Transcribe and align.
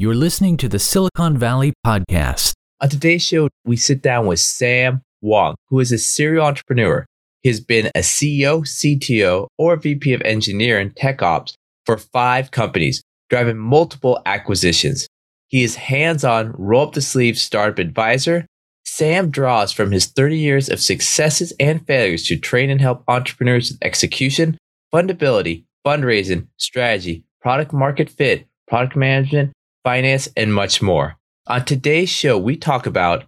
You're 0.00 0.14
listening 0.14 0.56
to 0.56 0.68
the 0.70 0.78
Silicon 0.78 1.36
Valley 1.36 1.74
Podcast. 1.84 2.54
On 2.80 2.88
today's 2.88 3.22
show, 3.22 3.50
we 3.66 3.76
sit 3.76 4.00
down 4.00 4.24
with 4.24 4.40
Sam 4.40 5.02
Wong, 5.20 5.56
who 5.68 5.78
is 5.78 5.92
a 5.92 5.98
serial 5.98 6.46
entrepreneur. 6.46 7.04
He 7.42 7.50
has 7.50 7.60
been 7.60 7.88
a 7.88 7.98
CEO, 7.98 8.62
CTO, 8.62 9.48
or 9.58 9.76
VP 9.76 10.14
of 10.14 10.22
engineering 10.22 10.90
tech 10.96 11.20
ops 11.20 11.54
for 11.84 11.98
five 11.98 12.50
companies, 12.50 13.02
driving 13.28 13.58
multiple 13.58 14.22
acquisitions. 14.24 15.06
He 15.48 15.64
is 15.64 15.76
hands 15.76 16.24
on, 16.24 16.54
roll 16.56 16.86
up 16.86 16.94
the 16.94 17.02
sleeves 17.02 17.42
startup 17.42 17.78
advisor. 17.78 18.46
Sam 18.86 19.30
draws 19.30 19.70
from 19.70 19.92
his 19.92 20.06
30 20.06 20.38
years 20.38 20.70
of 20.70 20.80
successes 20.80 21.52
and 21.60 21.86
failures 21.86 22.24
to 22.28 22.38
train 22.38 22.70
and 22.70 22.80
help 22.80 23.04
entrepreneurs 23.06 23.70
with 23.70 23.82
execution, 23.82 24.56
fundability, 24.90 25.64
fundraising, 25.86 26.46
strategy, 26.56 27.22
product 27.42 27.74
market 27.74 28.08
fit, 28.08 28.46
product 28.66 28.96
management, 28.96 29.52
finance, 29.84 30.28
and 30.36 30.54
much 30.54 30.82
more. 30.82 31.16
On 31.46 31.64
today's 31.64 32.08
show, 32.08 32.38
we 32.38 32.56
talk 32.56 32.86
about 32.86 33.24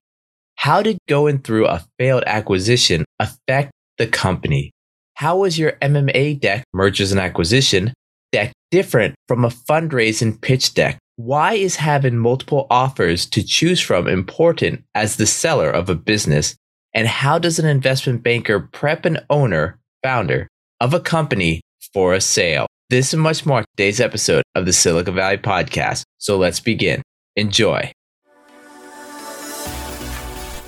how 0.57 0.83
did 0.83 0.99
going 1.09 1.39
through 1.39 1.67
a 1.67 1.85
failed 1.99 2.25
acquisition 2.27 3.05
affect 3.19 3.73
the 3.99 4.07
company? 4.07 4.71
How 5.15 5.39
was 5.39 5.59
your 5.59 5.75
M&A 5.81 6.35
deck, 6.35 6.65
mergers 6.73 7.13
and 7.13 7.21
acquisition, 7.21 7.93
deck 8.33 8.53
different 8.71 9.15
from 9.29 9.45
a 9.45 9.49
fundraising 9.49 10.41
pitch 10.41 10.75
deck? 10.75 10.99
Why 11.17 11.55
is 11.55 11.77
having 11.77 12.17
multiple 12.17 12.67
offers 12.71 13.27
to 13.27 13.43
choose 13.43 13.81
from 13.81 14.09
important 14.09 14.85
as 14.95 15.17
the 15.17 15.27
seller 15.27 15.71
of 15.71 15.89
a 15.91 15.95
business? 15.95 16.57
And 16.95 17.07
how 17.07 17.39
does 17.39 17.59
an 17.59 17.67
investment 17.67 18.23
banker 18.23 18.61
prep 18.61 19.05
an 19.05 19.19
owner, 19.31 19.79
founder 20.03 20.49
of 20.81 20.95
a 20.95 21.01
company 21.01 21.61
for 21.93 22.15
a 22.15 22.21
sale? 22.21 22.67
This 22.93 23.15
and 23.15 23.23
much 23.23 23.47
more 23.47 23.65
today's 23.75 24.03
episode 24.03 24.43
of 24.55 24.67
the 24.67 24.73
Silicon 24.75 25.15
Valley 25.15 25.39
Podcast. 25.39 26.03
So 26.19 26.37
let's 26.37 26.61
begin. 26.61 27.01
Enjoy. 27.37 27.91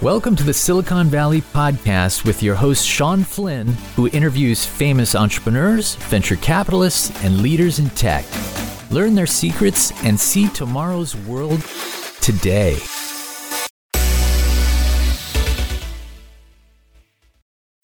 Welcome 0.01 0.35
to 0.37 0.43
the 0.43 0.55
Silicon 0.55 1.09
Valley 1.09 1.43
Podcast 1.43 2.25
with 2.25 2.43
your 2.43 2.55
host, 2.55 2.87
Shawn 2.87 3.25
Flynn, 3.25 3.67
who 3.95 4.09
interviews 4.09 4.65
famous 4.65 5.15
entrepreneurs, 5.15 5.97
venture 5.97 6.37
capitalists, 6.37 7.13
and 7.23 7.43
leaders 7.43 7.79
in 7.79 7.91
tech. 7.91 8.25
Learn 8.91 9.15
their 9.15 9.27
secrets 9.27 9.93
and 10.03 10.19
see 10.19 10.49
tomorrow's 10.49 11.15
world 11.15 11.63
today. 12.23 12.79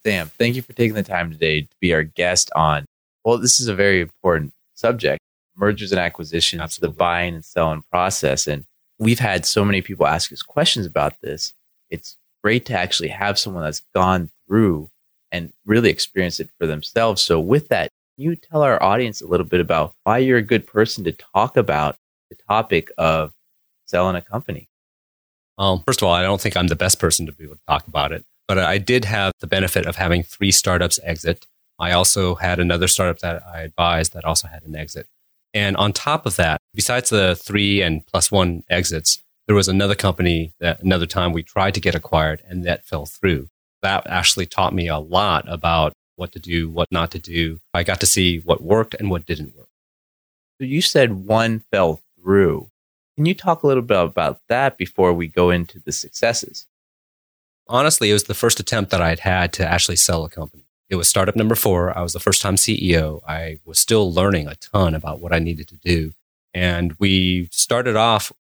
Sam, 0.03 0.31
thank 0.39 0.55
you 0.55 0.63
for 0.63 0.73
taking 0.73 0.95
the 0.95 1.03
time 1.03 1.29
today 1.29 1.61
to 1.61 1.75
be 1.79 1.93
our 1.93 2.01
guest 2.01 2.49
on. 2.55 2.85
Well, 3.23 3.37
this 3.37 3.59
is 3.59 3.67
a 3.67 3.75
very 3.75 4.01
important 4.01 4.53
subject 4.73 5.21
mergers 5.55 5.91
and 5.91 5.99
acquisitions, 5.99 6.61
Absolutely. 6.61 6.93
the 6.93 6.97
buying 6.97 7.35
and 7.35 7.45
selling 7.45 7.83
process. 7.91 8.47
And 8.47 8.65
we've 8.99 9.19
had 9.19 9.45
so 9.45 9.63
many 9.63 9.81
people 9.81 10.07
ask 10.07 10.31
us 10.31 10.41
questions 10.41 10.85
about 10.85 11.19
this. 11.21 11.53
It's 11.89 12.17
great 12.43 12.65
to 12.65 12.77
actually 12.77 13.09
have 13.09 13.37
someone 13.37 13.63
that's 13.63 13.83
gone 13.93 14.29
through 14.47 14.89
and 15.31 15.53
really 15.65 15.89
experienced 15.89 16.39
it 16.39 16.49
for 16.59 16.67
themselves. 16.67 17.21
So, 17.21 17.39
with 17.39 17.69
that, 17.69 17.89
can 18.15 18.25
you 18.25 18.35
tell 18.35 18.61
our 18.61 18.81
audience 18.81 19.21
a 19.21 19.27
little 19.27 19.45
bit 19.45 19.61
about 19.61 19.93
why 20.03 20.17
you're 20.17 20.37
a 20.37 20.43
good 20.43 20.67
person 20.67 21.03
to 21.05 21.11
talk 21.11 21.55
about 21.55 21.95
the 22.29 22.35
topic 22.47 22.91
of 22.97 23.31
selling 23.85 24.15
a 24.15 24.21
company? 24.21 24.67
Um, 25.57 25.83
first 25.85 26.01
of 26.01 26.07
all, 26.07 26.13
I 26.13 26.23
don't 26.23 26.41
think 26.41 26.57
I'm 26.57 26.67
the 26.67 26.75
best 26.75 26.99
person 26.99 27.25
to 27.27 27.31
be 27.31 27.45
able 27.45 27.55
to 27.55 27.65
talk 27.67 27.87
about 27.87 28.11
it, 28.11 28.25
but 28.47 28.57
I 28.57 28.77
did 28.77 29.05
have 29.05 29.33
the 29.39 29.47
benefit 29.47 29.85
of 29.85 29.95
having 29.95 30.23
three 30.23 30.51
startups 30.51 30.99
exit. 31.03 31.45
I 31.81 31.91
also 31.91 32.35
had 32.35 32.59
another 32.59 32.87
startup 32.87 33.19
that 33.19 33.43
I 33.45 33.61
advised 33.61 34.13
that 34.13 34.23
also 34.23 34.47
had 34.47 34.63
an 34.63 34.75
exit. 34.75 35.07
And 35.53 35.75
on 35.75 35.91
top 35.91 36.25
of 36.25 36.35
that, 36.37 36.61
besides 36.73 37.09
the 37.09 37.35
three 37.35 37.81
and 37.81 38.05
plus 38.05 38.31
one 38.31 38.63
exits, 38.69 39.21
there 39.47 39.55
was 39.55 39.67
another 39.67 39.95
company 39.95 40.53
that 40.59 40.81
another 40.81 41.05
time 41.05 41.33
we 41.33 41.43
tried 41.43 41.73
to 41.73 41.81
get 41.81 41.95
acquired 41.95 42.41
and 42.47 42.63
that 42.63 42.85
fell 42.85 43.05
through. 43.05 43.49
That 43.81 44.05
actually 44.07 44.45
taught 44.45 44.73
me 44.73 44.87
a 44.87 44.99
lot 44.99 45.43
about 45.51 45.93
what 46.15 46.31
to 46.33 46.39
do, 46.39 46.69
what 46.69 46.87
not 46.91 47.11
to 47.11 47.19
do. 47.19 47.59
I 47.73 47.83
got 47.83 47.99
to 48.01 48.05
see 48.05 48.39
what 48.39 48.61
worked 48.61 48.93
and 48.93 49.09
what 49.09 49.25
didn't 49.25 49.57
work. 49.57 49.67
So, 50.59 50.65
you 50.65 50.81
said 50.81 51.25
one 51.25 51.63
fell 51.71 51.99
through. 52.15 52.69
Can 53.17 53.25
you 53.25 53.33
talk 53.33 53.63
a 53.63 53.67
little 53.67 53.83
bit 53.83 53.97
about 53.97 54.39
that 54.47 54.77
before 54.77 55.11
we 55.11 55.27
go 55.27 55.49
into 55.49 55.79
the 55.79 55.91
successes? 55.91 56.67
honestly, 57.71 58.09
it 58.09 58.13
was 58.13 58.25
the 58.25 58.33
first 58.33 58.59
attempt 58.59 58.91
that 58.91 59.01
I'd 59.01 59.19
had 59.19 59.53
to 59.53 59.67
actually 59.67 59.95
sell 59.95 60.25
a 60.25 60.29
company. 60.29 60.63
It 60.91 60.97
was 60.97 61.07
startup 61.07 61.37
number 61.37 61.55
four. 61.55 61.97
I 61.97 62.01
was 62.01 62.11
the 62.11 62.19
first 62.19 62.41
time 62.41 62.57
CEO. 62.57 63.21
I 63.25 63.59
was 63.63 63.79
still 63.79 64.11
learning 64.11 64.47
a 64.47 64.55
ton 64.55 64.93
about 64.93 65.21
what 65.21 65.31
I 65.31 65.39
needed 65.39 65.69
to 65.69 65.77
do. 65.77 66.11
And 66.53 66.93
we 66.99 67.47
started 67.53 67.95
off 67.95 68.33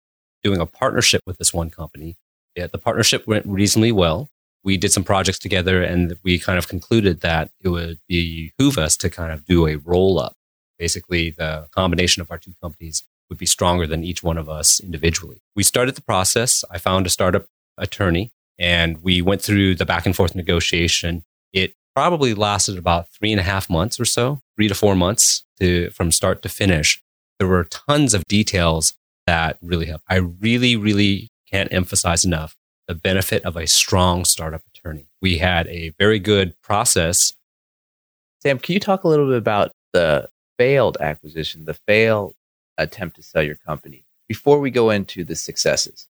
doing 0.43 0.60
a 0.60 0.66
partnership 0.66 1.22
with 1.25 1.39
this 1.39 1.55
one 1.55 1.71
company. 1.71 2.16
Yeah, 2.56 2.66
the 2.66 2.77
partnership 2.77 3.25
went 3.28 3.47
reasonably 3.47 3.93
well. 3.93 4.31
We 4.65 4.77
did 4.77 4.91
some 4.91 5.05
projects 5.05 5.39
together 5.39 5.81
and 5.81 6.16
we 6.25 6.41
kind 6.41 6.59
of 6.59 6.66
concluded 6.66 7.21
that 7.21 7.53
it 7.60 7.69
would 7.69 8.00
behoove 8.09 8.78
us 8.78 8.97
to 8.97 9.09
kind 9.09 9.33
of 9.33 9.44
do 9.44 9.69
a 9.69 9.77
roll 9.77 10.19
up. 10.19 10.34
Basically, 10.77 11.31
the 11.31 11.69
combination 11.71 12.21
of 12.21 12.33
our 12.33 12.39
two 12.39 12.55
companies 12.60 13.05
would 13.28 13.39
be 13.39 13.47
stronger 13.47 13.87
than 13.87 14.03
each 14.03 14.25
one 14.25 14.37
of 14.37 14.49
us 14.49 14.81
individually. 14.81 15.41
We 15.55 15.62
started 15.62 15.94
the 15.94 16.03
process. 16.03 16.65
I 16.69 16.78
found 16.78 17.06
a 17.06 17.10
startup 17.10 17.47
attorney 17.78 18.33
and 18.59 19.05
we 19.05 19.22
went 19.22 19.41
through 19.41 19.77
the 19.77 19.87
back 19.87 20.05
and 20.05 20.16
forth 20.16 20.34
negotiation. 20.34 21.22
It 21.53 21.75
probably 22.00 22.33
lasted 22.33 22.78
about 22.78 23.11
three 23.11 23.31
and 23.31 23.38
a 23.38 23.43
half 23.43 23.69
months 23.69 24.00
or 24.00 24.06
so, 24.06 24.41
three 24.56 24.69
to 24.69 24.75
four 24.75 24.97
months 24.97 25.44
to, 25.61 25.91
from 25.91 26.11
start 26.11 26.41
to 26.41 26.49
finish. 26.49 27.03
There 27.38 27.47
were 27.47 27.65
tons 27.65 28.15
of 28.15 28.25
details 28.25 28.94
that 29.27 29.59
really 29.61 29.84
helped. 29.84 30.06
I 30.09 30.16
really, 30.16 30.77
really 30.77 31.28
can't 31.50 31.71
emphasize 31.71 32.25
enough 32.25 32.56
the 32.89 32.94
benefit 32.94 33.44
of 33.44 33.55
a 33.55 33.66
strong 33.66 34.25
startup 34.25 34.62
attorney. 34.75 35.09
We 35.21 35.37
had 35.37 35.66
a 35.66 35.91
very 35.99 36.19
good 36.19 36.55
process. 36.62 37.34
Sam, 38.43 38.59
can 38.59 38.72
you 38.72 38.81
talk 38.81 39.05
a 39.05 39.09
little 39.09 39.28
bit 39.28 39.37
about 39.37 39.72
the 39.93 40.31
failed 40.56 40.97
acquisition, 41.03 41.66
the 41.66 41.75
failed 41.75 42.33
attempt 42.78 43.16
to 43.16 43.22
sell 43.22 43.43
your 43.43 43.56
company 43.56 44.05
before 44.27 44.59
we 44.59 44.71
go 44.71 44.89
into 44.89 45.22
the 45.22 45.34
successes? 45.34 46.09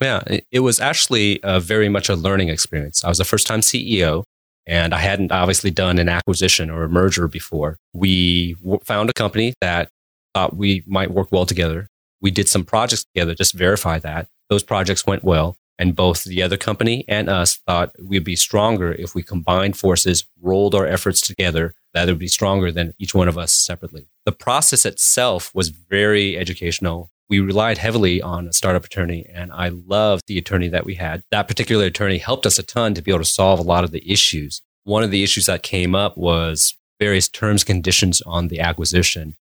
Yeah, 0.00 0.22
it, 0.52 0.60
was 0.60 0.78
actually 0.78 1.40
a 1.42 1.58
very 1.58 1.88
much 1.88 2.08
a 2.08 2.14
learning 2.14 2.50
experience. 2.50 3.02
I 3.02 3.08
was 3.08 3.18
the 3.18 3.24
first 3.24 3.48
time 3.48 3.62
CEO 3.62 4.22
and 4.66 4.94
I 4.94 4.98
hadn't 4.98 5.32
obviously 5.32 5.70
done 5.70 5.98
an 5.98 6.08
acquisition 6.08 6.70
or 6.70 6.84
a 6.84 6.88
merger 6.88 7.28
before. 7.28 7.78
We 7.92 8.54
w- 8.54 8.80
found 8.84 9.10
a 9.10 9.14
company 9.14 9.54
that 9.60 9.90
thought 10.34 10.56
we 10.56 10.82
might 10.86 11.10
work 11.10 11.30
well 11.30 11.46
together. 11.46 11.88
We 12.20 12.30
did 12.30 12.48
some 12.48 12.64
projects 12.64 13.04
together, 13.04 13.34
just 13.34 13.54
verify 13.54 13.98
that. 14.00 14.26
Those 14.50 14.62
projects 14.62 15.06
went 15.06 15.24
well. 15.24 15.56
And 15.78 15.94
both 15.94 16.24
the 16.24 16.42
other 16.42 16.56
company 16.56 17.04
and 17.06 17.28
us 17.28 17.56
thought 17.56 17.92
we'd 18.02 18.24
be 18.24 18.36
stronger 18.36 18.92
if 18.92 19.14
we 19.14 19.22
combined 19.22 19.76
forces, 19.76 20.26
rolled 20.40 20.74
our 20.74 20.86
efforts 20.86 21.20
together, 21.20 21.74
that 21.92 22.08
it 22.08 22.12
would 22.12 22.18
be 22.18 22.28
stronger 22.28 22.72
than 22.72 22.94
each 22.98 23.14
one 23.14 23.28
of 23.28 23.36
us 23.36 23.52
separately. 23.52 24.06
The 24.24 24.32
process 24.32 24.86
itself 24.86 25.54
was 25.54 25.68
very 25.68 26.36
educational. 26.38 27.10
We 27.28 27.40
relied 27.40 27.78
heavily 27.78 28.22
on 28.22 28.46
a 28.46 28.52
startup 28.52 28.84
attorney, 28.84 29.26
and 29.32 29.52
I 29.52 29.68
loved 29.68 30.24
the 30.26 30.38
attorney 30.38 30.68
that 30.68 30.86
we 30.86 30.94
had. 30.94 31.22
That 31.30 31.48
particular 31.48 31.86
attorney 31.86 32.18
helped 32.18 32.46
us 32.46 32.58
a 32.58 32.62
ton 32.62 32.94
to 32.94 33.02
be 33.02 33.10
able 33.10 33.20
to 33.20 33.24
solve 33.24 33.58
a 33.58 33.64
lot 33.64 33.84
of 33.84 33.90
the 33.90 34.10
issues. 34.10 34.62
One 34.84 35.02
of 35.02 35.10
the 35.10 35.24
issues 35.24 35.46
that 35.46 35.62
came 35.62 35.94
up 35.94 36.16
was 36.16 36.76
various 37.00 37.28
terms, 37.28 37.64
conditions 37.64 38.22
on 38.22 38.48
the 38.48 38.60
acquisition. 38.60 39.34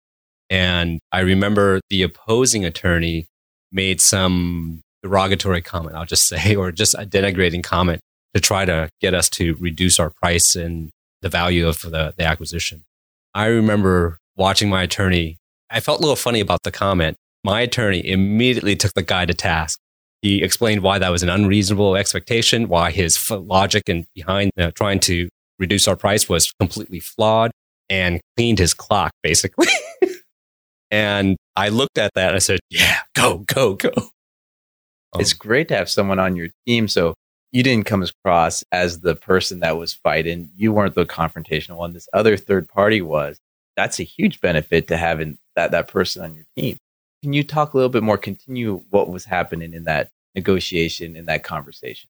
And 0.49 0.99
I 1.11 1.21
remember 1.21 1.79
the 1.89 2.01
opposing 2.01 2.65
attorney 2.65 3.27
made 3.71 4.01
some 4.01 4.81
derogatory 5.03 5.61
comment, 5.61 5.95
I'll 5.95 6.05
just 6.05 6.27
say, 6.27 6.55
or 6.55 6.71
just 6.71 6.95
a 6.95 7.05
denigrating 7.05 7.63
comment 7.63 8.01
to 8.33 8.41
try 8.41 8.65
to 8.65 8.89
get 8.99 9.13
us 9.13 9.29
to 9.29 9.55
reduce 9.55 9.99
our 9.99 10.09
price 10.09 10.55
and 10.55 10.91
the 11.21 11.29
value 11.29 11.67
of 11.67 11.81
the, 11.81 12.13
the 12.17 12.23
acquisition. 12.23 12.83
I 13.33 13.47
remember 13.47 14.17
watching 14.35 14.69
my 14.69 14.83
attorney. 14.83 15.37
I 15.69 15.79
felt 15.79 15.99
a 15.99 16.01
little 16.01 16.15
funny 16.15 16.39
about 16.39 16.63
the 16.63 16.71
comment. 16.71 17.17
My 17.45 17.61
attorney 17.61 18.03
immediately 18.03 18.75
took 18.75 18.95
the 18.95 19.03
guy 19.03 19.27
to 19.27 19.33
task. 19.35 19.79
He 20.23 20.41
explained 20.41 20.81
why 20.81 20.97
that 20.97 21.09
was 21.09 21.21
an 21.21 21.29
unreasonable 21.29 21.95
expectation, 21.95 22.67
why 22.69 22.89
his 22.89 23.29
logic 23.29 23.83
and 23.87 24.07
behind 24.15 24.49
you 24.57 24.63
know, 24.63 24.71
trying 24.71 24.99
to 25.01 25.29
reduce 25.59 25.87
our 25.87 25.95
price 25.95 26.27
was 26.27 26.51
completely 26.59 26.99
flawed, 26.99 27.51
and 27.87 28.19
cleaned 28.35 28.57
his 28.57 28.73
clock 28.73 29.11
basically. 29.21 29.67
and 30.89 31.37
I 31.55 31.69
looked 31.69 31.99
at 31.99 32.09
that 32.15 32.29
and 32.29 32.35
I 32.35 32.39
said, 32.39 32.61
"Yeah, 32.71 33.01
go, 33.13 33.45
go, 33.45 33.75
go." 33.75 33.91
it's 35.19 35.33
um, 35.33 35.37
great 35.37 35.67
to 35.67 35.75
have 35.75 35.87
someone 35.87 36.17
on 36.17 36.35
your 36.35 36.47
team. 36.65 36.87
So 36.87 37.13
you 37.51 37.61
didn't 37.61 37.85
come 37.85 38.01
across 38.01 38.63
as 38.71 39.01
the 39.01 39.15
person 39.15 39.59
that 39.59 39.77
was 39.77 39.93
fighting. 39.93 40.49
You 40.55 40.73
weren't 40.73 40.95
the 40.95 41.05
confrontational 41.05 41.77
one. 41.77 41.93
This 41.93 42.09
other 42.11 42.37
third 42.37 42.67
party 42.69 43.03
was. 43.03 43.37
That's 43.77 43.99
a 43.99 44.03
huge 44.03 44.41
benefit 44.41 44.87
to 44.87 44.97
having 44.97 45.37
that, 45.55 45.69
that 45.69 45.89
person 45.89 46.23
on 46.23 46.33
your 46.33 46.45
team. 46.57 46.79
Can 47.25 47.33
you 47.33 47.43
talk 47.43 47.73
a 47.73 47.77
little 47.77 47.89
bit 47.89 48.03
more, 48.03 48.19
continue 48.19 48.83
what 48.91 49.09
was 49.09 49.25
happening 49.25 49.73
in 49.73 49.85
that 49.85 50.11
negotiation, 50.35 51.15
in 51.15 51.25
that 51.25 51.43
conversation? 51.43 52.07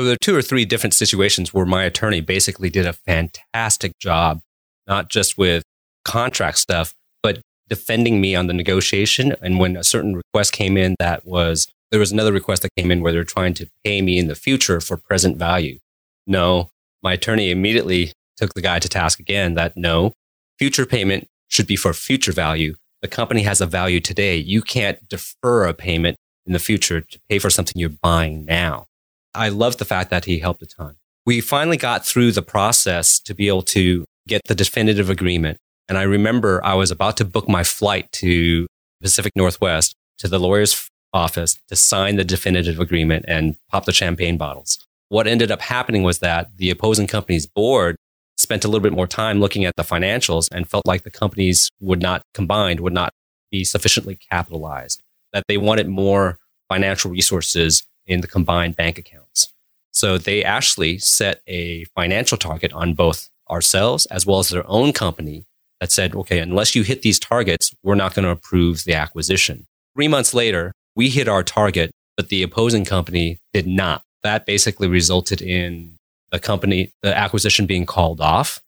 So 0.00 0.04
there 0.04 0.14
are 0.14 0.20
two 0.20 0.34
or 0.34 0.42
three 0.42 0.64
different 0.64 0.94
situations 0.94 1.54
where 1.54 1.64
my 1.64 1.84
attorney 1.84 2.20
basically 2.20 2.68
did 2.68 2.86
a 2.86 2.92
fantastic 2.92 3.92
job, 4.00 4.40
not 4.88 5.10
just 5.10 5.38
with 5.38 5.62
contract 6.04 6.58
stuff, 6.58 6.92
but 7.22 7.40
defending 7.68 8.20
me 8.20 8.34
on 8.34 8.48
the 8.48 8.52
negotiation. 8.52 9.36
And 9.40 9.60
when 9.60 9.76
a 9.76 9.84
certain 9.84 10.16
request 10.16 10.52
came 10.52 10.76
in 10.76 10.96
that 10.98 11.24
was, 11.24 11.68
there 11.92 12.00
was 12.00 12.10
another 12.10 12.32
request 12.32 12.62
that 12.62 12.74
came 12.76 12.90
in 12.90 13.02
where 13.02 13.12
they're 13.12 13.22
trying 13.22 13.54
to 13.54 13.68
pay 13.84 14.02
me 14.02 14.18
in 14.18 14.26
the 14.26 14.34
future 14.34 14.80
for 14.80 14.96
present 14.96 15.36
value. 15.36 15.78
No, 16.26 16.68
my 17.00 17.12
attorney 17.12 17.52
immediately 17.52 18.12
took 18.38 18.54
the 18.54 18.60
guy 18.60 18.80
to 18.80 18.88
task 18.88 19.20
again 19.20 19.54
that 19.54 19.76
no, 19.76 20.14
future 20.58 20.84
payment 20.84 21.28
should 21.46 21.68
be 21.68 21.76
for 21.76 21.92
future 21.92 22.32
value. 22.32 22.74
The 23.06 23.14
company 23.14 23.42
has 23.42 23.60
a 23.60 23.66
value 23.66 24.00
today. 24.00 24.36
You 24.36 24.62
can't 24.62 25.08
defer 25.08 25.68
a 25.68 25.72
payment 25.72 26.16
in 26.44 26.52
the 26.52 26.58
future 26.58 27.00
to 27.00 27.20
pay 27.28 27.38
for 27.38 27.50
something 27.50 27.74
you're 27.76 27.88
buying 27.88 28.44
now. 28.44 28.86
I 29.32 29.48
love 29.48 29.76
the 29.76 29.84
fact 29.84 30.10
that 30.10 30.24
he 30.24 30.40
helped 30.40 30.62
a 30.62 30.66
ton. 30.66 30.96
We 31.24 31.40
finally 31.40 31.76
got 31.76 32.04
through 32.04 32.32
the 32.32 32.42
process 32.42 33.20
to 33.20 33.32
be 33.32 33.46
able 33.46 33.62
to 33.62 34.04
get 34.26 34.40
the 34.48 34.56
definitive 34.56 35.08
agreement. 35.08 35.58
And 35.88 35.96
I 35.96 36.02
remember 36.02 36.60
I 36.64 36.74
was 36.74 36.90
about 36.90 37.16
to 37.18 37.24
book 37.24 37.48
my 37.48 37.62
flight 37.62 38.10
to 38.14 38.66
Pacific 39.00 39.32
Northwest 39.36 39.94
to 40.18 40.26
the 40.26 40.40
lawyer's 40.40 40.90
office 41.12 41.60
to 41.68 41.76
sign 41.76 42.16
the 42.16 42.24
definitive 42.24 42.80
agreement 42.80 43.24
and 43.28 43.54
pop 43.70 43.84
the 43.84 43.92
champagne 43.92 44.36
bottles. 44.36 44.84
What 45.10 45.28
ended 45.28 45.52
up 45.52 45.60
happening 45.60 46.02
was 46.02 46.18
that 46.18 46.56
the 46.56 46.70
opposing 46.70 47.06
company's 47.06 47.46
board 47.46 47.94
spent 48.36 48.64
a 48.64 48.68
little 48.68 48.82
bit 48.82 48.92
more 48.92 49.06
time 49.06 49.40
looking 49.40 49.64
at 49.64 49.76
the 49.76 49.82
financials 49.82 50.48
and 50.52 50.68
felt 50.68 50.86
like 50.86 51.02
the 51.02 51.10
companies 51.10 51.70
would 51.80 52.02
not 52.02 52.22
combined, 52.34 52.80
would 52.80 52.92
not 52.92 53.12
be 53.50 53.64
sufficiently 53.64 54.18
capitalized, 54.30 55.02
that 55.32 55.44
they 55.48 55.56
wanted 55.56 55.88
more 55.88 56.38
financial 56.68 57.10
resources 57.10 57.84
in 58.06 58.20
the 58.20 58.26
combined 58.26 58.76
bank 58.76 58.98
accounts. 58.98 59.52
So 59.92 60.18
they 60.18 60.44
actually 60.44 60.98
set 60.98 61.40
a 61.46 61.84
financial 61.94 62.36
target 62.36 62.72
on 62.72 62.94
both 62.94 63.28
ourselves 63.50 64.06
as 64.06 64.26
well 64.26 64.40
as 64.40 64.48
their 64.48 64.68
own 64.68 64.92
company 64.92 65.46
that 65.80 65.92
said, 65.92 66.14
okay, 66.14 66.38
unless 66.38 66.74
you 66.74 66.82
hit 66.82 67.02
these 67.02 67.18
targets, 67.18 67.74
we're 67.82 67.94
not 67.94 68.14
going 68.14 68.24
to 68.24 68.30
approve 68.30 68.84
the 68.84 68.94
acquisition. 68.94 69.66
Three 69.94 70.08
months 70.08 70.34
later, 70.34 70.72
we 70.94 71.08
hit 71.08 71.28
our 71.28 71.42
target, 71.42 71.90
but 72.16 72.28
the 72.28 72.42
opposing 72.42 72.84
company 72.84 73.38
did 73.52 73.66
not. 73.66 74.02
That 74.22 74.46
basically 74.46 74.88
resulted 74.88 75.40
in 75.40 75.95
the 76.30 76.38
company, 76.38 76.92
the 77.02 77.16
acquisition 77.16 77.66
being 77.66 77.86
called 77.86 78.20
off. 78.20 78.60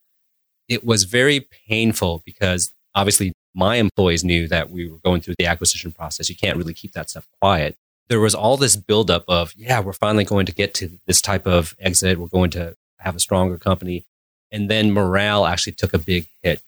It 0.67 0.83
was 0.83 1.03
very 1.03 1.47
painful 1.67 2.21
because 2.25 2.71
obviously 2.95 3.33
my 3.53 3.75
employees 3.75 4.23
knew 4.23 4.47
that 4.47 4.69
we 4.69 4.87
were 4.87 4.99
going 4.99 5.21
through 5.21 5.35
the 5.39 5.47
acquisition 5.47 5.91
process. 5.91 6.29
You 6.29 6.35
can't 6.35 6.57
really 6.57 6.73
keep 6.73 6.93
that 6.93 7.09
stuff 7.09 7.27
quiet. 7.41 7.75
There 8.07 8.19
was 8.19 8.33
all 8.35 8.57
this 8.57 8.75
buildup 8.75 9.23
of, 9.27 9.53
yeah, 9.55 9.79
we're 9.79 9.93
finally 9.93 10.25
going 10.25 10.45
to 10.45 10.53
get 10.53 10.73
to 10.75 10.89
this 11.05 11.21
type 11.21 11.45
of 11.45 11.75
exit. 11.79 12.17
We're 12.17 12.27
going 12.27 12.51
to 12.51 12.75
have 12.99 13.15
a 13.15 13.19
stronger 13.19 13.57
company. 13.57 14.05
And 14.51 14.69
then 14.69 14.91
morale 14.91 15.45
actually 15.45 15.73
took 15.73 15.93
a 15.93 15.99
big 15.99 16.27
hit. 16.41 16.61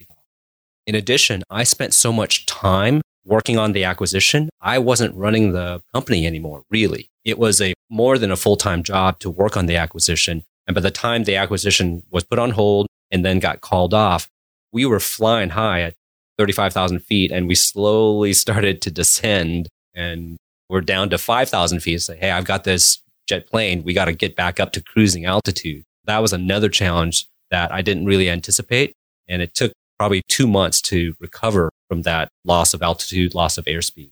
In 0.85 0.95
addition, 0.95 1.44
I 1.49 1.63
spent 1.63 1.94
so 1.94 2.11
much 2.11 2.45
time 2.45 3.01
working 3.25 3.57
on 3.57 3.71
the 3.71 3.83
acquisition. 3.83 4.49
I 4.61 4.79
wasn't 4.79 5.15
running 5.15 5.51
the 5.51 5.81
company 5.94 6.25
anymore, 6.25 6.63
really. 6.69 7.09
It 7.23 7.37
was 7.37 7.61
a 7.61 7.73
more 7.89 8.17
than 8.17 8.31
a 8.31 8.35
full 8.35 8.57
time 8.57 8.83
job 8.83 9.19
to 9.19 9.29
work 9.29 9.55
on 9.55 9.67
the 9.67 9.75
acquisition. 9.77 10.44
And 10.67 10.75
by 10.75 10.81
the 10.81 10.91
time 10.91 11.23
the 11.23 11.35
acquisition 11.35 12.03
was 12.09 12.23
put 12.23 12.39
on 12.39 12.51
hold 12.51 12.87
and 13.09 13.25
then 13.25 13.39
got 13.39 13.61
called 13.61 13.93
off, 13.93 14.29
we 14.71 14.85
were 14.85 14.99
flying 14.99 15.49
high 15.49 15.81
at 15.81 15.95
35,000 16.37 16.99
feet 16.99 17.31
and 17.31 17.47
we 17.47 17.55
slowly 17.55 18.33
started 18.43 18.81
to 18.81 18.91
descend 18.91 19.67
and 19.93 20.37
we're 20.69 20.81
down 20.81 21.09
to 21.09 21.17
5,000 21.17 21.79
feet. 21.81 22.01
Say, 22.01 22.17
hey, 22.17 22.31
I've 22.31 22.45
got 22.45 22.63
this 22.63 22.99
jet 23.27 23.47
plane. 23.47 23.83
We 23.83 23.93
got 23.93 24.05
to 24.05 24.13
get 24.13 24.35
back 24.35 24.59
up 24.59 24.71
to 24.73 24.81
cruising 24.81 25.25
altitude. 25.25 25.83
That 26.05 26.19
was 26.19 26.33
another 26.33 26.69
challenge 26.69 27.27
that 27.49 27.71
I 27.71 27.81
didn't 27.81 28.05
really 28.05 28.29
anticipate. 28.29 28.95
And 29.27 29.41
it 29.41 29.53
took 29.53 29.73
probably 29.99 30.23
two 30.29 30.47
months 30.47 30.81
to 30.81 31.15
recover 31.19 31.69
from 31.87 32.03
that 32.03 32.29
loss 32.45 32.73
of 32.73 32.81
altitude, 32.81 33.35
loss 33.35 33.57
of 33.57 33.65
airspeed. 33.65 34.11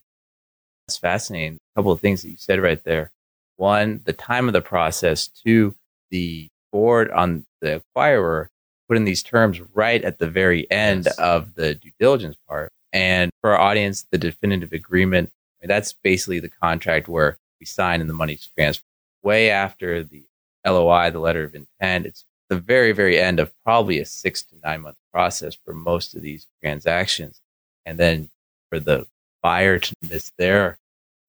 That's 0.86 0.98
fascinating. 0.98 1.58
A 1.76 1.80
couple 1.80 1.92
of 1.92 2.00
things 2.00 2.22
that 2.22 2.30
you 2.30 2.38
said 2.38 2.62
right 2.62 2.84
there. 2.84 3.12
One, 3.56 4.02
the 4.06 4.14
time 4.14 4.48
of 4.48 4.54
the 4.54 4.62
process. 4.62 5.28
Two, 5.28 5.76
the 6.12 6.50
board 6.72 7.10
on 7.12 7.46
the 7.62 7.82
acquirer 7.82 8.48
putting 8.88 9.06
these 9.06 9.24
terms 9.24 9.62
right 9.74 10.04
at 10.04 10.18
the 10.18 10.28
very 10.28 10.70
end 10.72 11.06
yes. 11.06 11.18
of 11.20 11.54
the 11.54 11.76
due 11.76 11.92
diligence 12.00 12.36
part. 12.48 12.72
And 12.92 13.32
for 13.40 13.52
our 13.52 13.60
audience, 13.60 14.06
the 14.12 14.18
definitive 14.18 14.74
agreement, 14.74 15.32
I 15.32 15.64
mean, 15.64 15.68
that's 15.70 15.94
basically 15.94 16.40
the 16.40 16.50
contract 16.50 17.08
where 17.08 17.38
we 17.60 17.68
sign 17.68 18.02
and 18.02 18.10
the 18.10 18.16
money's 18.16 18.50
transferred. 18.58 18.84
Way 19.22 19.52
after 19.52 20.04
the 20.04 20.24
LOI, 20.66 21.12
the 21.12 21.20
letter 21.20 21.44
of 21.44 21.54
intent, 21.54 22.08
it's 22.08 22.26
the 22.50 22.58
very, 22.58 22.92
very 22.92 23.20
end 23.20 23.40
of 23.40 23.52
probably 23.64 24.00
a 24.00 24.06
six 24.06 24.42
to 24.44 24.56
nine 24.64 24.82
month 24.82 24.98
process 25.14 25.56
for 25.66 25.74
most 25.74 26.16
of 26.16 26.22
these 26.22 26.48
transactions. 26.62 27.42
And 27.86 28.00
then 28.00 28.30
for 28.70 28.80
the 28.80 29.08
buyer 29.44 29.78
to 29.78 29.94
miss 30.10 30.32
their 30.38 30.80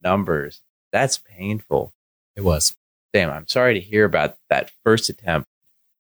numbers, 0.03 0.63
that's 0.93 1.19
painful. 1.19 1.93
It 2.37 2.43
was. 2.43 2.77
Damn, 3.13 3.31
I'm 3.31 3.49
sorry 3.49 3.75
to 3.75 3.81
hear 3.81 4.05
about 4.05 4.37
that 4.51 4.71
first 4.85 5.09
attempt, 5.09 5.49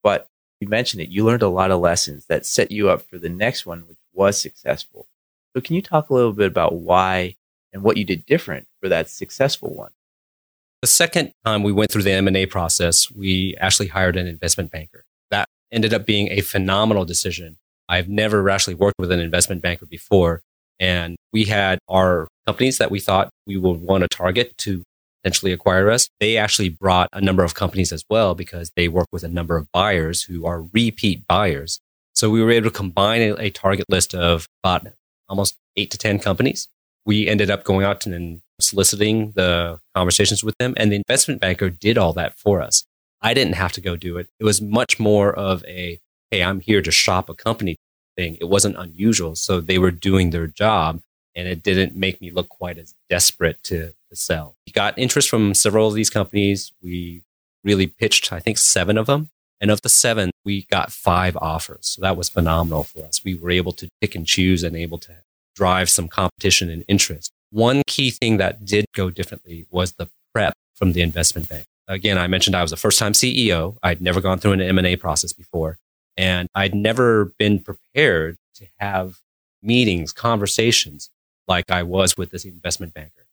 but 0.03 0.29
you 0.61 0.69
mentioned 0.69 1.03
it. 1.03 1.09
You 1.09 1.25
learned 1.25 1.43
a 1.43 1.49
lot 1.49 1.71
of 1.71 1.81
lessons 1.81 2.27
that 2.27 2.47
set 2.47 2.71
you 2.71 2.91
up 2.91 3.03
for 3.03 3.19
the 3.19 3.29
next 3.29 3.67
one, 3.67 3.81
which 3.89 3.99
was 4.13 4.41
successful. 4.41 5.07
So, 5.55 5.61
can 5.61 5.75
you 5.75 5.83
talk 5.83 6.11
a 6.11 6.15
little 6.15 6.33
bit 6.33 6.47
about 6.47 6.75
why 6.75 7.35
and 7.73 7.83
what 7.83 7.97
you 7.97 8.05
did 8.05 8.27
different 8.27 8.69
for 8.81 8.89
that 8.89 9.11
successful 9.11 9.75
one? 9.75 9.91
The 10.83 10.89
second 10.89 11.33
time 11.45 11.63
we 11.63 11.73
went 11.73 11.91
through 11.91 12.05
the 12.05 12.13
M&A 12.13 12.47
process, 12.47 13.11
we 13.11 13.55
actually 13.61 13.89
hired 13.89 14.17
an 14.17 14.27
investment 14.27 14.71
banker. 14.71 15.05
That 15.31 15.47
ended 15.73 15.93
up 15.93 16.07
being 16.07 16.29
a 16.31 16.41
phenomenal 16.41 17.05
decision. 17.05 17.59
I've 17.89 18.09
never 18.09 18.49
actually 18.49 18.75
worked 18.75 18.99
with 18.99 19.11
an 19.11 19.21
investment 19.21 19.63
banker 19.63 19.85
before. 19.85 20.43
And 20.79 21.17
we 21.33 21.45
had 21.45 21.79
our 21.89 22.29
companies 22.47 22.79
that 22.79 22.91
we 22.91 23.01
thought 23.01 23.31
we 23.47 23.59
would 23.59 23.83
want 23.83 24.03
to 24.03 24.09
target 24.09 24.57
to 24.59 24.83
potentially 25.23 25.53
acquire 25.53 25.91
us. 25.91 26.09
They 26.21 26.37
actually 26.37 26.69
brought 26.69 27.09
a 27.13 27.21
number 27.21 27.45
of 27.45 27.55
companies 27.55 27.93
as 27.93 28.05
well 28.09 28.35
because 28.35 28.71
they 28.77 28.89
work 28.89 29.09
with 29.13 29.23
a 29.23 29.29
number 29.29 29.57
of 29.57 29.71
buyers 29.73 30.23
who 30.23 30.47
are 30.47 30.63
repeat 30.63 31.27
buyers. 31.27 31.81
So 32.15 32.31
we 32.31 32.43
were 32.43 32.51
able 32.51 32.71
to 32.71 32.77
combine 32.77 33.23
a, 33.23 33.35
a 33.35 33.51
target 33.51 33.87
list 33.89 34.15
of 34.15 34.49
about 34.63 34.87
almost 35.29 35.57
eight 35.77 35.91
to 35.93 35.99
10 35.99 36.19
companies. 36.19 36.69
We 37.07 37.29
ended 37.29 37.51
up 37.51 37.65
going 37.65 37.85
out 37.85 38.07
and 38.07 38.43
soliciting 38.61 39.33
the 39.33 39.81
conversations 39.95 40.45
with 40.45 40.57
them. 40.59 40.75
And 40.77 40.93
the 40.93 40.97
investment 40.97 41.41
banker 41.41 41.71
did 41.71 41.99
all 41.99 42.13
that 42.15 42.39
for 42.39 42.61
us. 42.61 42.85
I 43.23 43.35
didn't 43.35 43.55
have 43.55 43.73
to 43.73 43.81
go 43.81 43.97
do 43.97 44.17
it. 44.19 44.29
It 44.39 44.45
was 44.45 44.61
much 44.61 44.99
more 44.99 45.33
of 45.33 45.65
a, 45.65 45.99
hey, 46.31 46.43
I'm 46.43 46.61
here 46.61 46.83
to 46.83 46.91
shop 46.91 47.29
a 47.29 47.35
company 47.35 47.77
thing. 48.17 48.37
It 48.41 48.49
wasn't 48.49 48.77
unusual. 48.77 49.35
So 49.35 49.61
they 49.61 49.79
were 49.79 49.91
doing 49.91 50.31
their 50.31 50.47
job 50.47 51.01
and 51.35 51.47
it 51.49 51.63
didn't 51.63 51.97
make 51.97 52.21
me 52.21 52.31
look 52.31 52.49
quite 52.49 52.79
as 52.79 52.95
desperate 53.09 53.63
to, 53.65 53.95
to 54.09 54.17
sell. 54.17 54.57
We 54.67 54.73
got 54.73 54.99
interest 54.99 55.29
from 55.29 55.55
several 55.55 55.89
of 55.89 55.95
these 55.95 56.11
companies. 56.11 56.73
We 56.83 57.23
really 57.65 57.87
pitched, 57.87 58.33
I 58.33 58.41
think, 58.41 58.59
seven 58.59 58.99
of 58.99 59.07
them. 59.07 59.31
And 59.61 59.71
of 59.71 59.83
the 59.83 59.89
seven, 59.89 60.31
we 60.45 60.63
got 60.71 60.91
five 60.91 61.37
offers. 61.37 61.87
So 61.87 62.03
that 62.03 62.17
was 62.17 62.29
phenomenal 62.31 62.85
for 62.85 63.05
us. 63.05 63.23
We 63.23 63.35
were 63.35 63.51
able 63.51 63.73
to 63.73 63.89
pick 64.01 64.15
and 64.15 64.27
choose 64.27 64.63
and 64.63 64.75
able 64.75 64.99
to 64.99 65.17
drive 65.55 65.91
some 65.91 66.09
competition 66.09 66.71
and 66.71 66.85
interest. 66.89 67.31
One 67.51 67.83
key 67.87 68.11
thing 68.11 68.39
that 68.39 68.65
did 68.65 68.87
go 68.95 69.11
differently 69.11 69.67
was 69.71 69.93
the 69.93 70.09
prep 70.33 70.55
from 70.75 70.93
the 70.93 71.03
investment 71.03 71.49
bank. 71.49 71.67
Again, 71.89 72.17
I 72.17 72.27
mentioned 72.27 72.57
I 72.57 72.63
was 72.63 72.73
a 72.73 72.77
first 72.77 72.99
time 72.99 73.13
CEO. 73.13 73.77
I'd 73.83 74.01
never 74.01 74.21
gone 74.21 74.39
through 74.39 74.53
an 74.53 74.63
M&A 74.63 74.97
process 74.97 75.33
before 75.33 75.77
and 76.17 76.49
I'd 76.55 76.75
never 76.75 77.33
been 77.39 77.59
prepared 77.59 78.37
to 78.57 78.67
have 78.79 79.19
meetings, 79.63 80.13
conversations 80.13 81.11
like 81.51 81.71
I 81.71 81.83
was 81.83 82.17
with 82.17 82.31
this 82.31 82.47
investment 82.47 82.95
banker. 82.95 83.27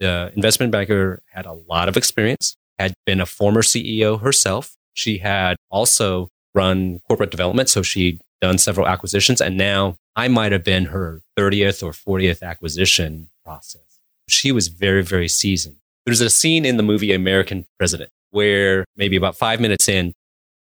The 0.00 0.32
investment 0.34 0.72
banker 0.72 1.20
had 1.32 1.44
a 1.44 1.52
lot 1.52 1.88
of 1.88 1.96
experience, 1.96 2.56
had 2.78 2.94
been 3.04 3.20
a 3.20 3.26
former 3.26 3.62
CEO 3.62 4.20
herself. 4.20 4.76
She 4.94 5.18
had 5.18 5.56
also 5.70 6.28
run 6.54 7.00
corporate 7.06 7.30
development. 7.30 7.68
So 7.68 7.82
she'd 7.82 8.20
done 8.40 8.58
several 8.58 8.86
acquisitions. 8.86 9.40
And 9.40 9.56
now 9.56 9.96
I 10.16 10.28
might 10.28 10.52
have 10.52 10.64
been 10.64 10.86
her 10.86 11.20
30th 11.36 11.82
or 11.82 11.92
40th 11.92 12.42
acquisition 12.42 13.28
process. 13.44 13.98
She 14.28 14.52
was 14.52 14.68
very, 14.68 15.02
very 15.02 15.28
seasoned. 15.28 15.76
There's 16.06 16.20
a 16.20 16.30
scene 16.30 16.64
in 16.64 16.76
the 16.76 16.82
movie 16.82 17.12
American 17.12 17.66
President 17.78 18.10
where 18.30 18.84
maybe 18.96 19.16
about 19.16 19.36
five 19.36 19.60
minutes 19.60 19.88
in, 19.88 20.12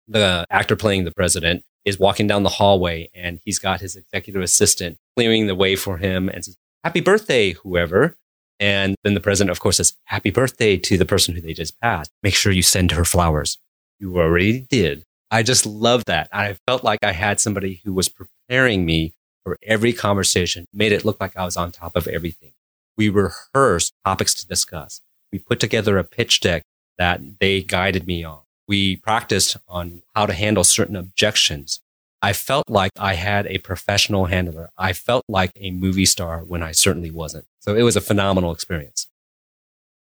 the 0.08 0.46
actor 0.50 0.76
playing 0.76 1.06
the 1.06 1.12
president 1.12 1.64
is 1.86 1.98
walking 1.98 2.28
down 2.28 2.44
the 2.44 2.50
hallway 2.50 3.10
and 3.14 3.40
he's 3.46 3.60
got 3.60 3.80
his 3.80 3.96
executive 3.96 4.42
assistant 4.42 4.98
clearing 5.16 5.48
the 5.48 5.56
way 5.56 5.76
for 5.76 5.98
him 5.98 6.30
and 6.30 6.44
says, 6.46 6.58
Happy 6.84 7.02
birthday, 7.02 7.52
whoever. 7.52 8.18
And 8.60 8.96
then 9.04 9.14
the 9.14 9.20
president, 9.20 9.52
of 9.52 9.60
course, 9.60 9.78
says, 9.78 9.96
Happy 10.06 10.32
birthday 10.32 10.78
to 10.78 10.98
the 10.98 11.06
person 11.06 11.36
who 11.36 11.42
they 11.42 11.54
just 11.54 11.80
passed. 11.80 12.12
Make 12.24 12.36
sure 12.36 12.52
you 12.52 12.62
send 12.62 12.92
her 12.92 13.06
flowers. 13.06 13.58
You 14.00 14.18
already 14.18 14.62
did. 14.62 15.04
I 15.30 15.44
just 15.44 15.66
love 15.66 16.06
that. 16.06 16.28
I 16.32 16.58
felt 16.68 16.84
like 16.84 17.00
I 17.04 17.12
had 17.12 17.40
somebody 17.40 17.82
who 17.84 17.94
was 17.94 18.10
preparing 18.10 18.86
me 18.86 19.14
for 19.44 19.58
every 19.64 19.94
conversation, 19.94 20.66
made 20.74 20.92
it 20.92 21.06
look 21.06 21.20
like 21.20 21.36
I 21.38 21.46
was 21.46 21.58
on 21.58 21.72
top 21.72 21.96
of 21.96 22.08
everything. 22.08 22.52
We 22.98 23.10
rehearsed 23.10 23.94
topics 24.06 24.34
to 24.36 24.48
discuss. 24.48 25.02
We 25.32 25.40
put 25.40 25.60
together 25.60 25.98
a 25.98 26.04
pitch 26.04 26.42
deck 26.42 26.64
that 26.98 27.22
they 27.40 27.62
guided 27.62 28.06
me 28.06 28.24
on. 28.24 28.42
We 28.68 28.98
practiced 28.98 29.58
on 29.68 30.02
how 30.16 30.26
to 30.26 30.34
handle 30.34 30.64
certain 30.64 30.96
objections. 30.96 31.82
I 32.22 32.34
felt 32.34 32.70
like 32.70 32.92
I 33.00 33.16
had 33.16 33.48
a 33.48 33.58
professional 33.58 34.26
handler. 34.26 34.70
I 34.78 34.94
felt 34.94 35.26
like 35.28 35.52
a 35.56 35.72
movie 35.72 36.06
star 36.06 36.40
when 36.40 36.62
I 36.62 36.72
certainly 36.72 37.10
wasn't. 37.10 37.46
So 37.60 37.76
it 37.76 37.82
was 37.82 37.96
a 37.96 38.02
phenomenal 38.02 38.52
experience. 38.52 39.08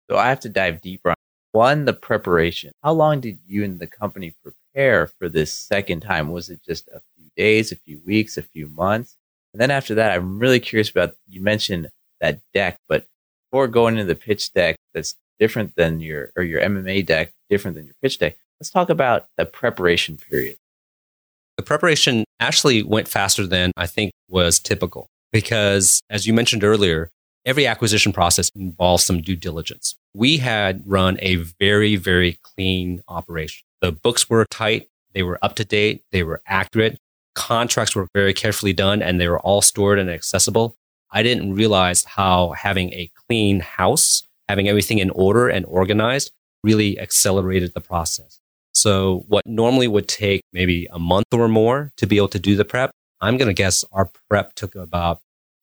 So 0.09 0.17
I 0.17 0.29
have 0.29 0.39
to 0.41 0.49
dive 0.49 0.81
deeper 0.81 1.09
on 1.09 1.15
one, 1.51 1.85
the 1.85 1.93
preparation. 1.93 2.71
How 2.83 2.93
long 2.93 3.21
did 3.21 3.39
you 3.47 3.63
and 3.63 3.79
the 3.79 3.87
company 3.87 4.35
prepare 4.43 5.07
for 5.07 5.29
this 5.29 5.51
second 5.53 6.01
time? 6.01 6.31
Was 6.31 6.49
it 6.49 6.61
just 6.63 6.87
a 6.89 7.01
few 7.15 7.29
days, 7.35 7.71
a 7.71 7.75
few 7.75 7.99
weeks, 8.05 8.37
a 8.37 8.43
few 8.43 8.67
months? 8.67 9.17
And 9.53 9.61
then 9.61 9.71
after 9.71 9.95
that, 9.95 10.11
I'm 10.11 10.39
really 10.39 10.59
curious 10.59 10.89
about 10.89 11.15
you 11.27 11.41
mentioned 11.41 11.89
that 12.19 12.39
deck, 12.53 12.79
but 12.87 13.05
before 13.49 13.67
going 13.67 13.95
into 13.95 14.05
the 14.05 14.15
pitch 14.15 14.53
deck 14.53 14.77
that's 14.93 15.15
different 15.39 15.75
than 15.75 15.99
your 15.99 16.31
or 16.35 16.43
your 16.43 16.61
M&A 16.61 17.01
deck, 17.01 17.33
different 17.49 17.75
than 17.75 17.85
your 17.85 17.95
pitch 18.01 18.19
deck, 18.19 18.37
let's 18.59 18.69
talk 18.69 18.89
about 18.89 19.27
the 19.37 19.45
preparation 19.45 20.17
period. 20.17 20.57
The 21.61 21.67
preparation 21.67 22.25
actually 22.39 22.81
went 22.81 23.07
faster 23.07 23.45
than 23.45 23.71
I 23.77 23.85
think 23.85 24.13
was 24.27 24.57
typical 24.57 25.05
because, 25.31 26.01
as 26.09 26.25
you 26.25 26.33
mentioned 26.33 26.63
earlier, 26.63 27.11
every 27.45 27.67
acquisition 27.67 28.11
process 28.11 28.49
involves 28.55 29.03
some 29.03 29.21
due 29.21 29.35
diligence. 29.35 29.95
We 30.15 30.37
had 30.37 30.81
run 30.87 31.19
a 31.21 31.35
very, 31.35 31.97
very 31.97 32.39
clean 32.41 33.03
operation. 33.07 33.61
The 33.79 33.91
books 33.91 34.27
were 34.27 34.43
tight, 34.45 34.89
they 35.13 35.21
were 35.21 35.37
up 35.43 35.55
to 35.57 35.63
date, 35.63 36.03
they 36.11 36.23
were 36.23 36.41
accurate. 36.47 36.97
Contracts 37.35 37.95
were 37.95 38.07
very 38.15 38.33
carefully 38.33 38.73
done 38.73 39.03
and 39.03 39.21
they 39.21 39.27
were 39.27 39.39
all 39.41 39.61
stored 39.61 39.99
and 39.99 40.09
accessible. 40.09 40.75
I 41.11 41.21
didn't 41.21 41.53
realize 41.53 42.05
how 42.05 42.53
having 42.57 42.91
a 42.93 43.11
clean 43.27 43.59
house, 43.59 44.23
having 44.49 44.67
everything 44.67 44.97
in 44.97 45.11
order 45.11 45.47
and 45.47 45.63
organized 45.67 46.31
really 46.63 46.99
accelerated 46.99 47.75
the 47.75 47.81
process. 47.81 48.40
So 48.73 49.25
what 49.27 49.45
normally 49.45 49.87
would 49.87 50.07
take 50.07 50.41
maybe 50.53 50.87
a 50.91 50.99
month 50.99 51.25
or 51.33 51.47
more 51.47 51.91
to 51.97 52.07
be 52.07 52.17
able 52.17 52.29
to 52.29 52.39
do 52.39 52.55
the 52.55 52.65
prep, 52.65 52.91
I'm 53.19 53.37
going 53.37 53.47
to 53.47 53.53
guess 53.53 53.83
our 53.91 54.09
prep 54.29 54.53
took 54.55 54.75
about 54.75 55.19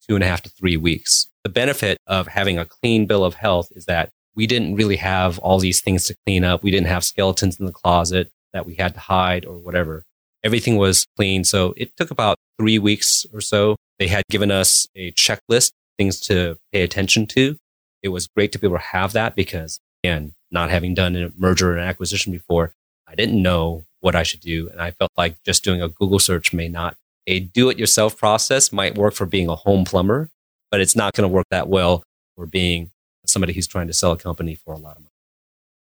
two 0.06 0.14
and 0.14 0.24
a 0.24 0.26
half 0.26 0.42
to 0.42 0.50
three 0.50 0.76
weeks. 0.76 1.28
The 1.44 1.50
benefit 1.50 1.98
of 2.06 2.28
having 2.28 2.58
a 2.58 2.64
clean 2.64 3.06
bill 3.06 3.24
of 3.24 3.34
health 3.34 3.68
is 3.72 3.86
that 3.86 4.10
we 4.34 4.46
didn't 4.46 4.76
really 4.76 4.96
have 4.96 5.38
all 5.40 5.58
these 5.58 5.80
things 5.80 6.04
to 6.06 6.16
clean 6.26 6.44
up. 6.44 6.62
We 6.62 6.70
didn't 6.70 6.86
have 6.86 7.04
skeletons 7.04 7.58
in 7.58 7.66
the 7.66 7.72
closet 7.72 8.30
that 8.52 8.66
we 8.66 8.74
had 8.74 8.94
to 8.94 9.00
hide 9.00 9.44
or 9.44 9.58
whatever. 9.58 10.04
Everything 10.44 10.76
was 10.76 11.06
clean. 11.16 11.44
So 11.44 11.74
it 11.76 11.96
took 11.96 12.10
about 12.10 12.36
three 12.58 12.78
weeks 12.78 13.26
or 13.32 13.40
so. 13.40 13.76
They 13.98 14.06
had 14.06 14.22
given 14.30 14.50
us 14.50 14.86
a 14.94 15.10
checklist, 15.12 15.72
things 15.98 16.20
to 16.20 16.56
pay 16.72 16.82
attention 16.82 17.26
to. 17.28 17.56
It 18.02 18.10
was 18.10 18.28
great 18.28 18.52
to 18.52 18.58
be 18.58 18.66
able 18.68 18.76
to 18.76 18.82
have 18.84 19.12
that 19.14 19.34
because 19.34 19.80
again, 20.04 20.34
not 20.50 20.70
having 20.70 20.94
done 20.94 21.16
a 21.16 21.32
merger 21.36 21.72
and 21.72 21.80
acquisition 21.80 22.32
before, 22.32 22.72
I 23.08 23.14
didn't 23.14 23.42
know 23.42 23.84
what 24.00 24.14
I 24.14 24.22
should 24.22 24.40
do. 24.40 24.68
And 24.68 24.80
I 24.80 24.90
felt 24.90 25.10
like 25.16 25.42
just 25.44 25.64
doing 25.64 25.82
a 25.82 25.88
Google 25.88 26.18
search 26.18 26.52
may 26.52 26.68
not. 26.68 26.96
A 27.26 27.40
do 27.40 27.68
it 27.70 27.78
yourself 27.78 28.16
process 28.16 28.72
might 28.72 28.96
work 28.96 29.14
for 29.14 29.26
being 29.26 29.48
a 29.48 29.54
home 29.54 29.84
plumber, 29.84 30.30
but 30.70 30.80
it's 30.80 30.96
not 30.96 31.14
going 31.14 31.28
to 31.28 31.32
work 31.34 31.46
that 31.50 31.68
well 31.68 32.02
for 32.36 32.46
being 32.46 32.90
somebody 33.26 33.52
who's 33.52 33.66
trying 33.66 33.86
to 33.86 33.92
sell 33.92 34.12
a 34.12 34.16
company 34.16 34.54
for 34.54 34.72
a 34.72 34.78
lot 34.78 34.96
of 34.96 35.02
money. 35.02 35.12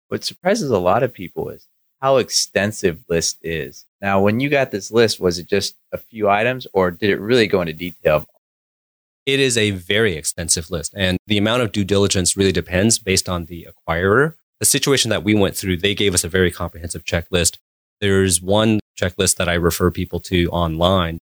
What 0.08 0.24
surprises 0.24 0.70
a 0.70 0.78
lot 0.78 1.02
of 1.02 1.12
people 1.12 1.48
is 1.50 1.66
how 2.00 2.16
extensive 2.16 3.00
list 3.08 3.38
is. 3.42 3.84
Now, 4.00 4.20
when 4.20 4.40
you 4.40 4.48
got 4.48 4.70
this 4.70 4.90
list, 4.90 5.20
was 5.20 5.38
it 5.38 5.48
just 5.48 5.76
a 5.92 5.98
few 5.98 6.28
items 6.28 6.66
or 6.72 6.90
did 6.90 7.10
it 7.10 7.20
really 7.20 7.46
go 7.46 7.60
into 7.60 7.74
detail? 7.74 8.26
It 9.26 9.38
is 9.38 9.56
a 9.58 9.70
very 9.70 10.16
extensive 10.16 10.70
list 10.70 10.94
and 10.96 11.18
the 11.26 11.38
amount 11.38 11.62
of 11.62 11.72
due 11.72 11.84
diligence 11.84 12.36
really 12.36 12.52
depends 12.52 12.98
based 12.98 13.28
on 13.28 13.44
the 13.44 13.68
acquirer 13.70 14.34
the 14.60 14.66
situation 14.66 15.10
that 15.10 15.24
we 15.24 15.34
went 15.34 15.56
through, 15.56 15.78
they 15.78 15.94
gave 15.94 16.14
us 16.14 16.22
a 16.22 16.28
very 16.28 16.50
comprehensive 16.50 17.04
checklist. 17.04 17.56
There's 18.00 18.40
one 18.40 18.78
checklist 18.98 19.36
that 19.36 19.48
I 19.48 19.54
refer 19.54 19.90
people 19.90 20.20
to 20.20 20.48
online 20.50 21.18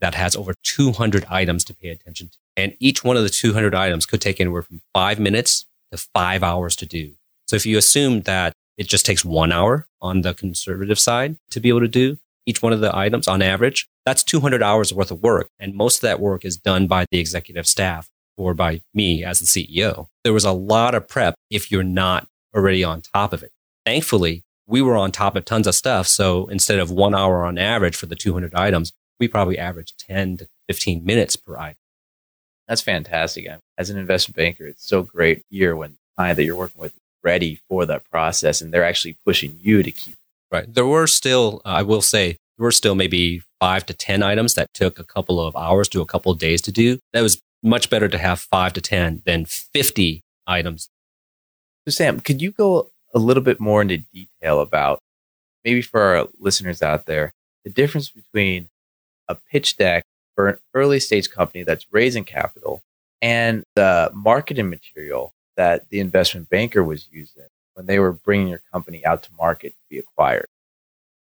that 0.00 0.14
has 0.14 0.36
over 0.36 0.54
200 0.62 1.24
items 1.30 1.64
to 1.64 1.74
pay 1.74 1.88
attention 1.88 2.28
to. 2.28 2.38
And 2.56 2.76
each 2.80 3.02
one 3.02 3.16
of 3.16 3.22
the 3.22 3.30
200 3.30 3.74
items 3.74 4.04
could 4.04 4.20
take 4.20 4.40
anywhere 4.40 4.62
from 4.62 4.82
five 4.92 5.18
minutes 5.18 5.64
to 5.90 5.96
five 6.14 6.42
hours 6.42 6.76
to 6.76 6.86
do. 6.86 7.14
So 7.46 7.56
if 7.56 7.64
you 7.64 7.78
assume 7.78 8.22
that 8.22 8.52
it 8.76 8.88
just 8.88 9.06
takes 9.06 9.24
one 9.24 9.52
hour 9.52 9.86
on 10.00 10.22
the 10.22 10.34
conservative 10.34 10.98
side 10.98 11.36
to 11.50 11.60
be 11.60 11.68
able 11.68 11.80
to 11.80 11.88
do 11.88 12.18
each 12.44 12.62
one 12.62 12.72
of 12.72 12.80
the 12.80 12.94
items 12.94 13.28
on 13.28 13.40
average, 13.40 13.86
that's 14.04 14.24
200 14.24 14.62
hours 14.62 14.92
worth 14.92 15.10
of 15.10 15.22
work. 15.22 15.48
And 15.60 15.74
most 15.74 15.98
of 15.98 16.02
that 16.02 16.20
work 16.20 16.44
is 16.44 16.56
done 16.56 16.88
by 16.88 17.06
the 17.10 17.18
executive 17.18 17.66
staff 17.66 18.08
or 18.36 18.54
by 18.54 18.82
me 18.92 19.24
as 19.24 19.38
the 19.38 19.46
CEO. 19.46 20.08
There 20.24 20.32
was 20.32 20.44
a 20.44 20.52
lot 20.52 20.94
of 20.94 21.06
prep 21.06 21.36
if 21.50 21.70
you're 21.70 21.84
not 21.84 22.26
already 22.54 22.84
on 22.84 23.00
top 23.00 23.32
of 23.32 23.42
it. 23.42 23.52
Thankfully, 23.84 24.42
we 24.66 24.82
were 24.82 24.96
on 24.96 25.12
top 25.12 25.36
of 25.36 25.44
tons 25.44 25.66
of 25.66 25.74
stuff. 25.74 26.06
So 26.06 26.46
instead 26.46 26.78
of 26.78 26.90
one 26.90 27.14
hour 27.14 27.44
on 27.44 27.58
average 27.58 27.96
for 27.96 28.06
the 28.06 28.14
200 28.14 28.54
items, 28.54 28.92
we 29.18 29.28
probably 29.28 29.58
averaged 29.58 30.04
10 30.06 30.38
to 30.38 30.48
15 30.68 31.04
minutes 31.04 31.36
per 31.36 31.56
item. 31.56 31.76
That's 32.68 32.80
fantastic. 32.80 33.46
As 33.76 33.90
an 33.90 33.98
investment 33.98 34.36
banker, 34.36 34.66
it's 34.66 34.86
so 34.86 35.02
great 35.02 35.44
here 35.50 35.76
when 35.76 35.90
the 35.92 35.98
client 36.16 36.36
that 36.36 36.44
you're 36.44 36.56
working 36.56 36.80
with 36.80 36.94
is 36.94 37.02
ready 37.22 37.60
for 37.68 37.84
that 37.86 38.08
process 38.10 38.60
and 38.60 38.72
they're 38.72 38.84
actually 38.84 39.16
pushing 39.24 39.58
you 39.60 39.82
to 39.82 39.90
keep. 39.90 40.14
Right. 40.50 40.72
There 40.72 40.86
were 40.86 41.06
still, 41.06 41.60
uh, 41.64 41.68
I 41.68 41.82
will 41.82 42.02
say, 42.02 42.36
there 42.58 42.64
were 42.64 42.72
still 42.72 42.94
maybe 42.94 43.42
five 43.58 43.86
to 43.86 43.94
10 43.94 44.22
items 44.22 44.54
that 44.54 44.72
took 44.74 44.98
a 44.98 45.04
couple 45.04 45.40
of 45.40 45.56
hours 45.56 45.88
to 45.90 46.00
a 46.00 46.06
couple 46.06 46.30
of 46.30 46.38
days 46.38 46.62
to 46.62 46.72
do. 46.72 46.98
That 47.12 47.22
was 47.22 47.40
much 47.62 47.90
better 47.90 48.08
to 48.08 48.18
have 48.18 48.40
five 48.40 48.72
to 48.74 48.80
10 48.80 49.22
than 49.24 49.44
50 49.44 50.22
items 50.46 50.88
so, 51.86 51.90
Sam, 51.90 52.20
could 52.20 52.40
you 52.40 52.52
go 52.52 52.90
a 53.14 53.18
little 53.18 53.42
bit 53.42 53.60
more 53.60 53.82
into 53.82 53.98
detail 53.98 54.60
about 54.60 55.02
maybe 55.64 55.82
for 55.82 56.00
our 56.00 56.28
listeners 56.38 56.82
out 56.82 57.06
there, 57.06 57.32
the 57.64 57.70
difference 57.70 58.10
between 58.10 58.68
a 59.28 59.34
pitch 59.34 59.76
deck 59.76 60.04
for 60.34 60.48
an 60.48 60.58
early 60.74 61.00
stage 61.00 61.30
company 61.30 61.62
that's 61.62 61.86
raising 61.92 62.24
capital 62.24 62.82
and 63.20 63.64
the 63.74 64.10
marketing 64.14 64.70
material 64.70 65.34
that 65.56 65.88
the 65.90 66.00
investment 66.00 66.48
banker 66.48 66.82
was 66.82 67.08
using 67.10 67.46
when 67.74 67.86
they 67.86 67.98
were 67.98 68.12
bringing 68.12 68.48
your 68.48 68.62
company 68.72 69.04
out 69.04 69.22
to 69.24 69.30
market 69.38 69.70
to 69.70 69.88
be 69.88 69.98
acquired? 69.98 70.46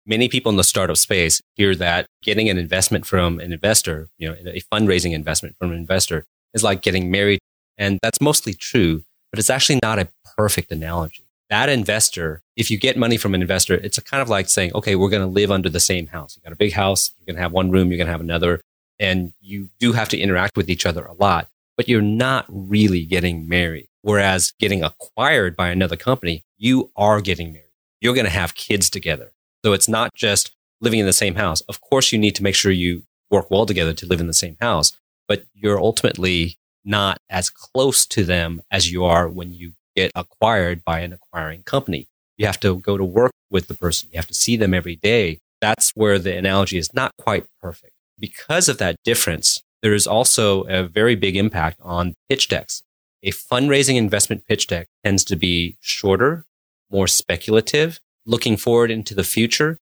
Many 0.05 0.27
people 0.27 0.49
in 0.49 0.57
the 0.57 0.63
startup 0.63 0.97
space 0.97 1.41
hear 1.55 1.75
that 1.75 2.07
getting 2.21 2.49
an 2.49 2.57
investment 2.57 3.05
from 3.05 3.39
an 3.39 3.53
investor, 3.53 4.09
you 4.17 4.29
know, 4.29 4.35
a 4.45 4.61
fundraising 4.73 5.13
investment 5.13 5.55
from 5.57 5.71
an 5.71 5.77
investor 5.77 6.25
is 6.53 6.63
like 6.63 6.81
getting 6.81 7.09
married. 7.09 7.39
And 7.77 7.99
that's 8.03 8.19
mostly 8.19 8.53
true 8.53 9.03
but 9.33 9.39
it's 9.39 9.49
actually 9.49 9.79
not 9.81 9.97
a 9.97 10.07
perfect 10.37 10.71
analogy. 10.71 11.25
That 11.49 11.67
investor, 11.67 12.43
if 12.55 12.69
you 12.69 12.77
get 12.77 12.97
money 12.97 13.17
from 13.17 13.33
an 13.33 13.41
investor, 13.41 13.73
it's 13.73 13.97
kind 13.97 14.21
of 14.21 14.29
like 14.29 14.47
saying, 14.47 14.73
okay, 14.75 14.95
we're 14.95 15.09
going 15.09 15.23
to 15.23 15.27
live 15.27 15.49
under 15.49 15.69
the 15.69 15.79
same 15.79 16.05
house. 16.05 16.35
You 16.35 16.43
got 16.43 16.53
a 16.53 16.55
big 16.55 16.73
house, 16.73 17.13
you're 17.17 17.25
going 17.25 17.37
to 17.37 17.41
have 17.41 17.51
one 17.51 17.71
room, 17.71 17.89
you're 17.89 17.97
going 17.97 18.05
to 18.05 18.11
have 18.11 18.21
another, 18.21 18.61
and 18.99 19.33
you 19.41 19.69
do 19.79 19.93
have 19.93 20.07
to 20.09 20.19
interact 20.19 20.55
with 20.55 20.69
each 20.69 20.85
other 20.85 21.03
a 21.03 21.13
lot, 21.13 21.47
but 21.75 21.89
you're 21.89 21.99
not 21.99 22.45
really 22.47 23.05
getting 23.05 23.49
married. 23.49 23.87
Whereas 24.03 24.53
getting 24.59 24.83
acquired 24.83 25.55
by 25.55 25.69
another 25.69 25.95
company, 25.95 26.43
you 26.59 26.91
are 26.95 27.19
getting 27.19 27.53
married. 27.53 27.71
You're 28.01 28.13
going 28.13 28.25
to 28.25 28.31
have 28.31 28.53
kids 28.53 28.87
together. 28.87 29.31
So 29.65 29.73
it's 29.73 29.89
not 29.89 30.13
just 30.13 30.51
living 30.79 30.99
in 30.99 31.07
the 31.07 31.13
same 31.13 31.35
house. 31.35 31.61
Of 31.61 31.81
course, 31.81 32.11
you 32.11 32.19
need 32.19 32.35
to 32.35 32.43
make 32.43 32.53
sure 32.53 32.71
you 32.71 33.01
work 33.31 33.49
well 33.49 33.65
together 33.65 33.93
to 33.93 34.05
live 34.05 34.19
in 34.19 34.27
the 34.27 34.33
same 34.33 34.57
house, 34.61 34.93
but 35.27 35.45
you're 35.55 35.79
ultimately 35.79 36.59
not 36.85 37.19
as 37.29 37.49
close 37.49 38.05
to 38.07 38.23
them 38.23 38.61
as 38.71 38.91
you 38.91 39.05
are 39.05 39.27
when 39.27 39.53
you 39.53 39.73
get 39.95 40.11
acquired 40.15 40.83
by 40.83 40.99
an 40.99 41.13
acquiring 41.13 41.63
company. 41.63 42.07
You 42.37 42.45
have 42.45 42.59
to 42.61 42.79
go 42.79 42.97
to 42.97 43.05
work 43.05 43.31
with 43.49 43.67
the 43.67 43.73
person. 43.73 44.09
You 44.11 44.17
have 44.17 44.27
to 44.27 44.33
see 44.33 44.57
them 44.57 44.73
every 44.73 44.95
day. 44.95 45.39
That's 45.61 45.91
where 45.91 46.19
the 46.19 46.35
analogy 46.35 46.77
is 46.77 46.93
not 46.93 47.11
quite 47.17 47.45
perfect. 47.61 47.93
Because 48.19 48.67
of 48.67 48.79
that 48.79 48.97
difference, 49.03 49.61
there 49.81 49.93
is 49.93 50.07
also 50.07 50.63
a 50.63 50.83
very 50.83 51.15
big 51.15 51.35
impact 51.35 51.79
on 51.81 52.15
pitch 52.29 52.47
decks. 52.47 52.83
A 53.21 53.31
fundraising 53.31 53.95
investment 53.95 54.45
pitch 54.47 54.67
deck 54.67 54.87
tends 55.05 55.23
to 55.25 55.35
be 55.35 55.77
shorter, 55.79 56.45
more 56.91 57.07
speculative, 57.07 57.99
looking 58.25 58.57
forward 58.57 58.91
into 58.91 59.15
the 59.15 59.23
future. 59.23 59.77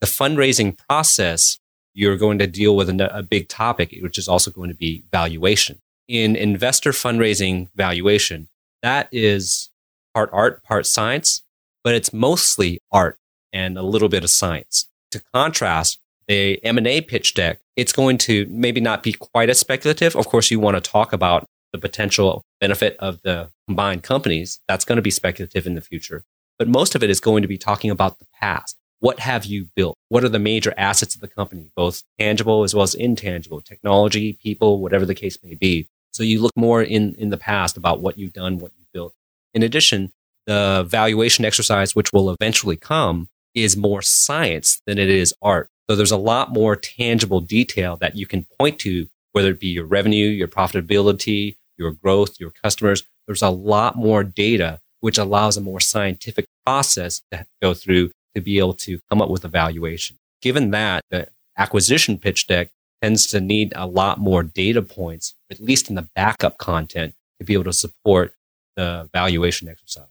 The 0.00 0.06
fundraising 0.06 0.76
process, 0.88 1.58
you're 1.94 2.16
going 2.16 2.38
to 2.38 2.46
deal 2.46 2.76
with 2.76 2.88
a, 2.88 3.26
big 3.28 3.48
topic, 3.48 3.96
which 4.02 4.18
is 4.18 4.28
also 4.28 4.50
going 4.50 4.68
to 4.68 4.74
be 4.74 5.04
valuation 5.10 5.80
in 6.12 6.36
investor 6.36 6.90
fundraising 6.90 7.68
valuation, 7.74 8.48
that 8.82 9.08
is 9.10 9.70
part 10.14 10.28
art, 10.30 10.62
part 10.62 10.86
science, 10.86 11.42
but 11.82 11.94
it's 11.94 12.12
mostly 12.12 12.80
art 12.92 13.18
and 13.50 13.78
a 13.78 13.82
little 13.82 14.10
bit 14.10 14.22
of 14.22 14.28
science. 14.28 14.88
To 15.12 15.22
contrast, 15.32 15.98
a 16.28 16.56
M&A 16.56 17.00
pitch 17.00 17.32
deck, 17.32 17.60
it's 17.76 17.94
going 17.94 18.18
to 18.18 18.46
maybe 18.50 18.78
not 18.78 19.02
be 19.02 19.14
quite 19.14 19.48
as 19.48 19.58
speculative. 19.58 20.14
Of 20.14 20.28
course, 20.28 20.50
you 20.50 20.60
want 20.60 20.76
to 20.76 20.90
talk 20.90 21.14
about 21.14 21.46
the 21.72 21.78
potential 21.78 22.44
benefit 22.60 22.94
of 22.98 23.22
the 23.22 23.48
combined 23.66 24.02
companies. 24.02 24.60
That's 24.68 24.84
going 24.84 24.96
to 24.96 25.02
be 25.02 25.10
speculative 25.10 25.66
in 25.66 25.76
the 25.76 25.80
future. 25.80 26.24
But 26.58 26.68
most 26.68 26.94
of 26.94 27.02
it 27.02 27.08
is 27.08 27.20
going 27.20 27.40
to 27.40 27.48
be 27.48 27.56
talking 27.56 27.90
about 27.90 28.18
the 28.18 28.26
past. 28.38 28.76
What 29.00 29.20
have 29.20 29.46
you 29.46 29.68
built? 29.74 29.96
What 30.10 30.24
are 30.24 30.28
the 30.28 30.38
major 30.38 30.74
assets 30.76 31.14
of 31.14 31.22
the 31.22 31.28
company, 31.28 31.72
both 31.74 32.02
tangible 32.18 32.64
as 32.64 32.74
well 32.74 32.82
as 32.82 32.94
intangible, 32.94 33.62
technology, 33.62 34.34
people, 34.34 34.78
whatever 34.78 35.06
the 35.06 35.14
case 35.14 35.38
may 35.42 35.54
be. 35.54 35.88
So 36.12 36.22
you 36.22 36.40
look 36.40 36.56
more 36.56 36.82
in, 36.82 37.14
in 37.14 37.30
the 37.30 37.36
past 37.36 37.76
about 37.76 38.00
what 38.00 38.18
you've 38.18 38.32
done, 38.32 38.58
what 38.58 38.72
you've 38.78 38.92
built. 38.92 39.14
In 39.54 39.62
addition, 39.62 40.12
the 40.46 40.84
valuation 40.86 41.44
exercise, 41.44 41.94
which 41.94 42.12
will 42.12 42.30
eventually 42.30 42.76
come, 42.76 43.28
is 43.54 43.76
more 43.76 44.02
science 44.02 44.80
than 44.86 44.98
it 44.98 45.08
is 45.08 45.34
art. 45.42 45.68
So 45.88 45.96
there's 45.96 46.10
a 46.10 46.16
lot 46.16 46.52
more 46.52 46.76
tangible 46.76 47.40
detail 47.40 47.96
that 47.96 48.16
you 48.16 48.26
can 48.26 48.46
point 48.58 48.78
to, 48.80 49.08
whether 49.32 49.50
it 49.50 49.60
be 49.60 49.68
your 49.68 49.84
revenue, 49.86 50.28
your 50.28 50.48
profitability, 50.48 51.56
your 51.76 51.92
growth, 51.92 52.38
your 52.40 52.50
customers. 52.62 53.04
There's 53.26 53.42
a 53.42 53.50
lot 53.50 53.96
more 53.96 54.24
data, 54.24 54.80
which 55.00 55.18
allows 55.18 55.56
a 55.56 55.60
more 55.60 55.80
scientific 55.80 56.46
process 56.64 57.22
to 57.30 57.46
go 57.60 57.74
through 57.74 58.10
to 58.34 58.40
be 58.40 58.58
able 58.58 58.74
to 58.74 59.00
come 59.10 59.20
up 59.20 59.28
with 59.28 59.44
a 59.44 59.48
valuation. 59.48 60.18
Given 60.40 60.70
that 60.70 61.04
the 61.10 61.28
acquisition 61.56 62.18
pitch 62.18 62.46
deck 62.46 62.70
tends 63.02 63.26
to 63.26 63.40
need 63.40 63.72
a 63.74 63.86
lot 63.86 64.18
more 64.18 64.42
data 64.42 64.80
points, 64.80 65.34
at 65.50 65.60
least 65.60 65.88
in 65.88 65.96
the 65.96 66.08
backup 66.14 66.56
content, 66.58 67.14
to 67.38 67.44
be 67.44 67.52
able 67.52 67.64
to 67.64 67.72
support 67.72 68.34
the 68.76 69.08
valuation 69.12 69.68
exercise. 69.68 70.06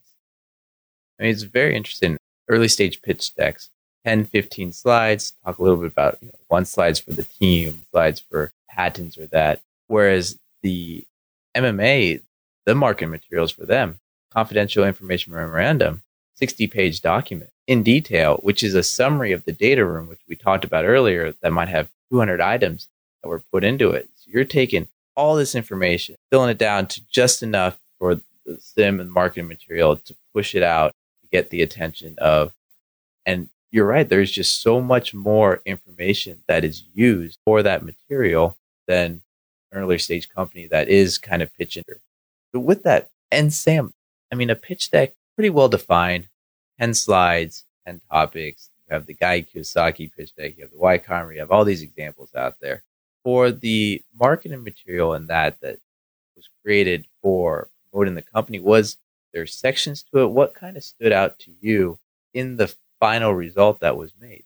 I 1.18 1.24
mean, 1.24 1.32
it's 1.32 1.42
very 1.42 1.74
interesting. 1.74 2.18
Early 2.48 2.68
stage 2.68 3.00
pitch 3.00 3.34
decks, 3.34 3.70
10, 4.04 4.26
15 4.26 4.72
slides, 4.72 5.32
talk 5.44 5.58
a 5.58 5.62
little 5.62 5.78
bit 5.78 5.90
about 5.90 6.18
you 6.20 6.28
know, 6.28 6.38
one 6.48 6.64
slides 6.64 6.98
for 6.98 7.12
the 7.12 7.22
team, 7.22 7.80
slides 7.90 8.20
for 8.20 8.52
patents 8.68 9.16
or 9.16 9.26
that. 9.28 9.60
Whereas 9.86 10.38
the 10.62 11.04
M&A, 11.54 12.20
the 12.66 12.74
marketing 12.74 13.10
materials 13.10 13.52
for 13.52 13.64
them, 13.64 14.00
confidential 14.30 14.84
information 14.84 15.32
memorandum, 15.32 16.02
60 16.34 16.66
page 16.66 17.00
document 17.00 17.50
in 17.66 17.82
detail, 17.82 18.38
which 18.42 18.62
is 18.62 18.74
a 18.74 18.82
summary 18.82 19.32
of 19.32 19.44
the 19.44 19.52
data 19.52 19.84
room, 19.84 20.08
which 20.08 20.20
we 20.28 20.36
talked 20.36 20.64
about 20.64 20.84
earlier, 20.84 21.34
that 21.40 21.52
might 21.52 21.68
have 21.68 21.88
200 22.12 22.40
items 22.40 22.88
that 23.22 23.28
were 23.28 23.42
put 23.50 23.64
into 23.64 23.90
it. 23.90 24.08
So 24.16 24.30
you're 24.32 24.44
taking 24.44 24.88
all 25.16 25.34
this 25.34 25.54
information, 25.54 26.16
filling 26.30 26.50
it 26.50 26.58
down 26.58 26.86
to 26.88 27.04
just 27.06 27.42
enough 27.42 27.78
for 27.98 28.16
the 28.16 28.22
CIM 28.58 29.00
and 29.00 29.10
marketing 29.10 29.48
material 29.48 29.96
to 29.96 30.14
push 30.34 30.54
it 30.54 30.62
out 30.62 30.94
to 31.22 31.28
get 31.30 31.50
the 31.50 31.62
attention 31.62 32.14
of. 32.18 32.52
And 33.24 33.48
you're 33.70 33.86
right, 33.86 34.08
there's 34.08 34.30
just 34.30 34.60
so 34.60 34.80
much 34.80 35.14
more 35.14 35.62
information 35.64 36.42
that 36.46 36.64
is 36.64 36.84
used 36.92 37.38
for 37.44 37.62
that 37.62 37.84
material 37.84 38.56
than 38.86 39.22
an 39.70 39.78
earlier 39.78 39.98
stage 39.98 40.28
company 40.28 40.66
that 40.66 40.88
is 40.88 41.18
kind 41.18 41.40
of 41.40 41.54
pitching. 41.56 41.84
But 42.52 42.60
with 42.60 42.82
that, 42.82 43.08
and 43.30 43.52
Sam, 43.52 43.94
I 44.30 44.34
mean, 44.34 44.50
a 44.50 44.54
pitch 44.54 44.90
deck 44.90 45.14
pretty 45.34 45.50
well 45.50 45.68
defined, 45.68 46.28
10 46.78 46.94
slides, 46.94 47.64
10 47.86 48.02
topics. 48.10 48.68
Have 48.92 49.06
the 49.06 49.14
Guy 49.14 49.42
Kawasaki 49.42 50.10
pitch 50.14 50.34
deck, 50.36 50.54
you 50.56 50.64
have 50.64 50.70
the 50.70 51.04
Combinator, 51.06 51.34
you 51.34 51.40
have 51.40 51.50
all 51.50 51.64
these 51.64 51.82
examples 51.82 52.34
out 52.34 52.56
there. 52.60 52.82
For 53.24 53.50
the 53.50 54.02
marketing 54.18 54.62
material 54.64 55.14
and 55.14 55.28
that 55.28 55.60
that 55.60 55.78
was 56.36 56.48
created 56.62 57.06
for 57.22 57.68
promoting 57.90 58.14
the 58.14 58.22
company, 58.22 58.60
was 58.60 58.98
there 59.32 59.46
sections 59.46 60.02
to 60.12 60.20
it? 60.20 60.30
What 60.30 60.54
kind 60.54 60.76
of 60.76 60.84
stood 60.84 61.12
out 61.12 61.38
to 61.40 61.52
you 61.60 61.98
in 62.34 62.56
the 62.56 62.74
final 63.00 63.32
result 63.34 63.80
that 63.80 63.96
was 63.96 64.12
made? 64.20 64.44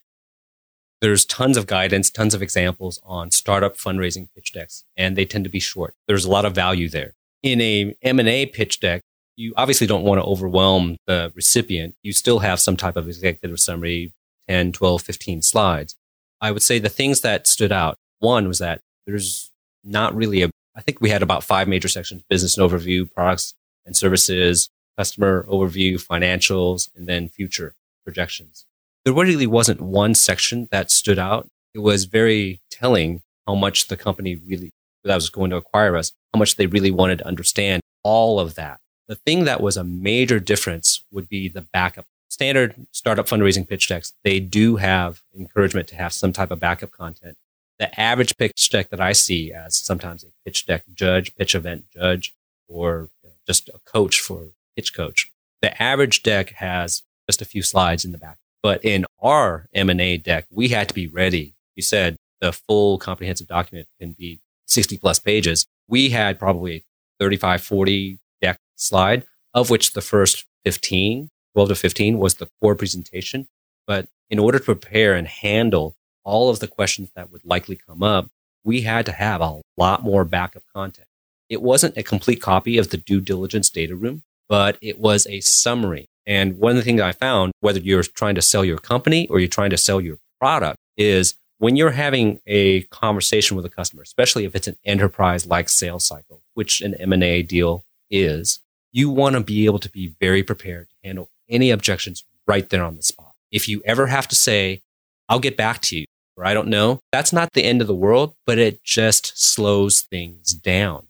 There's 1.00 1.24
tons 1.24 1.56
of 1.56 1.66
guidance, 1.66 2.08
tons 2.08 2.34
of 2.34 2.42
examples 2.42 3.00
on 3.04 3.30
startup 3.30 3.76
fundraising 3.76 4.28
pitch 4.34 4.52
decks, 4.52 4.84
and 4.96 5.16
they 5.16 5.24
tend 5.24 5.44
to 5.44 5.50
be 5.50 5.60
short. 5.60 5.94
There's 6.06 6.24
a 6.24 6.30
lot 6.30 6.44
of 6.44 6.54
value 6.54 6.88
there. 6.88 7.14
In 7.42 7.60
a 7.60 7.94
M&A 8.02 8.46
pitch 8.46 8.80
deck, 8.80 9.02
you 9.36 9.52
obviously 9.56 9.86
don't 9.86 10.04
want 10.04 10.18
to 10.18 10.24
overwhelm 10.24 10.96
the 11.06 11.30
recipient. 11.34 11.94
You 12.02 12.12
still 12.12 12.38
have 12.38 12.58
some 12.58 12.76
type 12.76 12.96
of 12.96 13.06
executive 13.06 13.60
summary, 13.60 14.12
10, 14.48 14.72
12, 14.72 15.02
15 15.02 15.42
slides. 15.42 15.96
I 16.40 16.50
would 16.50 16.62
say 16.62 16.78
the 16.78 16.88
things 16.88 17.22
that 17.22 17.46
stood 17.46 17.72
out, 17.72 17.96
one 18.18 18.48
was 18.48 18.58
that 18.58 18.80
there's 19.06 19.50
not 19.84 20.14
really 20.14 20.42
a, 20.42 20.50
I 20.74 20.82
think 20.82 21.00
we 21.00 21.10
had 21.10 21.22
about 21.22 21.44
five 21.44 21.68
major 21.68 21.88
sections, 21.88 22.22
business 22.28 22.56
and 22.56 22.68
overview, 22.68 23.10
products 23.12 23.54
and 23.84 23.96
services, 23.96 24.68
customer 24.98 25.44
overview, 25.48 25.94
financials, 25.94 26.90
and 26.96 27.06
then 27.06 27.28
future 27.28 27.74
projections. 28.04 28.66
There 29.04 29.14
really 29.14 29.46
wasn't 29.46 29.80
one 29.80 30.14
section 30.14 30.68
that 30.70 30.90
stood 30.90 31.18
out. 31.18 31.48
It 31.74 31.78
was 31.78 32.04
very 32.04 32.60
telling 32.70 33.22
how 33.46 33.54
much 33.54 33.88
the 33.88 33.96
company 33.96 34.34
really, 34.34 34.72
that 35.04 35.14
was 35.14 35.30
going 35.30 35.50
to 35.50 35.56
acquire 35.56 35.96
us, 35.96 36.12
how 36.34 36.38
much 36.38 36.56
they 36.56 36.66
really 36.66 36.90
wanted 36.90 37.18
to 37.18 37.26
understand 37.26 37.80
all 38.02 38.40
of 38.40 38.56
that 38.56 38.80
the 39.08 39.14
thing 39.14 39.44
that 39.44 39.60
was 39.60 39.76
a 39.76 39.84
major 39.84 40.40
difference 40.40 41.04
would 41.12 41.28
be 41.28 41.48
the 41.48 41.60
backup. 41.60 42.06
Standard 42.36 42.74
startup 42.92 43.26
fundraising 43.26 43.66
pitch 43.66 43.88
decks, 43.88 44.12
they 44.22 44.40
do 44.40 44.76
have 44.76 45.22
encouragement 45.34 45.88
to 45.88 45.96
have 45.96 46.12
some 46.12 46.34
type 46.34 46.50
of 46.50 46.60
backup 46.60 46.90
content. 46.90 47.38
The 47.78 47.98
average 47.98 48.36
pitch 48.36 48.68
deck 48.68 48.90
that 48.90 49.00
I 49.00 49.12
see 49.12 49.54
as 49.54 49.74
sometimes 49.74 50.22
a 50.22 50.26
pitch 50.44 50.66
deck 50.66 50.84
judge, 50.92 51.34
pitch 51.34 51.54
event 51.54 51.86
judge, 51.90 52.34
or 52.68 53.08
just 53.46 53.70
a 53.70 53.78
coach 53.90 54.20
for 54.20 54.48
pitch 54.76 54.92
coach. 54.92 55.32
The 55.62 55.82
average 55.82 56.22
deck 56.22 56.50
has 56.50 57.04
just 57.26 57.40
a 57.40 57.46
few 57.46 57.62
slides 57.62 58.04
in 58.04 58.12
the 58.12 58.18
back. 58.18 58.36
But 58.62 58.84
in 58.84 59.06
our 59.22 59.66
M&A 59.72 60.18
deck, 60.18 60.44
we 60.50 60.68
had 60.68 60.88
to 60.88 60.94
be 60.94 61.06
ready. 61.06 61.54
You 61.74 61.82
said 61.82 62.18
the 62.42 62.52
full 62.52 62.98
comprehensive 62.98 63.46
document 63.46 63.88
can 63.98 64.12
be 64.12 64.40
60 64.66 64.98
plus 64.98 65.18
pages. 65.18 65.66
We 65.88 66.10
had 66.10 66.38
probably 66.38 66.84
35, 67.18 67.62
40 67.62 68.18
deck 68.42 68.58
slide, 68.74 69.24
of 69.54 69.70
which 69.70 69.94
the 69.94 70.02
first 70.02 70.44
15, 70.66 71.30
12 71.56 71.70
to 71.70 71.74
15 71.74 72.18
was 72.18 72.34
the 72.34 72.50
core 72.60 72.74
presentation. 72.74 73.48
But 73.86 74.08
in 74.28 74.38
order 74.38 74.58
to 74.58 74.64
prepare 74.64 75.14
and 75.14 75.26
handle 75.26 75.96
all 76.22 76.50
of 76.50 76.60
the 76.60 76.68
questions 76.68 77.10
that 77.16 77.32
would 77.32 77.46
likely 77.46 77.76
come 77.76 78.02
up, 78.02 78.28
we 78.62 78.82
had 78.82 79.06
to 79.06 79.12
have 79.12 79.40
a 79.40 79.62
lot 79.78 80.02
more 80.02 80.26
backup 80.26 80.64
content. 80.74 81.08
It 81.48 81.62
wasn't 81.62 81.96
a 81.96 82.02
complete 82.02 82.42
copy 82.42 82.76
of 82.76 82.90
the 82.90 82.98
due 82.98 83.22
diligence 83.22 83.70
data 83.70 83.96
room, 83.96 84.22
but 84.50 84.76
it 84.82 84.98
was 84.98 85.26
a 85.28 85.40
summary. 85.40 86.10
And 86.26 86.58
one 86.58 86.72
of 86.72 86.76
the 86.76 86.82
things 86.82 87.00
I 87.00 87.12
found, 87.12 87.52
whether 87.60 87.78
you're 87.78 88.02
trying 88.02 88.34
to 88.34 88.42
sell 88.42 88.64
your 88.64 88.76
company 88.78 89.26
or 89.28 89.38
you're 89.38 89.48
trying 89.48 89.70
to 89.70 89.78
sell 89.78 89.98
your 89.98 90.18
product, 90.38 90.76
is 90.98 91.36
when 91.56 91.74
you're 91.74 91.92
having 91.92 92.38
a 92.46 92.82
conversation 92.82 93.56
with 93.56 93.64
a 93.64 93.70
customer, 93.70 94.02
especially 94.02 94.44
if 94.44 94.54
it's 94.54 94.68
an 94.68 94.76
enterprise 94.84 95.46
like 95.46 95.70
sales 95.70 96.04
cycle, 96.04 96.42
which 96.52 96.82
an 96.82 96.94
M&A 96.96 97.40
deal 97.40 97.82
is 98.10 98.60
you 98.92 99.08
want 99.08 99.34
to 99.36 99.40
be 99.40 99.64
able 99.64 99.78
to 99.78 99.90
be 99.90 100.14
very 100.20 100.42
prepared 100.42 100.88
to 100.88 100.94
handle 101.02 101.30
any 101.48 101.70
objections 101.70 102.24
right 102.46 102.68
there 102.70 102.84
on 102.84 102.96
the 102.96 103.02
spot. 103.02 103.32
If 103.50 103.68
you 103.68 103.82
ever 103.84 104.06
have 104.06 104.28
to 104.28 104.34
say, 104.34 104.82
I'll 105.28 105.40
get 105.40 105.56
back 105.56 105.80
to 105.82 105.98
you, 105.98 106.06
or 106.36 106.44
I 106.44 106.54
don't 106.54 106.68
know, 106.68 107.00
that's 107.12 107.32
not 107.32 107.52
the 107.52 107.64
end 107.64 107.80
of 107.80 107.86
the 107.86 107.94
world, 107.94 108.34
but 108.44 108.58
it 108.58 108.82
just 108.84 109.32
slows 109.36 110.02
things 110.02 110.52
down. 110.52 111.08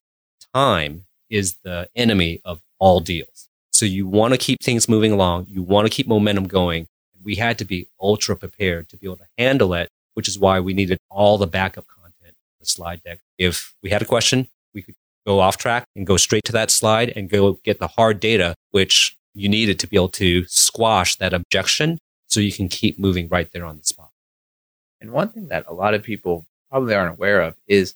Time 0.54 1.04
is 1.28 1.56
the 1.64 1.88
enemy 1.94 2.40
of 2.44 2.60
all 2.78 3.00
deals. 3.00 3.48
So 3.72 3.84
you 3.84 4.06
want 4.06 4.32
to 4.32 4.38
keep 4.38 4.62
things 4.62 4.88
moving 4.88 5.12
along. 5.12 5.46
You 5.50 5.62
want 5.62 5.86
to 5.86 5.90
keep 5.90 6.06
momentum 6.06 6.46
going. 6.46 6.86
We 7.22 7.34
had 7.34 7.58
to 7.58 7.64
be 7.64 7.88
ultra 8.00 8.36
prepared 8.36 8.88
to 8.90 8.96
be 8.96 9.06
able 9.06 9.16
to 9.16 9.26
handle 9.36 9.74
it, 9.74 9.88
which 10.14 10.28
is 10.28 10.38
why 10.38 10.60
we 10.60 10.72
needed 10.72 10.98
all 11.10 11.36
the 11.36 11.46
backup 11.46 11.86
content, 11.88 12.34
the 12.60 12.66
slide 12.66 13.02
deck. 13.02 13.18
If 13.36 13.74
we 13.82 13.90
had 13.90 14.00
a 14.00 14.06
question, 14.06 14.48
we 14.72 14.82
could 14.82 14.94
go 15.26 15.40
off 15.40 15.56
track 15.56 15.86
and 15.96 16.06
go 16.06 16.16
straight 16.16 16.44
to 16.44 16.52
that 16.52 16.70
slide 16.70 17.12
and 17.16 17.28
go 17.28 17.54
get 17.64 17.80
the 17.80 17.88
hard 17.88 18.20
data, 18.20 18.54
which 18.70 19.15
you 19.36 19.48
needed 19.48 19.78
to 19.78 19.86
be 19.86 19.96
able 19.96 20.08
to 20.08 20.46
squash 20.46 21.16
that 21.16 21.34
objection 21.34 21.98
so 22.26 22.40
you 22.40 22.52
can 22.52 22.68
keep 22.68 22.98
moving 22.98 23.28
right 23.28 23.50
there 23.52 23.66
on 23.66 23.76
the 23.76 23.84
spot. 23.84 24.10
And 25.00 25.12
one 25.12 25.28
thing 25.28 25.48
that 25.48 25.66
a 25.68 25.74
lot 25.74 25.94
of 25.94 26.02
people 26.02 26.46
probably 26.70 26.94
aren't 26.94 27.12
aware 27.12 27.42
of 27.42 27.54
is 27.68 27.94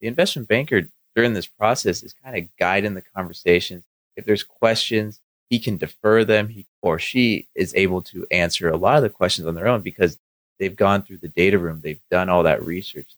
the 0.00 0.06
investment 0.06 0.46
banker 0.46 0.82
during 1.16 1.32
this 1.32 1.46
process 1.46 2.02
is 2.02 2.12
kind 2.12 2.36
of 2.36 2.54
guiding 2.58 2.94
the 2.94 3.02
conversations. 3.02 3.82
If 4.16 4.26
there's 4.26 4.42
questions, 4.42 5.20
he 5.48 5.58
can 5.58 5.78
defer 5.78 6.22
them. 6.22 6.48
He 6.48 6.66
or 6.82 6.98
she 6.98 7.46
is 7.54 7.74
able 7.74 8.02
to 8.02 8.26
answer 8.30 8.68
a 8.68 8.76
lot 8.76 8.96
of 8.96 9.02
the 9.02 9.08
questions 9.08 9.46
on 9.46 9.54
their 9.54 9.66
own 9.66 9.80
because 9.80 10.18
they've 10.58 10.76
gone 10.76 11.02
through 11.02 11.18
the 11.18 11.28
data 11.28 11.58
room. 11.58 11.80
They've 11.82 12.00
done 12.10 12.28
all 12.28 12.42
that 12.42 12.62
research. 12.62 13.16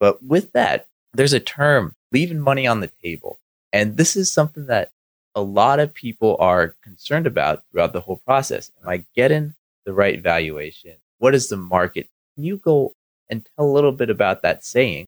But 0.00 0.22
with 0.22 0.52
that, 0.52 0.86
there's 1.12 1.34
a 1.34 1.40
term 1.40 1.94
leaving 2.12 2.40
money 2.40 2.66
on 2.66 2.80
the 2.80 2.90
table. 3.02 3.38
And 3.72 3.96
this 3.96 4.16
is 4.16 4.30
something 4.30 4.66
that 4.66 4.90
a 5.34 5.42
lot 5.42 5.80
of 5.80 5.92
people 5.92 6.36
are 6.38 6.76
concerned 6.82 7.26
about 7.26 7.62
throughout 7.70 7.92
the 7.92 8.00
whole 8.00 8.20
process. 8.24 8.70
Am 8.82 8.88
I 8.88 9.04
getting 9.14 9.54
the 9.84 9.92
right 9.92 10.20
valuation? 10.20 10.94
What 11.18 11.34
is 11.34 11.48
the 11.48 11.56
market? 11.56 12.08
Can 12.34 12.44
you 12.44 12.56
go 12.56 12.92
and 13.28 13.46
tell 13.56 13.66
a 13.66 13.70
little 13.72 13.92
bit 13.92 14.10
about 14.10 14.42
that 14.42 14.64
saying? 14.64 15.06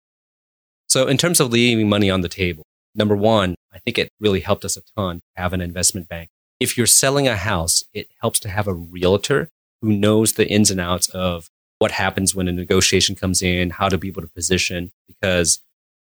So, 0.89 1.07
in 1.07 1.17
terms 1.17 1.41
of 1.41 1.51
leaving 1.51 1.89
money 1.89 2.11
on 2.11 2.21
the 2.21 2.29
table, 2.29 2.65
number 2.95 3.17
one, 3.17 3.55
I 3.73 3.79
think 3.79 3.99
it 3.99 4.11
really 4.21 4.41
helped 4.41 4.65
us 4.65 4.77
a 4.77 4.83
ton 4.97 5.17
to 5.17 5.43
have 5.43 5.53
an 5.53 5.61
investment 5.61 6.09
bank. 6.09 6.31
If 6.59 6.77
you're 6.77 6.87
selling 6.87 7.29
a 7.29 7.37
house, 7.37 7.85
it 7.93 8.09
helps 8.21 8.41
to 8.41 8.49
have 8.49 8.67
a 8.67 8.73
realtor 8.73 9.49
who 9.83 9.93
knows 9.93 10.35
the 10.35 10.49
ins 10.49 10.71
and 10.71 10.81
outs 10.81 11.09
of 11.11 11.49
what 11.79 11.91
happens 11.91 12.35
when 12.35 12.49
a 12.49 12.53
negotiation 12.53 13.15
comes 13.15 13.43
in, 13.43 13.71
how 13.71 13.89
to 13.89 13.99
be 13.99 14.09
able 14.09 14.23
to 14.23 14.29
position, 14.29 14.93
because 15.07 15.61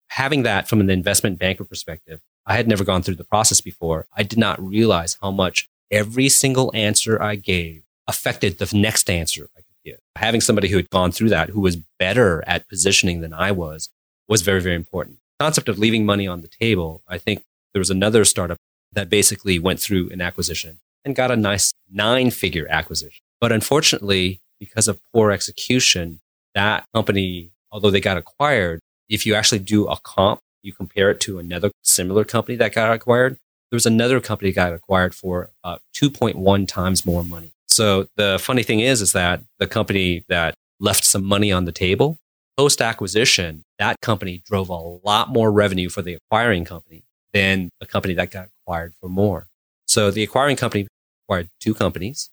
having 0.09 0.43
that 0.43 0.67
from 0.67 0.79
an 0.79 0.89
investment 0.89 1.37
banker 1.37 1.65
perspective, 1.65 2.21
I 2.45 2.55
had 2.55 2.67
never 2.67 2.83
gone 2.83 3.01
through 3.01 3.15
the 3.15 3.23
process 3.23 3.61
before. 3.61 4.07
I 4.15 4.23
did 4.23 4.37
not 4.37 4.61
realize 4.61 5.17
how 5.21 5.31
much 5.31 5.67
every 5.91 6.29
single 6.29 6.71
answer 6.73 7.21
I 7.21 7.35
gave 7.35 7.83
affected 8.07 8.57
the 8.57 8.69
next 8.77 9.09
answer 9.09 9.49
I 9.55 9.61
could 9.61 9.83
give. 9.83 9.99
Having 10.15 10.41
somebody 10.41 10.67
who 10.67 10.77
had 10.77 10.89
gone 10.89 11.11
through 11.11 11.29
that, 11.29 11.49
who 11.49 11.61
was 11.61 11.77
better 11.99 12.43
at 12.45 12.67
positioning 12.69 13.21
than 13.21 13.33
I 13.33 13.51
was, 13.51 13.89
was 14.27 14.41
very, 14.41 14.61
very 14.61 14.75
important. 14.75 15.17
Concept 15.39 15.69
of 15.69 15.79
leaving 15.79 16.05
money 16.05 16.27
on 16.27 16.41
the 16.41 16.47
table, 16.47 17.01
I 17.07 17.17
think 17.17 17.43
there 17.73 17.79
was 17.79 17.89
another 17.89 18.23
startup 18.25 18.57
that 18.93 19.09
basically 19.09 19.59
went 19.59 19.79
through 19.79 20.09
an 20.11 20.21
acquisition 20.21 20.79
and 21.03 21.15
got 21.15 21.31
a 21.31 21.35
nice 21.35 21.73
nine 21.91 22.31
figure 22.31 22.67
acquisition. 22.69 23.23
But 23.41 23.51
unfortunately, 23.51 24.39
because 24.59 24.87
of 24.87 24.99
poor 25.13 25.31
execution, 25.31 26.19
that 26.53 26.85
company, 26.93 27.51
although 27.71 27.91
they 27.91 27.99
got 27.99 28.17
acquired, 28.17 28.79
if 29.09 29.25
you 29.25 29.35
actually 29.35 29.59
do 29.59 29.87
a 29.87 29.97
comp, 29.97 30.39
you 30.65 30.73
compare 30.73 31.11
it 31.11 31.19
to 31.21 31.39
another 31.39 31.71
similar 31.81 32.23
company 32.23 32.55
that 32.57 32.73
got 32.73 32.91
acquired, 32.91 33.33
there 33.69 33.77
was 33.77 33.85
another 33.85 34.19
company 34.19 34.51
that 34.51 34.55
got 34.55 34.73
acquired 34.73 35.13
for 35.15 35.49
about 35.63 35.81
2.1 35.95 36.67
times 36.67 37.05
more 37.05 37.23
money. 37.23 37.51
So 37.67 38.07
the 38.15 38.37
funny 38.39 38.63
thing 38.63 38.79
is, 38.79 39.01
is 39.01 39.13
that 39.13 39.41
the 39.59 39.67
company 39.67 40.23
that 40.27 40.55
left 40.79 41.03
some 41.03 41.23
money 41.23 41.51
on 41.51 41.65
the 41.65 41.71
table 41.71 42.17
post 42.57 42.81
acquisition, 42.81 43.63
that 43.79 43.99
company 44.01 44.41
drove 44.45 44.69
a 44.69 44.73
lot 44.73 45.29
more 45.29 45.51
revenue 45.51 45.89
for 45.89 46.01
the 46.01 46.13
acquiring 46.13 46.65
company 46.65 47.03
than 47.33 47.69
the 47.79 47.85
company 47.85 48.13
that 48.13 48.31
got 48.31 48.47
acquired 48.61 48.93
for 49.01 49.09
more. 49.09 49.47
So 49.87 50.09
the 50.09 50.23
acquiring 50.23 50.55
company 50.55 50.87
acquired 51.25 51.49
two 51.59 51.73
companies, 51.73 52.29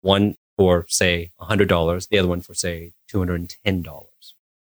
one 0.00 0.36
for 0.56 0.86
say 0.88 1.30
$100, 1.40 2.08
the 2.08 2.18
other 2.18 2.28
one 2.28 2.40
for 2.40 2.54
say 2.54 2.92
$210. 3.12 3.86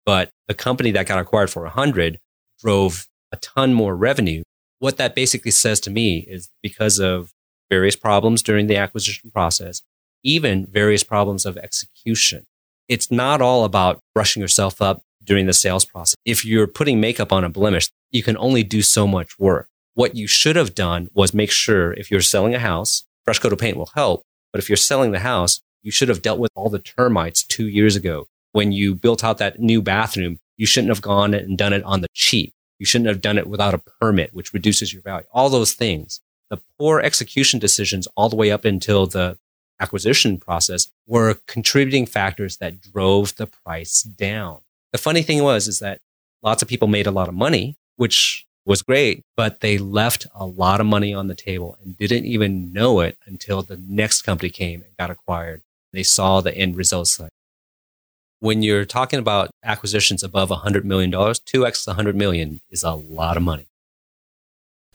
But 0.07 0.31
the 0.49 0.55
company 0.55 0.91
that 0.93 1.07
got 1.07 1.19
acquired 1.19 1.51
for 1.51 1.63
100 1.63 2.19
drove 2.61 3.09
a 3.33 3.37
ton 3.37 3.75
more 3.75 3.97
revenue. 3.97 4.43
What 4.79 4.97
that 4.97 5.15
basically 5.15 5.51
says 5.51 5.81
to 5.81 5.91
me 5.91 6.19
is 6.29 6.49
because 6.63 6.99
of 6.99 7.33
various 7.71 7.97
problems 7.97 8.43
during 8.43 8.67
the 8.67 8.77
acquisition 8.77 9.31
process, 9.31 9.83
even 10.23 10.67
various 10.67 11.03
problems 11.03 11.47
of 11.47 11.57
execution. 11.57 12.47
It's 12.89 13.11
not 13.11 13.41
all 13.41 13.65
about 13.65 14.01
brushing 14.15 14.43
yourself 14.43 14.83
up 14.83 15.03
during 15.23 15.47
the 15.47 15.53
sales 15.53 15.85
process. 15.85 16.17
If 16.25 16.45
you're 16.45 16.67
putting 16.67 17.01
makeup 17.01 17.33
on 17.33 17.45
a 17.45 17.49
blemish, 17.49 17.89
you 18.11 18.23
can 18.23 18.37
only 18.37 18.63
do 18.63 18.83
so 18.83 19.07
much 19.07 19.39
work. 19.39 19.69
What 19.95 20.17
you 20.17 20.27
should 20.27 20.57
have 20.57 20.75
done 20.75 21.09
was 21.15 21.33
make 21.33 21.51
sure 21.51 21.93
if 21.95 22.11
you're 22.11 22.21
selling 22.21 22.55
a 22.55 22.59
house, 22.59 23.05
fresh 23.25 23.39
coat 23.39 23.53
of 23.53 23.59
paint 23.59 23.77
will 23.77 23.91
help. 23.95 24.23
But 24.53 24.61
if 24.61 24.69
you're 24.69 24.77
selling 24.77 25.13
the 25.13 25.21
house, 25.21 25.63
you 25.83 25.91
should 25.91 26.09
have 26.09 26.23
dealt 26.23 26.39
with 26.39 26.51
all 26.55 26.69
the 26.69 26.79
termites 26.79 27.43
two 27.43 27.69
years 27.69 27.97
ago. 27.97 28.27
When 28.53 28.73
you 28.73 28.95
built 28.95 29.25
out 29.25 29.39
that 29.39 29.61
new 29.61 29.83
bathroom, 29.83 30.39
you 30.57 30.67
shouldn't 30.67 30.91
have 30.91 31.03
gone 31.03 31.35
and 31.35 31.59
done 31.59 31.73
it 31.73 31.83
on 31.85 32.01
the 32.01 32.09
cheap. 32.15 32.53
You 32.79 32.87
shouldn't 32.87 33.09
have 33.09 33.21
done 33.21 33.39
it 33.39 33.47
without 33.47 33.75
a 33.75 33.79
permit, 33.79 34.35
which 34.35 34.53
reduces 34.53 34.93
your 34.93 35.03
value. 35.03 35.27
All 35.33 35.49
those 35.49 35.73
things. 35.73 36.21
The 36.51 36.61
poor 36.79 37.01
execution 37.01 37.59
decisions 37.59 38.07
all 38.17 38.29
the 38.29 38.37
way 38.37 38.51
up 38.51 38.65
until 38.65 39.07
the 39.07 39.39
acquisition 39.81 40.39
process 40.39 40.89
were 41.07 41.39
contributing 41.47 42.07
factors 42.07 42.59
that 42.59 42.81
drove 42.81 43.35
the 43.37 43.47
price 43.47 44.03
down. 44.03 44.61
The 44.93 44.99
funny 44.99 45.23
thing 45.23 45.43
was, 45.43 45.67
is 45.67 45.81
that 45.81 46.01
lots 46.43 46.63
of 46.63 46.69
people 46.69 46.89
made 46.89 47.07
a 47.07 47.11
lot 47.11 47.29
of 47.29 47.35
money, 47.35 47.77
which 47.97 48.47
was 48.65 48.83
great, 48.83 49.23
but 49.37 49.61
they 49.61 49.79
left 49.79 50.27
a 50.35 50.47
lot 50.47 50.81
of 50.81 50.87
money 50.87 51.13
on 51.13 51.27
the 51.27 51.35
table 51.35 51.77
and 51.83 51.99
didn't 51.99 52.25
even 52.25 52.73
know 52.73 53.01
it 53.01 53.19
until 53.27 53.63
the 53.63 53.77
next 53.77 54.23
company 54.23 54.51
came 54.51 54.83
and 54.83 54.97
got 54.97 55.11
acquired. 55.11 55.63
They 55.93 56.03
saw 56.03 56.41
the 56.41 56.55
end 56.57 56.77
results. 56.77 57.21
When 58.45 58.63
you're 58.63 58.85
talking 58.85 59.19
about 59.19 59.49
acquisitions 59.65 60.23
above 60.23 60.51
$100 60.51 60.85
million, 60.85 61.11
2x 61.11 61.87
100 61.87 62.15
million 62.15 62.61
is 62.71 62.83
a 62.83 62.91
lot 62.91 63.39
of 63.39 63.43
money. 63.43 63.69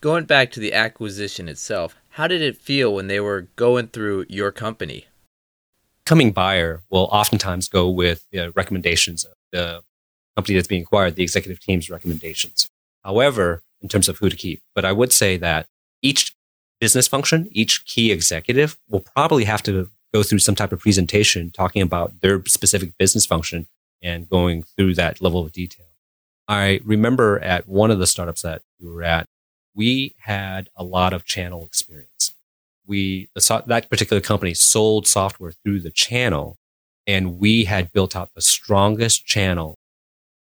Going 0.02 0.26
back 0.26 0.52
to 0.52 0.60
the 0.60 0.72
acquisition 0.72 1.50
itself, 1.50 1.96
how 2.10 2.28
did 2.28 2.44
it 2.44 2.58
feel 2.58 2.94
when 2.94 3.08
they 3.08 3.20
were 3.20 3.48
going 3.56 3.88
through 3.88 4.28
your 4.30 4.52
company? 4.52 5.08
Coming 6.06 6.32
buyer 6.32 6.84
will 6.92 7.10
oftentimes 7.12 7.68
go 7.68 7.90
with 7.90 8.24
the 8.32 8.52
recommendations 8.52 9.24
of 9.24 9.34
the 9.52 9.82
company 10.36 10.54
that's 10.54 10.68
being 10.68 10.84
acquired, 10.84 11.16
the 11.16 11.24
executive 11.24 11.60
team's 11.60 11.90
recommendations. 11.90 12.70
However, 13.04 13.64
in 13.82 13.90
terms 13.90 14.08
of 14.08 14.20
who 14.20 14.30
to 14.30 14.36
keep, 14.36 14.62
but 14.76 14.86
I 14.86 14.92
would 14.92 15.12
say 15.12 15.38
that 15.38 15.66
each 16.04 16.36
business 16.80 17.08
function, 17.08 17.50
each 17.52 17.84
key 17.86 18.12
executive 18.12 18.78
will 18.88 19.00
probably 19.16 19.46
have 19.46 19.64
to 19.64 19.90
go 20.14 20.24
through 20.24 20.40
some 20.40 20.56
type 20.56 20.72
of 20.72 20.80
presentation 20.80 21.52
talking 21.52 21.82
about 21.82 22.22
their 22.22 22.44
specific 22.46 22.98
business 22.98 23.26
function 23.26 23.68
and 24.02 24.30
going 24.30 24.64
through 24.64 24.96
that 24.96 25.22
level 25.22 25.46
of 25.46 25.52
detail. 25.52 25.86
I 26.48 26.80
remember 26.84 27.40
at 27.40 27.68
one 27.68 27.92
of 27.92 28.00
the 28.00 28.08
startups 28.08 28.42
that 28.42 28.64
we 28.80 28.90
were 28.90 29.04
at, 29.04 29.26
we 29.76 30.16
had 30.20 30.70
a 30.76 30.84
lot 30.84 31.14
of 31.14 31.26
channel 31.26 31.66
experience. 31.66 32.34
We, 32.88 33.30
that 33.36 33.88
particular 33.90 34.20
company 34.20 34.56
sold 34.56 35.06
software 35.06 35.52
through 35.52 35.82
the 35.82 35.92
channel 35.92 36.58
and 37.06 37.40
we 37.40 37.66
had 37.66 37.92
built 37.92 38.16
out 38.16 38.34
the 38.34 38.42
strongest 38.42 39.26
channel. 39.26 39.78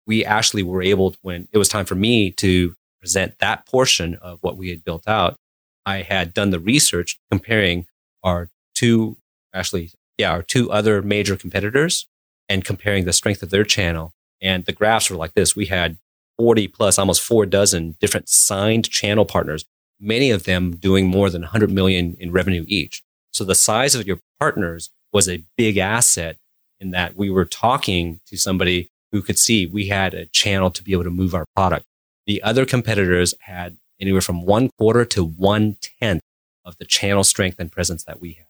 We 0.07 0.25
actually 0.25 0.63
were 0.63 0.83
able 0.83 1.13
to, 1.13 1.19
when 1.23 1.49
it 1.53 1.59
was 1.59 1.69
time 1.69 1.87
for 1.87 1.97
me 1.97 2.31
to 2.33 2.77
present 3.01 3.39
that 3.39 3.67
portion 3.67 4.15
of 4.17 4.39
what 4.43 4.57
we 4.57 4.71
had 4.71 4.85
built 4.85 5.09
out, 5.09 5.37
I 5.85 6.03
had 6.03 6.35
done 6.35 6.51
the 6.51 6.61
research 6.61 7.19
comparing 7.31 7.87
our 8.23 8.49
two, 8.75 9.17
actually, 9.57 9.91
yeah, 10.19 10.31
our 10.31 10.43
two 10.43 10.71
other 10.71 11.03
major 11.03 11.37
competitors 11.37 12.07
and 12.49 12.65
comparing 12.65 13.05
the 13.05 13.13
strength 13.13 13.43
of 13.43 13.51
their 13.51 13.65
channel. 13.65 14.13
And 14.41 14.65
the 14.65 14.73
graphs 14.73 15.11
were 15.11 15.17
like 15.17 15.35
this. 15.35 15.57
We 15.57 15.67
had 15.67 15.97
40 16.39 16.69
plus, 16.69 16.99
almost 16.99 17.23
four 17.23 17.47
dozen 17.47 17.97
different 18.01 18.29
signed 18.29 18.89
channel 18.91 19.25
partners, 19.25 19.65
many 19.99 20.31
of 20.31 20.45
them 20.45 20.77
doing 20.77 21.07
more 21.07 21.31
than 21.31 21.43
100 21.43 21.71
million 21.71 22.17
in 22.21 22.31
revenue 22.31 22.65
each. 22.69 23.03
So 23.33 23.45
the 23.45 23.55
size 23.55 23.95
of 23.95 24.07
your 24.07 24.19
partners 24.39 24.91
was 25.13 25.29
a 25.29 25.43
big 25.57 25.79
asset 25.79 26.37
in 26.79 26.91
that 26.91 27.17
we 27.17 27.31
were 27.31 27.45
talking 27.45 28.21
to 28.27 28.37
somebody 28.37 28.91
who 29.13 29.23
could 29.23 29.39
see 29.39 29.67
we 29.67 29.89
had 29.89 30.13
a 30.13 30.27
channel 30.27 30.71
to 30.71 30.83
be 30.83 30.93
able 30.93 31.05
to 31.05 31.11
move 31.11 31.35
our 31.35 31.47
product. 31.55 31.87
The 32.27 32.43
other 32.43 32.67
competitors 32.67 33.35
had 33.41 33.79
anywhere 34.01 34.21
from 34.21 34.45
one 34.45 34.71
quarter 34.79 35.05
to 35.07 35.25
one 35.25 35.79
tenth 36.01 36.23
of 36.65 36.77
the 36.79 36.85
channel 36.85 37.25
strength 37.25 37.59
and 37.59 37.73
presence 37.73 38.05
that 38.05 38.21
we 38.21 38.35
had. 38.35 38.47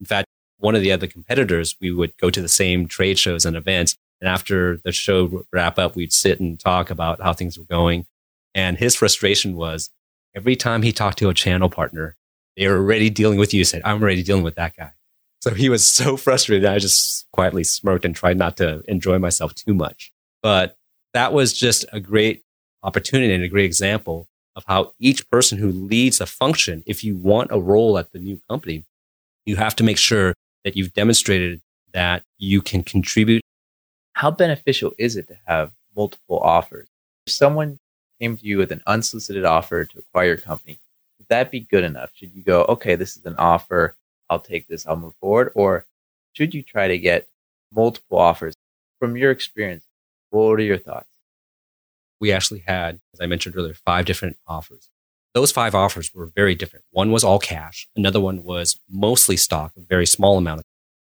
In 0.00 0.06
fact, 0.06 0.26
one 0.60 0.74
of 0.74 0.82
the 0.82 0.92
other 0.92 1.06
competitors, 1.06 1.76
we 1.80 1.90
would 1.90 2.16
go 2.18 2.30
to 2.30 2.40
the 2.40 2.48
same 2.48 2.86
trade 2.86 3.18
shows 3.18 3.44
and 3.44 3.56
events 3.56 3.96
and 4.20 4.28
after 4.28 4.78
the 4.84 4.92
show 4.92 5.44
wrap 5.52 5.78
up, 5.78 5.96
we'd 5.96 6.12
sit 6.12 6.40
and 6.40 6.58
talk 6.60 6.90
about 6.90 7.20
how 7.22 7.32
things 7.32 7.58
were 7.58 7.64
going. 7.64 8.06
And 8.54 8.76
his 8.76 8.94
frustration 8.94 9.56
was 9.56 9.90
every 10.36 10.56
time 10.56 10.82
he 10.82 10.92
talked 10.92 11.18
to 11.18 11.28
a 11.28 11.34
channel 11.34 11.70
partner, 11.70 12.16
they 12.56 12.68
were 12.68 12.76
already 12.76 13.08
dealing 13.08 13.38
with 13.38 13.54
you. 13.54 13.64
Said, 13.64 13.82
I'm 13.84 14.02
already 14.02 14.22
dealing 14.22 14.42
with 14.42 14.56
that 14.56 14.76
guy. 14.76 14.92
So 15.40 15.54
he 15.54 15.68
was 15.70 15.88
so 15.88 16.16
frustrated. 16.16 16.68
I 16.68 16.78
just 16.78 17.30
quietly 17.32 17.64
smirked 17.64 18.04
and 18.04 18.14
tried 18.14 18.36
not 18.36 18.58
to 18.58 18.82
enjoy 18.88 19.18
myself 19.18 19.54
too 19.54 19.72
much. 19.72 20.12
But 20.42 20.76
that 21.14 21.32
was 21.32 21.52
just 21.52 21.86
a 21.92 22.00
great 22.00 22.44
opportunity 22.82 23.32
and 23.32 23.42
a 23.42 23.48
great 23.48 23.64
example 23.64 24.26
of 24.54 24.64
how 24.66 24.92
each 24.98 25.28
person 25.30 25.58
who 25.58 25.70
leads 25.70 26.20
a 26.20 26.26
function, 26.26 26.82
if 26.86 27.02
you 27.04 27.16
want 27.16 27.50
a 27.52 27.60
role 27.60 27.96
at 27.96 28.12
the 28.12 28.18
new 28.18 28.40
company, 28.50 28.84
you 29.46 29.56
have 29.56 29.74
to 29.76 29.84
make 29.84 29.96
sure 29.96 30.34
that 30.64 30.76
you've 30.76 30.92
demonstrated 30.92 31.60
that 31.92 32.22
you 32.38 32.62
can 32.62 32.82
contribute 32.82 33.42
how 34.20 34.30
beneficial 34.30 34.92
is 34.98 35.16
it 35.16 35.28
to 35.28 35.38
have 35.46 35.72
multiple 35.96 36.38
offers? 36.40 36.88
If 37.26 37.32
someone 37.32 37.78
came 38.20 38.36
to 38.36 38.44
you 38.44 38.58
with 38.58 38.70
an 38.70 38.82
unsolicited 38.86 39.46
offer 39.46 39.86
to 39.86 39.98
acquire 39.98 40.26
your 40.26 40.36
company, 40.36 40.78
would 41.18 41.28
that 41.28 41.50
be 41.50 41.60
good 41.60 41.84
enough? 41.84 42.10
Should 42.12 42.34
you 42.34 42.42
go, 42.42 42.64
okay, 42.64 42.96
this 42.96 43.16
is 43.16 43.24
an 43.24 43.36
offer, 43.38 43.94
I'll 44.28 44.38
take 44.38 44.68
this, 44.68 44.86
I'll 44.86 44.96
move 44.96 45.14
forward? 45.22 45.52
Or 45.54 45.86
should 46.34 46.52
you 46.52 46.62
try 46.62 46.88
to 46.88 46.98
get 46.98 47.28
multiple 47.72 48.18
offers? 48.18 48.54
From 48.98 49.16
your 49.16 49.30
experience, 49.30 49.86
what 50.28 50.52
are 50.52 50.60
your 50.60 50.76
thoughts? 50.76 51.08
We 52.20 52.32
actually 52.32 52.62
had, 52.66 53.00
as 53.14 53.20
I 53.22 53.26
mentioned 53.26 53.56
earlier, 53.56 53.72
five 53.72 54.04
different 54.04 54.36
offers. 54.46 54.90
Those 55.34 55.52
five 55.52 55.74
offers 55.74 56.12
were 56.12 56.26
very 56.26 56.54
different. 56.54 56.84
One 56.90 57.12
was 57.12 57.22
all 57.22 57.38
cash. 57.38 57.88
Another 57.94 58.20
one 58.20 58.42
was 58.42 58.78
mostly 58.90 59.36
stock, 59.36 59.72
a 59.76 59.80
very 59.80 60.06
small 60.06 60.36
amount. 60.36 60.60
Of 60.60 60.64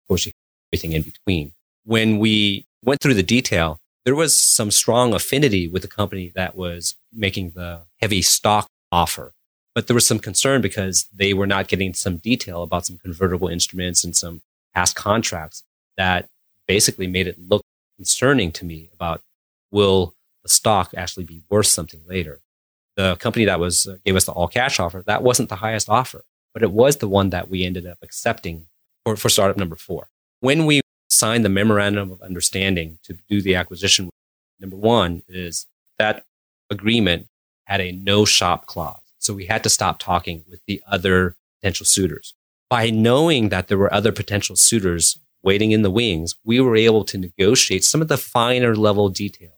course, 0.08 0.28
everything 0.72 0.92
in 0.92 1.02
between. 1.02 1.52
When 1.84 2.18
we 2.18 2.66
went 2.84 3.00
through 3.00 3.14
the 3.14 3.22
detail, 3.22 3.80
there 4.04 4.14
was 4.14 4.36
some 4.36 4.70
strong 4.70 5.12
affinity 5.14 5.68
with 5.68 5.82
the 5.82 5.88
company 5.88 6.32
that 6.34 6.56
was 6.56 6.96
making 7.12 7.50
the 7.50 7.82
heavy 8.00 8.22
stock 8.22 8.68
offer. 8.90 9.32
But 9.74 9.86
there 9.86 9.94
was 9.94 10.06
some 10.06 10.18
concern 10.18 10.60
because 10.60 11.08
they 11.14 11.32
were 11.32 11.46
not 11.46 11.68
getting 11.68 11.94
some 11.94 12.18
detail 12.18 12.62
about 12.62 12.86
some 12.86 12.98
convertible 12.98 13.48
instruments 13.48 14.04
and 14.04 14.14
some 14.14 14.42
past 14.74 14.96
contracts 14.96 15.64
that 15.96 16.28
basically 16.66 17.06
made 17.06 17.26
it 17.26 17.38
look 17.38 17.62
concerning 17.96 18.52
to 18.52 18.64
me 18.64 18.90
about 18.94 19.20
will 19.70 20.14
the 20.42 20.48
stock 20.48 20.92
actually 20.96 21.24
be 21.24 21.42
worth 21.48 21.66
something 21.66 22.00
later. 22.06 22.40
The 22.96 23.16
company 23.16 23.44
that 23.46 23.60
was 23.60 23.86
uh, 23.86 23.96
gave 24.04 24.16
us 24.16 24.24
the 24.24 24.32
all 24.32 24.48
cash 24.48 24.78
offer, 24.78 25.02
that 25.06 25.22
wasn't 25.22 25.48
the 25.48 25.56
highest 25.56 25.88
offer, 25.88 26.24
but 26.52 26.62
it 26.62 26.72
was 26.72 26.98
the 26.98 27.08
one 27.08 27.30
that 27.30 27.48
we 27.48 27.64
ended 27.64 27.86
up 27.86 27.98
accepting 28.02 28.66
for, 29.04 29.16
for 29.16 29.28
startup 29.28 29.56
number 29.56 29.76
four. 29.76 30.08
When 30.40 30.66
we 30.66 30.80
signed 31.08 31.44
the 31.44 31.48
memorandum 31.48 32.10
of 32.10 32.20
understanding 32.20 32.98
to 33.04 33.16
do 33.28 33.40
the 33.40 33.54
acquisition, 33.54 34.10
number 34.60 34.76
one 34.76 35.22
is 35.28 35.66
that 35.98 36.24
agreement 36.70 37.28
had 37.64 37.80
a 37.80 37.92
no 37.92 38.24
shop 38.24 38.66
clause. 38.66 39.00
So 39.18 39.32
we 39.32 39.46
had 39.46 39.62
to 39.62 39.70
stop 39.70 39.98
talking 39.98 40.44
with 40.50 40.60
the 40.66 40.82
other 40.86 41.36
potential 41.60 41.86
suitors. 41.86 42.34
By 42.68 42.90
knowing 42.90 43.50
that 43.50 43.68
there 43.68 43.78
were 43.78 43.92
other 43.92 44.12
potential 44.12 44.56
suitors 44.56 45.18
waiting 45.42 45.72
in 45.72 45.82
the 45.82 45.90
wings, 45.90 46.34
we 46.44 46.60
were 46.60 46.76
able 46.76 47.04
to 47.04 47.18
negotiate 47.18 47.84
some 47.84 48.02
of 48.02 48.08
the 48.08 48.16
finer 48.16 48.74
level 48.74 49.08
detail. 49.08 49.52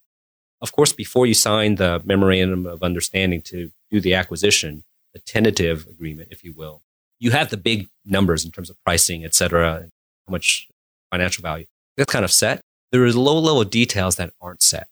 Of 0.64 0.72
course, 0.72 0.94
before 0.94 1.27
you 1.27 1.35
sign 1.35 1.74
the 1.74 2.00
memorandum 2.07 2.64
of 2.64 2.83
understanding 2.83 3.42
to 3.53 3.70
do 3.90 4.00
the 4.00 4.14
acquisition, 4.14 4.83
the 5.12 5.18
tentative 5.18 5.87
agreement, 5.87 6.29
if 6.31 6.42
you 6.42 6.55
will, 6.55 6.81
you 7.20 7.33
have 7.33 7.50
the 7.50 7.59
big 7.59 7.90
numbers 8.07 8.46
in 8.46 8.50
terms 8.50 8.70
of 8.70 8.83
pricing, 8.83 9.27
et 9.27 9.35
cetera, 9.35 9.90
how 10.27 10.31
much 10.31 10.66
financial 11.11 11.42
value. 11.42 11.66
That's 11.98 12.11
kind 12.11 12.24
of 12.24 12.33
set. 12.33 12.62
there 12.90 13.05
are 13.05 13.12
low 13.12 13.38
level 13.38 13.64
details 13.64 14.16
that 14.16 14.33
aren't 14.40 14.62
set. 14.62 14.88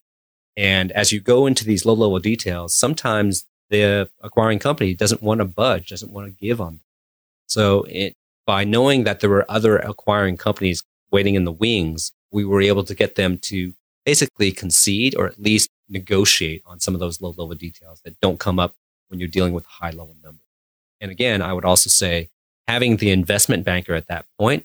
And 0.58 0.92
as 0.92 1.10
you 1.10 1.20
go 1.20 1.46
into 1.46 1.64
these 1.64 1.86
low 1.86 1.94
level 1.94 2.18
details, 2.18 2.74
sometimes 2.74 3.46
the 3.70 4.10
acquiring 4.20 4.58
company 4.58 4.92
doesn't 4.92 5.22
want 5.22 5.38
to 5.38 5.46
budge, 5.46 5.88
doesn't 5.88 6.12
want 6.12 6.26
to 6.26 6.38
give 6.38 6.60
on 6.60 6.74
them. 6.74 6.80
So 7.46 7.84
it, 7.84 8.12
by 8.46 8.64
knowing 8.64 9.04
that 9.04 9.20
there 9.20 9.30
were 9.30 9.50
other 9.50 9.78
acquiring 9.78 10.36
companies 10.36 10.84
waiting 11.10 11.34
in 11.34 11.44
the 11.44 11.58
wings, 11.64 12.12
we 12.30 12.44
were 12.44 12.60
able 12.60 12.84
to 12.84 12.94
get 12.94 13.14
them 13.14 13.38
to 13.38 13.72
basically 14.04 14.52
concede 14.52 15.14
or 15.16 15.26
at 15.26 15.40
least 15.40 15.70
negotiate 15.88 16.62
on 16.66 16.80
some 16.80 16.94
of 16.94 17.00
those 17.00 17.20
low 17.20 17.30
level 17.30 17.54
details 17.54 18.00
that 18.04 18.18
don't 18.20 18.40
come 18.40 18.58
up 18.58 18.74
when 19.08 19.20
you're 19.20 19.28
dealing 19.28 19.52
with 19.52 19.64
high 19.66 19.90
level 19.90 20.16
numbers. 20.22 20.40
And 21.00 21.10
again, 21.10 21.42
I 21.42 21.52
would 21.52 21.64
also 21.64 21.88
say 21.88 22.28
having 22.66 22.96
the 22.96 23.10
investment 23.10 23.64
banker 23.64 23.94
at 23.94 24.06
that 24.08 24.26
point, 24.38 24.64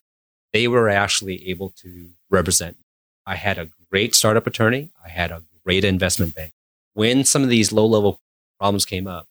they 0.54 0.68
were 0.68 0.90
actually 0.90 1.50
able 1.50 1.74
to 1.82 2.12
represent. 2.30 2.78
I 3.26 3.36
had 3.36 3.58
a 3.58 3.70
great 3.92 4.16
startup 4.16 4.48
attorney. 4.48 4.90
I 5.04 5.10
had 5.10 5.32
a 5.32 5.44
great 5.66 5.84
investment 5.84 6.36
bank. 6.36 6.54
When 6.94 7.24
some 7.24 7.44
of 7.44 7.50
these 7.50 7.72
low 7.72 7.86
level 7.86 8.20
problems 8.60 8.86
came 8.86 9.08
up, 9.08 9.28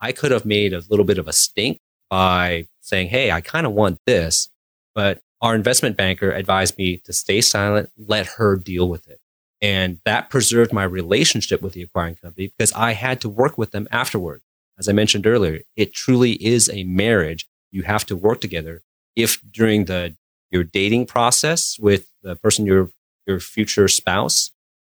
I 0.00 0.12
could 0.12 0.30
have 0.30 0.44
made 0.44 0.72
a 0.72 0.82
little 0.88 1.04
bit 1.04 1.18
of 1.18 1.26
a 1.26 1.32
stink 1.32 1.80
by 2.10 2.66
saying, 2.80 3.08
Hey, 3.08 3.30
I 3.30 3.40
kind 3.40 3.66
of 3.66 3.72
want 3.72 3.98
this, 4.06 4.50
but 4.94 5.20
our 5.40 5.54
investment 5.54 5.96
banker 5.96 6.30
advised 6.30 6.76
me 6.78 6.98
to 6.98 7.12
stay 7.12 7.40
silent, 7.40 7.90
let 7.96 8.26
her 8.26 8.56
deal 8.56 8.88
with 8.88 9.08
it. 9.08 9.20
And 9.60 10.00
that 10.04 10.30
preserved 10.30 10.72
my 10.72 10.84
relationship 10.84 11.62
with 11.62 11.72
the 11.72 11.82
acquiring 11.82 12.16
company 12.16 12.52
because 12.56 12.72
I 12.72 12.92
had 12.92 13.20
to 13.22 13.28
work 13.28 13.58
with 13.58 13.72
them 13.72 13.88
afterward. 13.90 14.40
As 14.78 14.88
I 14.88 14.92
mentioned 14.92 15.26
earlier, 15.26 15.60
it 15.76 15.92
truly 15.92 16.32
is 16.32 16.70
a 16.72 16.84
marriage. 16.84 17.46
You 17.72 17.82
have 17.82 18.06
to 18.06 18.16
work 18.16 18.40
together. 18.40 18.82
If 19.16 19.40
during 19.52 19.86
the 19.86 20.14
your 20.50 20.64
dating 20.64 21.06
process 21.06 21.78
with 21.78 22.06
the 22.22 22.36
person 22.36 22.64
your 22.64 22.90
your 23.26 23.40
future 23.40 23.88
spouse, 23.88 24.52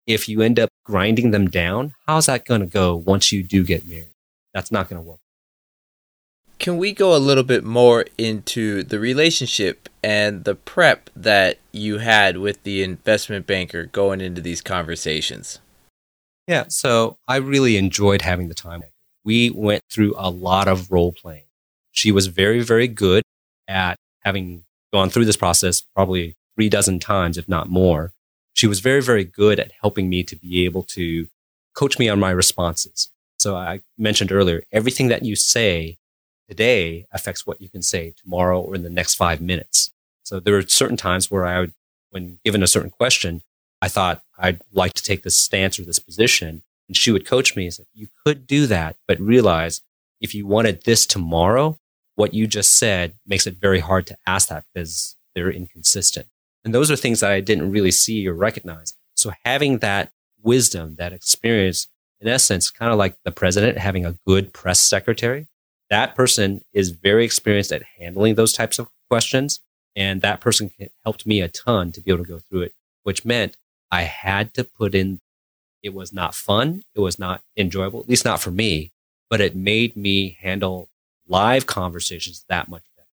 if 0.07 0.27
you 0.27 0.41
end 0.41 0.59
up 0.59 0.69
grinding 0.85 1.31
them 1.31 1.49
down, 1.49 1.93
how's 2.07 2.25
that 2.27 2.45
going 2.45 2.61
to 2.61 2.67
go 2.67 2.95
once 2.95 3.31
you 3.31 3.43
do 3.43 3.63
get 3.63 3.87
married? 3.87 4.07
That's 4.53 4.71
not 4.71 4.89
going 4.89 5.01
to 5.03 5.07
work. 5.07 5.19
Can 6.63 6.77
we 6.77 6.93
go 6.93 7.13
a 7.13 7.19
little 7.19 7.43
bit 7.43 7.65
more 7.65 8.05
into 8.17 8.83
the 8.83 8.97
relationship 8.97 9.89
and 10.01 10.45
the 10.45 10.55
prep 10.55 11.09
that 11.13 11.57
you 11.73 11.97
had 11.97 12.37
with 12.37 12.63
the 12.63 12.83
investment 12.83 13.45
banker 13.45 13.87
going 13.87 14.21
into 14.21 14.39
these 14.39 14.61
conversations? 14.61 15.59
Yeah, 16.47 16.63
so 16.69 17.17
I 17.27 17.35
really 17.35 17.75
enjoyed 17.75 18.21
having 18.21 18.47
the 18.47 18.53
time. 18.53 18.81
We 19.25 19.49
went 19.49 19.83
through 19.91 20.13
a 20.17 20.29
lot 20.29 20.69
of 20.69 20.89
role 20.89 21.11
playing. 21.11 21.43
She 21.91 22.13
was 22.13 22.27
very, 22.27 22.61
very 22.61 22.87
good 22.87 23.23
at 23.67 23.97
having 24.21 24.63
gone 24.93 25.09
through 25.09 25.25
this 25.25 25.35
process 25.35 25.81
probably 25.93 26.37
three 26.55 26.69
dozen 26.69 26.97
times, 26.97 27.37
if 27.37 27.49
not 27.49 27.67
more. 27.67 28.13
She 28.53 28.67
was 28.67 28.79
very, 28.79 29.01
very 29.01 29.25
good 29.25 29.59
at 29.59 29.73
helping 29.81 30.07
me 30.07 30.23
to 30.23 30.37
be 30.37 30.63
able 30.63 30.83
to 30.83 31.27
coach 31.75 31.99
me 31.99 32.07
on 32.07 32.21
my 32.21 32.31
responses. 32.31 33.09
So 33.37 33.57
I 33.57 33.81
mentioned 33.97 34.31
earlier, 34.31 34.63
everything 34.71 35.09
that 35.09 35.25
you 35.25 35.35
say 35.35 35.97
today 36.53 37.07
affects 37.11 37.47
what 37.47 37.59
you 37.59 37.67
can 37.67 37.81
say 37.81 38.13
tomorrow 38.15 38.61
or 38.61 38.75
in 38.75 38.83
the 38.83 38.89
next 38.99 39.15
five 39.15 39.41
minutes. 39.41 39.91
So 40.21 40.39
there 40.39 40.55
are 40.55 40.61
certain 40.61 40.97
times 40.97 41.31
where 41.31 41.47
I 41.47 41.59
would, 41.61 41.73
when 42.11 42.37
given 42.45 42.61
a 42.61 42.67
certain 42.67 42.91
question, 42.91 43.41
I 43.81 43.87
thought 43.87 44.21
I'd 44.37 44.61
like 44.71 44.93
to 44.93 45.01
take 45.01 45.23
this 45.23 45.35
stance 45.35 45.79
or 45.79 45.83
this 45.83 45.97
position. 45.97 46.61
And 46.87 46.95
she 46.95 47.11
would 47.11 47.25
coach 47.25 47.55
me 47.55 47.65
and 47.65 47.73
say, 47.73 47.85
you 47.95 48.07
could 48.23 48.45
do 48.45 48.67
that, 48.67 48.97
but 49.07 49.19
realize 49.19 49.81
if 50.21 50.35
you 50.35 50.45
wanted 50.45 50.83
this 50.83 51.07
tomorrow, 51.07 51.79
what 52.13 52.35
you 52.35 52.45
just 52.45 52.77
said 52.77 53.15
makes 53.25 53.47
it 53.47 53.55
very 53.55 53.79
hard 53.79 54.05
to 54.07 54.17
ask 54.27 54.49
that 54.49 54.65
because 54.71 55.15
they're 55.33 55.49
inconsistent. 55.49 56.27
And 56.63 56.71
those 56.71 56.91
are 56.91 56.95
things 56.95 57.21
that 57.21 57.31
I 57.31 57.41
didn't 57.41 57.71
really 57.71 57.89
see 57.89 58.27
or 58.27 58.35
recognize. 58.35 58.93
So 59.15 59.31
having 59.43 59.79
that 59.79 60.11
wisdom, 60.43 60.97
that 60.99 61.13
experience, 61.13 61.87
in 62.21 62.27
essence, 62.27 62.69
kind 62.69 62.91
of 62.91 62.99
like 62.99 63.15
the 63.25 63.31
president 63.31 63.79
having 63.79 64.05
a 64.05 64.17
good 64.27 64.53
press 64.53 64.79
secretary, 64.79 65.47
that 65.93 66.15
person 66.15 66.63
is 66.73 66.89
very 66.89 67.23
experienced 67.23 67.71
at 67.71 67.83
handling 67.99 68.33
those 68.33 68.51
types 68.51 68.79
of 68.79 68.89
questions. 69.11 69.59
And 69.95 70.21
that 70.21 70.41
person 70.41 70.71
helped 71.03 71.27
me 71.27 71.39
a 71.39 71.47
ton 71.47 71.91
to 71.91 72.01
be 72.01 72.09
able 72.11 72.23
to 72.23 72.31
go 72.31 72.39
through 72.39 72.61
it, 72.61 72.73
which 73.03 73.23
meant 73.23 73.57
I 73.91 74.01
had 74.01 74.55
to 74.55 74.63
put 74.63 74.95
in, 74.95 75.19
it 75.83 75.93
was 75.93 76.11
not 76.11 76.33
fun. 76.33 76.81
It 76.95 76.99
was 76.99 77.19
not 77.19 77.43
enjoyable, 77.55 77.99
at 77.99 78.09
least 78.09 78.25
not 78.25 78.39
for 78.39 78.49
me, 78.49 78.91
but 79.29 79.39
it 79.39 79.55
made 79.55 79.95
me 79.95 80.35
handle 80.41 80.89
live 81.27 81.67
conversations 81.67 82.43
that 82.49 82.67
much 82.67 82.81
better. 82.97 83.07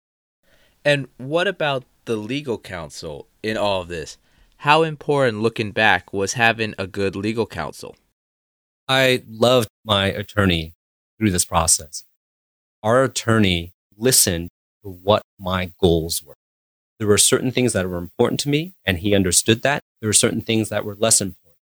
And 0.85 1.09
what 1.17 1.49
about 1.49 1.85
the 2.05 2.17
legal 2.17 2.59
counsel 2.59 3.27
in 3.43 3.57
all 3.57 3.81
of 3.81 3.89
this? 3.89 4.19
How 4.59 4.83
important 4.83 5.41
looking 5.41 5.71
back 5.71 6.13
was 6.13 6.35
having 6.35 6.75
a 6.77 6.87
good 6.87 7.17
legal 7.17 7.47
counsel? 7.47 7.97
I 8.87 9.23
loved 9.27 9.71
my 9.83 10.09
attorney 10.09 10.75
through 11.19 11.31
this 11.31 11.47
process 11.47 12.05
our 12.87 13.03
attorney 13.03 13.73
listened 13.99 14.49
to 14.85 14.89
what 14.89 15.23
my 15.41 15.73
goals 15.81 16.23
were. 16.23 16.37
There 17.01 17.09
were 17.09 17.19
certain 17.19 17.51
things 17.51 17.73
that 17.73 17.89
were 17.89 17.99
important 17.99 18.39
to 18.41 18.49
me, 18.49 18.75
and 18.87 18.99
he 18.99 19.13
understood 19.13 19.63
that. 19.63 19.83
There 20.01 20.09
were 20.09 20.13
certain 20.13 20.41
things 20.41 20.69
that 20.69 20.85
were 20.85 20.95
less 20.95 21.21
important. 21.21 21.57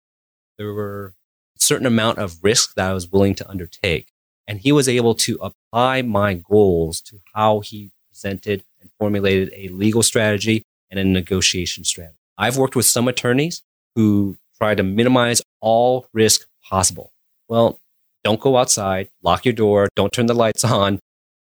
There 0.59 0.75
were 0.75 1.15
a 1.57 1.63
certain 1.63 1.87
amount 1.87 2.19
of 2.19 2.45
risk 2.45 2.75
that 2.75 2.91
I 2.91 2.93
was 2.93 3.11
willing 3.11 3.35
to 3.37 3.49
undertake. 3.49 4.09
And 4.47 4.61
he 4.61 4.71
was 4.71 4.87
able 4.87 5.15
to 5.15 5.39
apply 5.41 6.03
my 6.03 6.35
goals 6.35 7.01
to 7.09 7.21
how 7.33 7.61
he 7.61 7.91
presented 8.11 8.63
and 8.79 8.91
formulated 8.99 9.51
a 9.57 9.69
legal 9.69 10.03
strategy 10.03 10.63
and 10.91 11.01
a 11.01 11.05
negotiation 11.05 11.85
strategy. 11.85 12.19
I've 12.37 12.59
worked 12.59 12.77
with 12.77 12.85
some 12.85 13.09
attorneys 13.09 13.63
who 13.95 14.37
try 14.59 14.75
to 14.75 14.83
minimize 14.83 15.41
all 15.63 16.07
risk 16.13 16.47
possible. 16.69 17.13
Well, 17.49 17.81
don't 18.23 18.41
go 18.41 18.59
outside, 18.59 19.09
lock 19.23 19.47
your 19.47 19.55
door, 19.55 19.89
don't 19.97 20.13
turn 20.13 20.27
the 20.27 20.35
lights 20.35 20.65
on, 20.65 21.01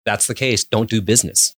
that's 0.07 0.25
the 0.25 0.33
case, 0.33 0.63
don't 0.63 0.89
do 0.89 1.01
business. 1.01 1.53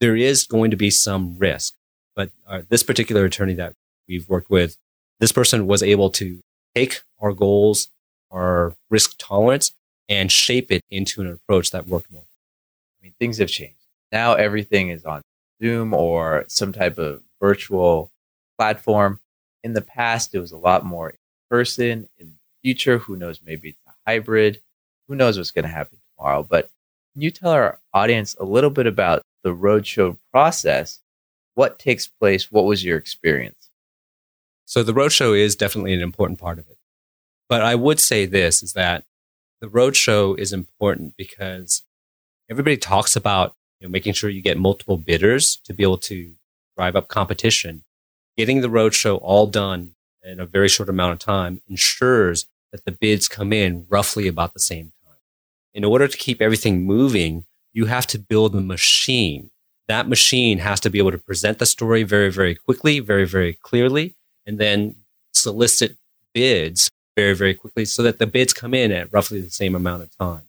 There 0.00 0.16
is 0.16 0.46
going 0.46 0.70
to 0.70 0.76
be 0.76 0.90
some 0.90 1.36
risk. 1.38 1.74
But 2.16 2.30
uh, 2.46 2.62
this 2.70 2.82
particular 2.82 3.26
attorney 3.26 3.52
that 3.54 3.74
we've 4.08 4.26
worked 4.26 4.50
with, 4.50 4.78
this 5.20 5.32
person 5.32 5.66
was 5.66 5.82
able 5.82 6.08
to 6.12 6.40
take 6.74 7.02
our 7.20 7.32
goals, 7.32 7.88
our 8.30 8.74
risk 8.88 9.16
tolerance, 9.18 9.72
and 10.08 10.32
shape 10.32 10.72
it 10.72 10.82
into 10.90 11.20
an 11.20 11.30
approach 11.30 11.72
that 11.72 11.86
worked 11.86 12.10
well. 12.10 12.24
I 12.24 13.04
mean, 13.04 13.14
things 13.20 13.36
have 13.36 13.50
changed. 13.50 13.76
Now 14.10 14.32
everything 14.32 14.88
is 14.88 15.04
on 15.04 15.20
Zoom 15.62 15.92
or 15.92 16.46
some 16.48 16.72
type 16.72 16.98
of 16.98 17.22
virtual 17.40 18.10
platform. 18.58 19.20
In 19.62 19.74
the 19.74 19.82
past, 19.82 20.34
it 20.34 20.40
was 20.40 20.52
a 20.52 20.56
lot 20.56 20.86
more 20.86 21.10
in 21.10 21.16
person. 21.50 22.08
In 22.18 22.28
the 22.28 22.32
future, 22.62 22.96
who 22.96 23.16
knows? 23.16 23.40
Maybe 23.44 23.68
it's 23.70 23.78
a 23.86 23.92
hybrid. 24.10 24.62
Who 25.06 25.16
knows 25.16 25.36
what's 25.36 25.50
going 25.50 25.64
to 25.64 25.68
happen 25.68 25.98
tomorrow? 26.16 26.42
But 26.42 26.70
you 27.14 27.30
tell 27.30 27.50
our 27.50 27.78
audience 27.92 28.36
a 28.38 28.44
little 28.44 28.70
bit 28.70 28.86
about 28.86 29.22
the 29.42 29.54
roadshow 29.54 30.16
process? 30.32 31.00
What 31.54 31.78
takes 31.78 32.06
place? 32.06 32.50
What 32.50 32.64
was 32.64 32.84
your 32.84 32.96
experience? 32.96 33.70
So 34.64 34.82
the 34.82 34.92
roadshow 34.92 35.36
is 35.36 35.56
definitely 35.56 35.94
an 35.94 36.00
important 36.00 36.38
part 36.38 36.58
of 36.58 36.68
it. 36.68 36.78
But 37.48 37.62
I 37.62 37.74
would 37.74 37.98
say 37.98 38.26
this 38.26 38.62
is 38.62 38.74
that 38.74 39.04
the 39.60 39.66
roadshow 39.66 40.38
is 40.38 40.52
important 40.52 41.16
because 41.16 41.82
everybody 42.48 42.76
talks 42.76 43.16
about 43.16 43.56
you 43.80 43.88
know, 43.88 43.90
making 43.92 44.12
sure 44.12 44.30
you 44.30 44.42
get 44.42 44.58
multiple 44.58 44.96
bidders 44.96 45.56
to 45.64 45.74
be 45.74 45.82
able 45.82 45.98
to 45.98 46.32
drive 46.76 46.96
up 46.96 47.08
competition. 47.08 47.82
Getting 48.36 48.60
the 48.60 48.68
roadshow 48.68 49.18
all 49.20 49.46
done 49.46 49.94
in 50.22 50.38
a 50.38 50.46
very 50.46 50.68
short 50.68 50.88
amount 50.88 51.14
of 51.14 51.18
time 51.18 51.60
ensures 51.68 52.46
that 52.72 52.84
the 52.84 52.92
bids 52.92 53.26
come 53.26 53.52
in 53.52 53.86
roughly 53.88 54.28
about 54.28 54.54
the 54.54 54.60
same 54.60 54.92
in 55.74 55.84
order 55.84 56.08
to 56.08 56.16
keep 56.16 56.40
everything 56.42 56.84
moving, 56.84 57.44
you 57.72 57.86
have 57.86 58.06
to 58.08 58.18
build 58.18 58.54
a 58.54 58.60
machine. 58.60 59.50
That 59.88 60.08
machine 60.08 60.58
has 60.58 60.80
to 60.80 60.90
be 60.90 60.98
able 60.98 61.12
to 61.12 61.18
present 61.18 61.58
the 61.58 61.66
story 61.66 62.02
very, 62.02 62.30
very 62.30 62.54
quickly, 62.54 63.00
very, 63.00 63.26
very 63.26 63.54
clearly, 63.54 64.14
and 64.46 64.58
then 64.58 64.96
solicit 65.32 65.96
bids 66.32 66.90
very, 67.16 67.34
very 67.34 67.54
quickly 67.54 67.84
so 67.84 68.02
that 68.02 68.18
the 68.18 68.26
bids 68.26 68.52
come 68.52 68.74
in 68.74 68.92
at 68.92 69.12
roughly 69.12 69.40
the 69.40 69.50
same 69.50 69.74
amount 69.74 70.02
of 70.02 70.16
time. 70.16 70.42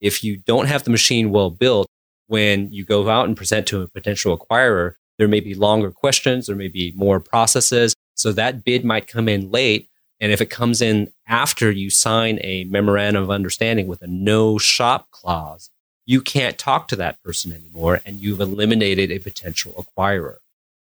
If 0.00 0.22
you 0.22 0.36
don't 0.36 0.66
have 0.66 0.84
the 0.84 0.90
machine 0.90 1.30
well 1.30 1.50
built, 1.50 1.88
when 2.26 2.72
you 2.72 2.84
go 2.84 3.08
out 3.08 3.26
and 3.26 3.36
present 3.36 3.66
to 3.68 3.82
a 3.82 3.88
potential 3.88 4.36
acquirer, 4.36 4.94
there 5.18 5.28
may 5.28 5.40
be 5.40 5.54
longer 5.54 5.90
questions, 5.90 6.46
there 6.46 6.56
may 6.56 6.68
be 6.68 6.92
more 6.96 7.20
processes. 7.20 7.94
So 8.14 8.32
that 8.32 8.64
bid 8.64 8.84
might 8.84 9.06
come 9.06 9.28
in 9.28 9.50
late 9.50 9.88
and 10.22 10.30
if 10.30 10.40
it 10.40 10.50
comes 10.50 10.80
in 10.80 11.10
after 11.26 11.68
you 11.68 11.90
sign 11.90 12.38
a 12.42 12.62
memorandum 12.64 13.24
of 13.24 13.30
understanding 13.30 13.88
with 13.88 14.02
a 14.02 14.06
no 14.06 14.56
shop 14.56 15.10
clause, 15.10 15.68
you 16.06 16.20
can't 16.20 16.56
talk 16.56 16.86
to 16.88 16.96
that 16.96 17.20
person 17.24 17.52
anymore 17.52 18.00
and 18.06 18.20
you've 18.20 18.40
eliminated 18.40 19.10
a 19.10 19.18
potential 19.18 19.72
acquirer. 19.72 20.36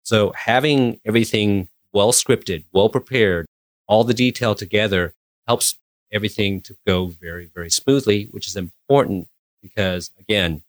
So 0.05 0.31
having 0.37 1.01
everything 1.05 1.67
well 1.93 2.13
scripted, 2.13 2.63
well 2.73 2.89
prepared, 2.89 3.47
all 3.89 4.05
the 4.05 4.15
detail 4.15 4.55
together 4.55 5.15
helps 5.49 5.75
everything 6.13 6.61
to 6.61 6.77
go 6.87 7.07
very, 7.07 7.47
very 7.47 7.71
smoothly, 7.71 8.29
which 8.31 8.47
is 8.47 8.55
important 8.55 9.27
because 9.61 10.13
again, 10.21 10.63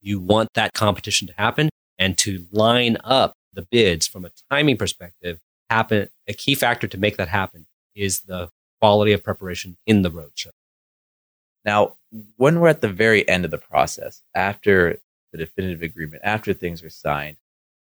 you 0.00 0.20
want 0.20 0.50
that 0.54 0.74
competition 0.74 1.26
to 1.26 1.34
happen 1.34 1.70
and 1.98 2.16
to 2.18 2.46
line 2.52 2.98
up 3.02 3.32
the 3.52 3.62
bids 3.62 4.06
from 4.06 4.24
a 4.24 4.30
timing 4.48 4.76
perspective 4.76 5.40
happen, 5.68 6.08
a 6.28 6.32
key 6.32 6.54
factor 6.54 6.86
to 6.86 6.98
make 6.98 7.16
that 7.16 7.26
happen 7.26 7.66
is 7.96 8.20
the 8.20 8.50
quality 8.80 9.12
of 9.12 9.24
preparation 9.24 9.76
in 9.86 10.02
the 10.02 10.10
roadshow. 10.10 10.50
Now, 11.64 11.96
when 12.36 12.60
we're 12.60 12.68
at 12.68 12.80
the 12.80 12.88
very 12.88 13.28
end 13.28 13.44
of 13.44 13.50
the 13.50 13.58
process, 13.58 14.22
after 14.34 14.98
the 15.32 15.38
definitive 15.38 15.82
agreement, 15.82 16.22
after 16.24 16.52
things 16.52 16.82
are 16.82 16.90
signed, 16.90 17.38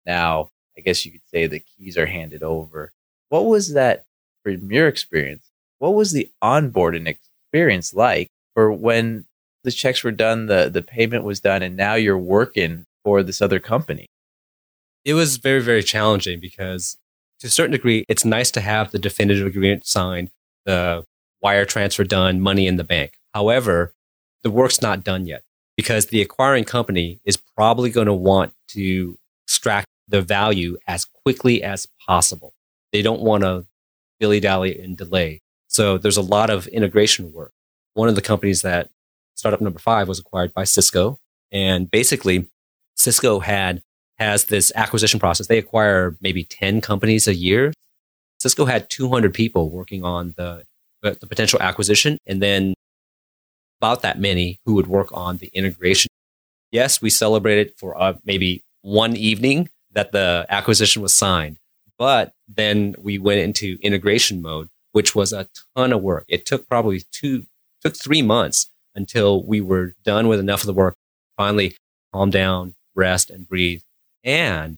now 0.07 0.51
I 0.77 0.81
guess 0.81 1.05
you 1.05 1.13
could 1.13 1.27
say 1.31 1.47
the 1.47 1.61
keys 1.61 1.99
are 1.99 2.07
handed 2.07 2.43
over. 2.43 2.93
What 3.29 3.45
was 3.45 3.73
that 3.75 4.05
from 4.43 4.71
your 4.71 4.89
experience? 4.89 5.51
What 5.79 5.95
was 5.95 6.13
the 6.13 6.31
onboarding 6.43 7.07
experience 7.07 7.93
like 7.93 8.29
for 8.55 8.73
when 8.73 9.27
the 9.65 9.73
checks 9.73 10.05
were 10.05 10.13
done, 10.13 10.47
the, 10.47 10.71
the 10.71 10.83
payment 10.83 11.25
was 11.25 11.41
done, 11.41 11.63
and 11.63 11.77
now 11.77 11.95
you're 11.95 12.17
working 12.17 12.87
for 13.05 13.23
this 13.23 13.43
other 13.43 13.59
company? 13.59 14.07
It 15.05 15.15
was 15.15 15.37
very, 15.37 15.61
very 15.61 15.83
challenging 15.83 16.41
because 16.41 16.97
to 17.41 17.47
a 17.47 17.51
certain 17.51 17.73
degree, 17.73 18.05
it's 18.09 18.25
nice 18.25 18.51
to 18.53 18.61
have 18.61 18.91
the 18.91 18.99
definitive 18.99 19.47
agreement 19.47 19.87
signed, 19.87 20.31
the 20.65 21.05
wire 21.43 21.65
transfer 21.65 22.05
done, 22.05 22.41
money 22.41 22.67
in 22.67 22.77
the 22.77 22.85
bank. 22.85 23.13
However, 23.35 23.93
the 24.43 24.51
work's 24.51 24.81
not 24.81 25.05
done 25.05 25.27
yet 25.27 25.43
because 25.77 26.07
the 26.07 26.23
acquiring 26.23 26.65
company 26.65 27.21
is 27.25 27.37
probably 27.37 27.91
going 27.91 28.07
to 28.07 28.15
want 28.15 28.53
to 28.69 29.19
extract 29.45 29.87
the 30.09 30.23
value 30.23 30.79
as 30.87 31.05
quickly 31.05 31.63
as 31.63 31.87
possible. 32.07 32.55
They 32.93 33.03
don't 33.03 33.21
want 33.21 33.43
to 33.43 33.67
dilly 34.19 34.41
dally 34.41 34.79
and 34.79 34.97
delay. 34.97 35.41
So 35.69 35.99
there's 35.99 36.17
a 36.17 36.23
lot 36.23 36.49
of 36.49 36.67
integration 36.69 37.33
work. 37.33 37.53
One 37.95 38.09
of 38.09 38.15
the 38.15 38.23
companies 38.23 38.63
that 38.63 38.89
startup 39.35 39.61
number 39.61 39.79
five 39.79 40.09
was 40.09 40.19
acquired 40.19 40.55
by 40.55 40.65
Cisco. 40.65 41.19
And 41.53 41.91
basically, 41.91 42.49
Cisco 42.95 43.41
had 43.41 43.83
has 44.19 44.47
this 44.47 44.73
acquisition 44.75 45.21
process. 45.21 45.47
They 45.47 45.59
acquire 45.59 46.17
maybe 46.21 46.45
10 46.45 46.81
companies 46.81 47.29
a 47.29 47.35
year. 47.35 47.73
Cisco 48.39 48.65
had 48.65 48.89
200 48.91 49.35
people 49.35 49.71
working 49.71 50.05
on 50.05 50.35
the, 50.37 50.65
the 51.03 51.27
potential 51.27 51.61
acquisition 51.61 52.19
and 52.27 52.43
then 52.43 52.75
about 53.81 54.03
that 54.03 54.19
many 54.19 54.59
who 54.65 54.75
would 54.75 54.87
work 54.87 55.09
on 55.13 55.39
the 55.39 55.51
integration. 55.53 56.09
Yes, 56.73 57.01
we 57.01 57.11
celebrated 57.11 57.73
for 57.77 58.01
uh, 58.01 58.15
maybe 58.25 58.63
one 58.83 59.17
evening 59.17 59.69
that 59.93 60.13
the 60.13 60.47
acquisition 60.49 61.03
was 61.03 61.15
signed, 61.15 61.57
but 61.99 62.35
then 62.49 62.95
we 62.99 63.19
went 63.19 63.41
into 63.41 63.79
integration 63.83 64.43
mode, 64.43 64.69
which 64.93 65.15
was 65.15 65.33
a 65.33 65.49
ton 65.77 65.93
of 65.93 66.03
work. 66.03 66.25
It 66.29 66.47
took 66.47 66.69
probably 66.69 67.03
two, 67.13 67.47
took 67.83 67.97
three 67.97 68.23
months 68.23 68.69
until 68.95 69.43
we 69.43 69.61
were 69.61 69.95
done 70.05 70.29
with 70.29 70.41
enough 70.41 70.63
of 70.63 70.67
the 70.67 70.73
work, 70.73 70.97
finally 71.37 71.77
calm 72.13 72.31
down, 72.31 72.75
rest, 72.95 73.31
and 73.31 73.49
breathe. 73.49 73.83
And 74.27 74.77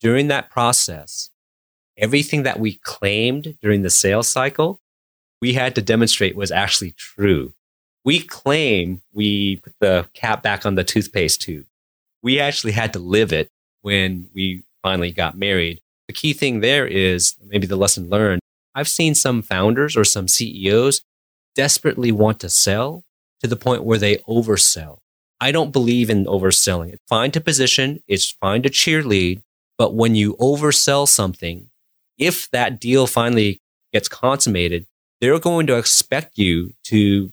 during 0.00 0.26
that 0.28 0.50
process, 0.50 1.30
everything 1.96 2.42
that 2.42 2.58
we 2.58 2.74
claimed 2.74 3.56
during 3.62 3.82
the 3.82 3.90
sales 3.90 4.28
cycle, 4.28 4.80
we 5.40 5.54
had 5.54 5.76
to 5.76 5.82
demonstrate 5.82 6.36
was 6.36 6.50
actually 6.50 6.90
true. 6.90 7.54
We 8.04 8.20
claim 8.20 9.02
we 9.12 9.56
put 9.56 9.74
the 9.80 10.08
cap 10.14 10.42
back 10.42 10.66
on 10.66 10.74
the 10.74 10.84
toothpaste 10.84 11.40
tube. 11.40 11.66
We 12.22 12.40
actually 12.40 12.72
had 12.72 12.92
to 12.94 12.98
live 12.98 13.32
it 13.32 13.48
when 13.82 14.28
we 14.34 14.64
finally 14.82 15.12
got 15.12 15.38
married. 15.38 15.80
The 16.08 16.14
key 16.14 16.32
thing 16.32 16.60
there 16.60 16.86
is 16.86 17.36
maybe 17.44 17.66
the 17.66 17.76
lesson 17.76 18.10
learned. 18.10 18.40
I've 18.74 18.88
seen 18.88 19.14
some 19.14 19.42
founders 19.42 19.96
or 19.96 20.04
some 20.04 20.26
CEOs 20.26 21.02
desperately 21.54 22.10
want 22.10 22.40
to 22.40 22.48
sell 22.48 23.04
to 23.40 23.46
the 23.46 23.56
point 23.56 23.84
where 23.84 23.98
they 23.98 24.16
oversell. 24.18 24.98
I 25.40 25.52
don't 25.52 25.72
believe 25.72 26.10
in 26.10 26.24
overselling. 26.26 26.92
It's 26.92 27.02
fine 27.08 27.30
to 27.32 27.40
position, 27.40 28.02
it's 28.08 28.30
fine 28.30 28.62
to 28.62 28.70
cheerlead, 28.70 29.42
but 29.76 29.94
when 29.94 30.14
you 30.14 30.34
oversell 30.36 31.06
something, 31.06 31.70
if 32.18 32.50
that 32.50 32.80
deal 32.80 33.06
finally 33.06 33.60
gets 33.92 34.08
consummated, 34.08 34.86
they're 35.20 35.38
going 35.38 35.66
to 35.68 35.76
expect 35.76 36.38
you 36.38 36.74
to 36.84 37.32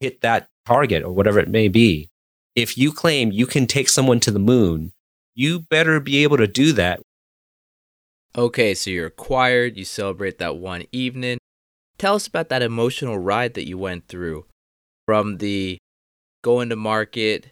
hit 0.00 0.20
that 0.20 0.48
target 0.66 1.02
or 1.02 1.12
whatever 1.12 1.38
it 1.38 1.48
may 1.48 1.68
be. 1.68 2.10
If 2.54 2.76
you 2.76 2.92
claim 2.92 3.32
you 3.32 3.46
can 3.46 3.66
take 3.66 3.88
someone 3.88 4.20
to 4.20 4.30
the 4.30 4.38
moon, 4.38 4.92
you 5.34 5.60
better 5.60 6.00
be 6.00 6.22
able 6.22 6.36
to 6.36 6.46
do 6.46 6.72
that. 6.72 7.00
Okay, 8.36 8.74
so 8.74 8.90
you're 8.90 9.06
acquired, 9.06 9.76
you 9.76 9.84
celebrate 9.84 10.38
that 10.38 10.56
one 10.56 10.84
evening. 10.92 11.38
Tell 11.96 12.14
us 12.14 12.26
about 12.26 12.50
that 12.50 12.62
emotional 12.62 13.18
ride 13.18 13.54
that 13.54 13.66
you 13.66 13.78
went 13.78 14.06
through 14.06 14.44
from 15.06 15.38
the 15.38 15.78
going 16.42 16.68
to 16.68 16.76
market, 16.76 17.50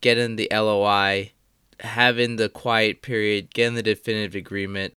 getting 0.00 0.36
the 0.36 0.48
LOI, 0.52 1.32
having 1.80 2.36
the 2.36 2.48
quiet 2.48 3.02
period, 3.02 3.52
getting 3.54 3.74
the 3.74 3.82
definitive 3.82 4.34
agreement. 4.34 4.94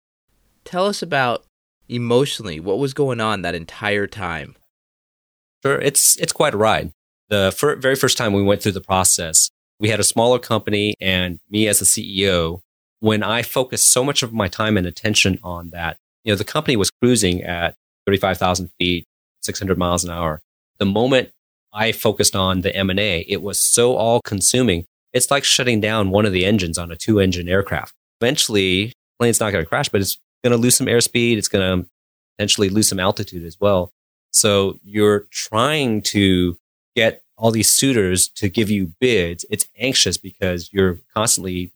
Tell 0.63 0.85
us 0.85 1.01
about 1.01 1.45
emotionally 1.89 2.59
what 2.59 2.79
was 2.79 2.93
going 2.93 3.19
on 3.19 3.41
that 3.41 3.55
entire 3.55 4.07
time. 4.07 4.55
Sure, 5.63 5.79
it's 5.79 6.17
it's 6.17 6.33
quite 6.33 6.53
a 6.53 6.57
ride. 6.57 6.91
The 7.29 7.53
fir- 7.55 7.75
very 7.75 7.95
first 7.95 8.17
time 8.17 8.33
we 8.33 8.43
went 8.43 8.61
through 8.61 8.71
the 8.73 8.81
process, 8.81 9.49
we 9.79 9.89
had 9.89 9.99
a 9.99 10.03
smaller 10.03 10.39
company, 10.39 10.95
and 10.99 11.39
me 11.49 11.67
as 11.67 11.79
the 11.79 11.85
CEO, 11.85 12.59
when 12.99 13.23
I 13.23 13.41
focused 13.41 13.89
so 13.89 14.03
much 14.03 14.23
of 14.23 14.33
my 14.33 14.47
time 14.47 14.77
and 14.77 14.87
attention 14.87 15.39
on 15.43 15.69
that, 15.69 15.97
you 16.23 16.31
know, 16.31 16.37
the 16.37 16.43
company 16.43 16.75
was 16.75 16.91
cruising 16.91 17.43
at 17.43 17.75
thirty-five 18.05 18.37
thousand 18.37 18.71
feet, 18.79 19.05
six 19.41 19.59
hundred 19.59 19.77
miles 19.77 20.03
an 20.03 20.09
hour. 20.11 20.41
The 20.79 20.85
moment 20.85 21.31
I 21.73 21.91
focused 21.91 22.35
on 22.35 22.61
the 22.61 22.75
M&A. 22.75 23.21
It 23.27 23.41
was 23.41 23.59
so 23.59 23.95
all 23.95 24.21
consuming. 24.21 24.85
It's 25.13 25.31
like 25.31 25.43
shutting 25.43 25.79
down 25.79 26.09
one 26.09 26.25
of 26.25 26.33
the 26.33 26.45
engines 26.45 26.77
on 26.77 26.91
a 26.91 26.95
two 26.95 27.19
engine 27.19 27.49
aircraft. 27.49 27.93
Eventually, 28.19 28.93
plane's 29.19 29.39
not 29.39 29.51
going 29.51 29.63
to 29.63 29.69
crash, 29.69 29.89
but 29.89 30.01
it's 30.01 30.17
going 30.43 30.51
to 30.51 30.57
lose 30.57 30.75
some 30.75 30.87
airspeed. 30.87 31.37
It's 31.37 31.47
going 31.47 31.83
to 31.83 31.89
potentially 32.37 32.69
lose 32.69 32.89
some 32.89 32.99
altitude 32.99 33.45
as 33.45 33.57
well. 33.59 33.91
So 34.31 34.79
you're 34.83 35.27
trying 35.31 36.01
to 36.03 36.57
get 36.95 37.23
all 37.37 37.51
these 37.51 37.69
suitors 37.69 38.27
to 38.29 38.49
give 38.49 38.69
you 38.69 38.93
bids. 38.99 39.45
It's 39.49 39.67
anxious 39.77 40.17
because 40.17 40.69
you're 40.71 40.99
constantly 41.13 41.71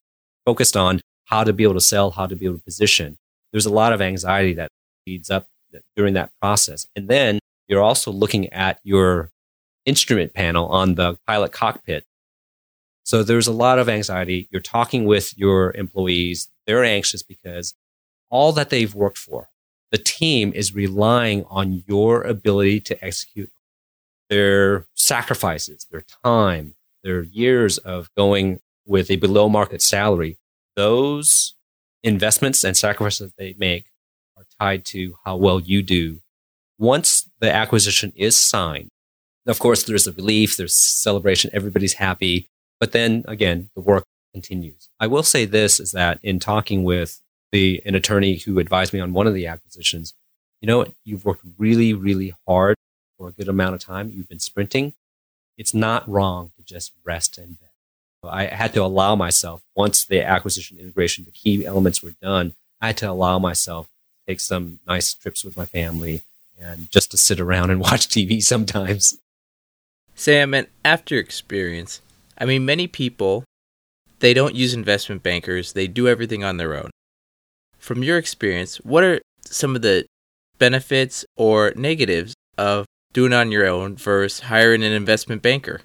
focused 0.45 0.77
on 0.77 1.01
how 1.25 1.43
to 1.43 1.53
be 1.53 1.63
able 1.63 1.73
to 1.73 1.81
sell, 1.81 2.11
how 2.11 2.27
to 2.27 2.35
be 2.35 2.45
able 2.45 2.57
to 2.57 2.63
position. 2.63 3.17
There's 3.51 3.65
a 3.65 3.73
lot 3.73 3.93
of 3.93 4.01
anxiety 4.01 4.53
that 4.53 4.69
leads 5.07 5.29
up 5.29 5.47
during 5.95 6.13
that 6.13 6.31
process. 6.39 6.87
And 6.95 7.07
then 7.07 7.39
you're 7.67 7.81
also 7.81 8.11
looking 8.11 8.51
at 8.53 8.79
your 8.83 9.31
instrument 9.85 10.33
panel 10.33 10.67
on 10.67 10.95
the 10.95 11.17
pilot 11.27 11.51
cockpit. 11.51 12.05
So 13.03 13.23
there's 13.23 13.47
a 13.47 13.53
lot 13.53 13.79
of 13.79 13.87
anxiety. 13.87 14.47
You're 14.51 14.61
talking 14.61 15.05
with 15.05 15.37
your 15.37 15.71
employees. 15.75 16.49
They're 16.65 16.83
anxious 16.83 17.21
because 17.21 17.75
all 18.29 18.51
that 18.53 18.71
they've 18.71 18.93
worked 18.93 19.19
for, 19.19 19.49
the 19.91 19.97
team 19.97 20.51
is 20.53 20.73
relying 20.73 21.45
on 21.45 21.83
your 21.87 22.23
ability 22.23 22.79
to 22.81 23.05
execute 23.05 23.51
their 24.29 24.87
sacrifices, 24.95 25.85
their 25.91 26.03
time, 26.23 26.73
their 27.03 27.21
years 27.21 27.77
of 27.77 28.09
going 28.17 28.59
with 28.85 29.11
a 29.11 29.15
below 29.17 29.47
market 29.47 29.81
salary. 29.81 30.37
Those 30.75 31.53
investments 32.03 32.63
and 32.63 32.75
sacrifices 32.75 33.33
they 33.37 33.55
make 33.57 33.85
are 34.35 34.45
tied 34.59 34.85
to 34.85 35.15
how 35.23 35.35
well 35.35 35.59
you 35.59 35.83
do. 35.83 36.19
Once 36.77 37.29
the 37.39 37.53
acquisition 37.53 38.11
is 38.15 38.35
signed, 38.35 38.91
of 39.47 39.59
course, 39.59 39.83
there's 39.83 40.07
a 40.07 40.11
relief, 40.13 40.57
there's 40.57 40.75
celebration, 40.75 41.51
everybody's 41.53 41.93
happy. 41.93 42.49
But 42.79 42.91
then 42.91 43.23
again, 43.27 43.69
the 43.75 43.81
work 43.81 44.05
continues. 44.33 44.89
I 44.99 45.07
will 45.07 45.23
say 45.23 45.45
this 45.45 45.79
is 45.79 45.91
that 45.91 46.19
in 46.23 46.39
talking 46.39 46.83
with 46.83 47.21
the, 47.51 47.81
an 47.85 47.95
attorney 47.95 48.37
who 48.37 48.59
advised 48.59 48.93
me 48.93 48.99
on 48.99 49.13
one 49.13 49.27
of 49.27 49.33
the 49.33 49.47
acquisitions, 49.47 50.13
you 50.61 50.67
know, 50.67 50.85
you've 51.03 51.25
worked 51.25 51.45
really, 51.57 51.93
really 51.93 52.35
hard 52.47 52.75
for 53.17 53.29
a 53.29 53.31
good 53.31 53.47
amount 53.47 53.75
of 53.75 53.81
time. 53.81 54.09
You've 54.09 54.27
been 54.27 54.39
sprinting. 54.39 54.93
It's 55.57 55.73
not 55.73 56.07
wrong 56.09 56.51
to 56.57 56.63
just 56.63 56.91
rest 57.03 57.37
and 57.37 57.59
bed. 57.59 57.69
I 58.29 58.45
had 58.45 58.73
to 58.73 58.83
allow 58.83 59.15
myself, 59.15 59.61
once 59.75 60.03
the 60.03 60.21
acquisition 60.21 60.77
integration, 60.79 61.25
the 61.25 61.31
key 61.31 61.65
elements 61.65 62.01
were 62.01 62.13
done, 62.21 62.53
I 62.81 62.87
had 62.87 62.97
to 62.97 63.09
allow 63.09 63.39
myself 63.39 63.87
to 63.87 64.31
take 64.31 64.39
some 64.39 64.79
nice 64.87 65.13
trips 65.13 65.43
with 65.43 65.55
my 65.55 65.65
family 65.65 66.23
and 66.59 66.89
just 66.89 67.11
to 67.11 67.17
sit 67.17 67.39
around 67.39 67.69
and 67.69 67.79
watch 67.81 68.07
TV 68.07 68.41
sometimes. 68.41 69.17
Sam, 70.15 70.53
and 70.53 70.67
after 70.83 71.17
experience, 71.17 72.01
I 72.37 72.45
mean, 72.45 72.65
many 72.65 72.87
people, 72.87 73.43
they 74.19 74.33
don't 74.33 74.55
use 74.55 74.73
investment 74.73 75.23
bankers, 75.23 75.73
they 75.73 75.87
do 75.87 76.07
everything 76.07 76.43
on 76.43 76.57
their 76.57 76.73
own. 76.73 76.89
From 77.77 78.01
your 78.01 78.17
experience, 78.17 78.77
what 78.77 79.03
are 79.03 79.21
some 79.45 79.75
of 79.75 79.81
the 79.81 80.05
benefits 80.57 81.25
or 81.35 81.73
negatives 81.75 82.33
of 82.57 82.85
doing 83.11 83.33
on 83.33 83.51
your 83.51 83.67
own 83.67 83.97
versus 83.97 84.47
hiring 84.47 84.83
an 84.83 84.93
investment 84.93 85.41
banker? 85.41 85.81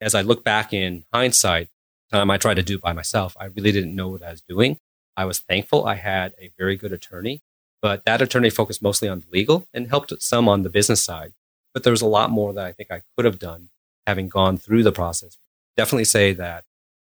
As 0.00 0.14
I 0.14 0.22
look 0.22 0.42
back 0.42 0.72
in 0.72 1.04
hindsight, 1.12 1.68
time 2.10 2.30
I 2.30 2.36
tried 2.36 2.54
to 2.54 2.62
do 2.62 2.74
it 2.74 2.80
by 2.82 2.92
myself, 2.92 3.36
I 3.38 3.46
really 3.46 3.70
didn't 3.70 3.94
know 3.94 4.08
what 4.08 4.24
I 4.24 4.32
was 4.32 4.42
doing. 4.42 4.76
I 5.16 5.24
was 5.24 5.38
thankful 5.38 5.86
I 5.86 5.94
had 5.94 6.32
a 6.40 6.50
very 6.58 6.76
good 6.76 6.92
attorney, 6.92 7.42
but 7.80 8.04
that 8.06 8.22
attorney 8.22 8.50
focused 8.50 8.82
mostly 8.82 9.08
on 9.08 9.20
the 9.20 9.26
legal 9.30 9.66
and 9.72 9.88
helped 9.88 10.12
some 10.20 10.48
on 10.48 10.62
the 10.62 10.70
business 10.70 11.02
side. 11.02 11.32
But 11.72 11.84
there's 11.84 12.02
a 12.02 12.06
lot 12.06 12.30
more 12.30 12.52
that 12.52 12.64
I 12.66 12.72
think 12.72 12.90
I 12.90 13.02
could 13.16 13.24
have 13.24 13.38
done 13.38 13.68
having 14.06 14.28
gone 14.28 14.58
through 14.58 14.82
the 14.82 14.92
process. 14.92 15.36
Definitely 15.76 16.04
say 16.04 16.32
that 16.32 16.64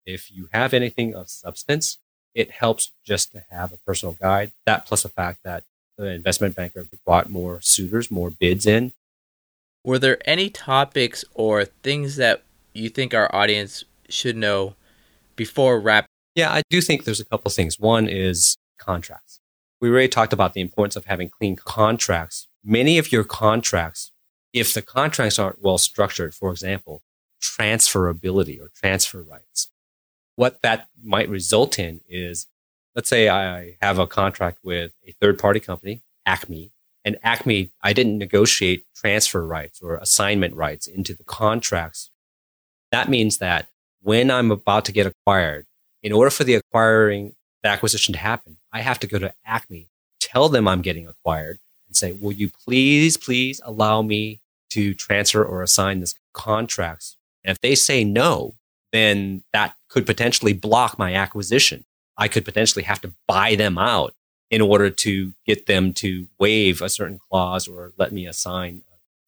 if 0.06 0.30
you 0.30 0.48
have 0.52 0.72
anything 0.72 1.14
of 1.14 1.28
substance, 1.28 1.98
it 2.34 2.50
helps 2.50 2.92
just 3.04 3.32
to 3.32 3.44
have 3.50 3.72
a 3.72 3.76
personal 3.78 4.16
guide. 4.20 4.52
That 4.66 4.86
plus 4.86 5.02
the 5.02 5.08
fact 5.08 5.40
that 5.44 5.64
the 5.98 6.06
investment 6.06 6.56
banker 6.56 6.86
brought 7.04 7.28
more 7.28 7.60
suitors, 7.60 8.10
more 8.10 8.30
bids 8.30 8.66
in. 8.66 8.92
Were 9.84 9.98
there 9.98 10.18
any 10.24 10.48
topics 10.48 11.24
or 11.34 11.64
things 11.64 12.16
that 12.16 12.42
you 12.72 12.88
think 12.88 13.14
our 13.14 13.34
audience 13.34 13.84
should 14.08 14.36
know 14.36 14.74
before 15.36 15.80
wrap? 15.80 16.06
Yeah, 16.34 16.52
I 16.52 16.62
do 16.70 16.80
think 16.80 17.04
there's 17.04 17.20
a 17.20 17.24
couple 17.24 17.50
things. 17.50 17.78
One 17.78 18.08
is 18.08 18.56
contracts. 18.78 19.40
We 19.80 19.90
already 19.90 20.08
talked 20.08 20.32
about 20.32 20.54
the 20.54 20.60
importance 20.60 20.96
of 20.96 21.06
having 21.06 21.28
clean 21.28 21.56
contracts. 21.56 22.46
Many 22.64 22.96
of 22.96 23.10
your 23.10 23.24
contracts, 23.24 24.11
if 24.52 24.74
the 24.74 24.82
contracts 24.82 25.38
aren't 25.38 25.62
well 25.62 25.78
structured, 25.78 26.34
for 26.34 26.50
example, 26.50 27.02
transferability 27.42 28.60
or 28.60 28.70
transfer 28.74 29.22
rights, 29.22 29.68
what 30.36 30.62
that 30.62 30.88
might 31.02 31.28
result 31.28 31.78
in 31.78 32.00
is 32.08 32.46
let's 32.94 33.08
say 33.08 33.28
I 33.28 33.76
have 33.80 33.98
a 33.98 34.06
contract 34.06 34.58
with 34.62 34.92
a 35.06 35.12
third 35.12 35.38
party 35.38 35.60
company, 35.60 36.02
Acme, 36.26 36.70
and 37.04 37.18
Acme, 37.22 37.70
I 37.82 37.92
didn't 37.92 38.18
negotiate 38.18 38.84
transfer 38.94 39.44
rights 39.44 39.80
or 39.82 39.96
assignment 39.96 40.54
rights 40.54 40.86
into 40.86 41.14
the 41.14 41.24
contracts. 41.24 42.10
That 42.92 43.08
means 43.08 43.38
that 43.38 43.68
when 44.02 44.30
I'm 44.30 44.50
about 44.50 44.84
to 44.86 44.92
get 44.92 45.06
acquired, 45.06 45.66
in 46.02 46.12
order 46.12 46.30
for 46.30 46.44
the 46.44 46.54
acquiring 46.54 47.34
the 47.62 47.68
acquisition 47.70 48.12
to 48.12 48.18
happen, 48.18 48.58
I 48.72 48.80
have 48.80 49.00
to 49.00 49.06
go 49.06 49.18
to 49.18 49.32
Acme, 49.44 49.88
tell 50.20 50.48
them 50.48 50.68
I'm 50.68 50.82
getting 50.82 51.06
acquired, 51.06 51.58
and 51.86 51.96
say, 51.96 52.12
"Will 52.12 52.32
you 52.32 52.50
please, 52.50 53.16
please 53.16 53.60
allow 53.64 54.02
me 54.02 54.40
to 54.72 54.94
transfer 54.94 55.44
or 55.44 55.62
assign 55.62 56.00
this 56.00 56.14
contracts?" 56.32 57.16
And 57.44 57.52
if 57.52 57.60
they 57.60 57.74
say 57.74 58.04
no, 58.04 58.54
then 58.92 59.42
that 59.52 59.74
could 59.88 60.06
potentially 60.06 60.52
block 60.52 60.98
my 60.98 61.14
acquisition. 61.14 61.84
I 62.16 62.28
could 62.28 62.44
potentially 62.44 62.84
have 62.84 63.00
to 63.02 63.12
buy 63.26 63.54
them 63.54 63.78
out 63.78 64.14
in 64.50 64.60
order 64.60 64.90
to 64.90 65.32
get 65.46 65.66
them 65.66 65.94
to 65.94 66.28
waive 66.38 66.82
a 66.82 66.88
certain 66.90 67.18
clause 67.18 67.66
or 67.66 67.92
let 67.96 68.12
me 68.12 68.26
assign. 68.26 68.82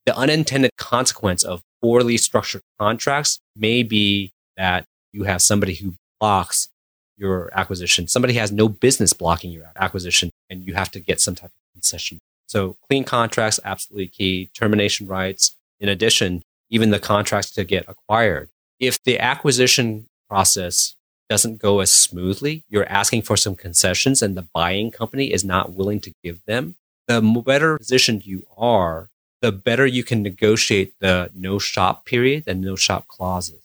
The 0.05 0.17
unintended 0.17 0.71
consequence 0.77 1.43
of 1.43 1.63
poorly 1.81 2.19
structured 2.19 2.61
contracts 2.79 3.41
may 3.57 3.83
be 3.83 4.33
that 4.59 4.85
you 5.13 5.25
have 5.25 5.41
somebody 5.41 5.75
who 5.75 5.95
blocks 6.21 6.69
your 7.17 7.51
acquisition. 7.55 8.07
Somebody 8.07 8.35
has 8.35 8.53
no 8.53 8.69
business 8.69 9.15
blocking 9.15 9.51
your 9.51 9.71
acquisition 9.77 10.31
and 10.51 10.67
you 10.67 10.75
have 10.75 10.91
to 10.91 11.01
get 11.01 11.21
some 11.21 11.35
type 11.35 11.51
of 11.51 11.73
concession. 11.73 12.19
So 12.47 12.77
clean 12.89 13.05
contracts, 13.05 13.61
absolutely 13.65 14.09
key. 14.09 14.51
Termination 14.55 15.07
rights. 15.07 15.57
In 15.81 15.89
addition, 15.89 16.43
even 16.71 16.91
the 16.91 16.99
contracts 16.99 17.51
to 17.53 17.65
get 17.65 17.89
acquired. 17.89 18.49
If 18.79 19.03
the 19.03 19.19
acquisition 19.19 20.09
process 20.29 20.95
doesn't 21.29 21.59
go 21.59 21.81
as 21.81 21.91
smoothly, 21.91 22.65
you're 22.69 22.89
asking 22.89 23.23
for 23.23 23.37
some 23.37 23.55
concessions 23.55 24.23
and 24.23 24.37
the 24.37 24.47
buying 24.53 24.91
company 24.91 25.33
is 25.33 25.45
not 25.45 25.73
willing 25.73 26.01
to 26.01 26.13
give 26.23 26.45
them, 26.45 26.77
the 27.07 27.21
better 27.21 27.79
positioned 27.79 28.27
you 28.27 28.47
are, 28.57 29.09
the 29.41 29.53
better 29.53 29.87
you 29.87 30.05
can 30.05 30.23
negotiate 30.23 30.95
the 31.01 31.31
no 31.35 31.59
shop 31.59 32.05
period 32.05 32.45
and 32.47 32.61
no 32.61 32.77
shop 32.77 33.07
clauses. 33.09 33.61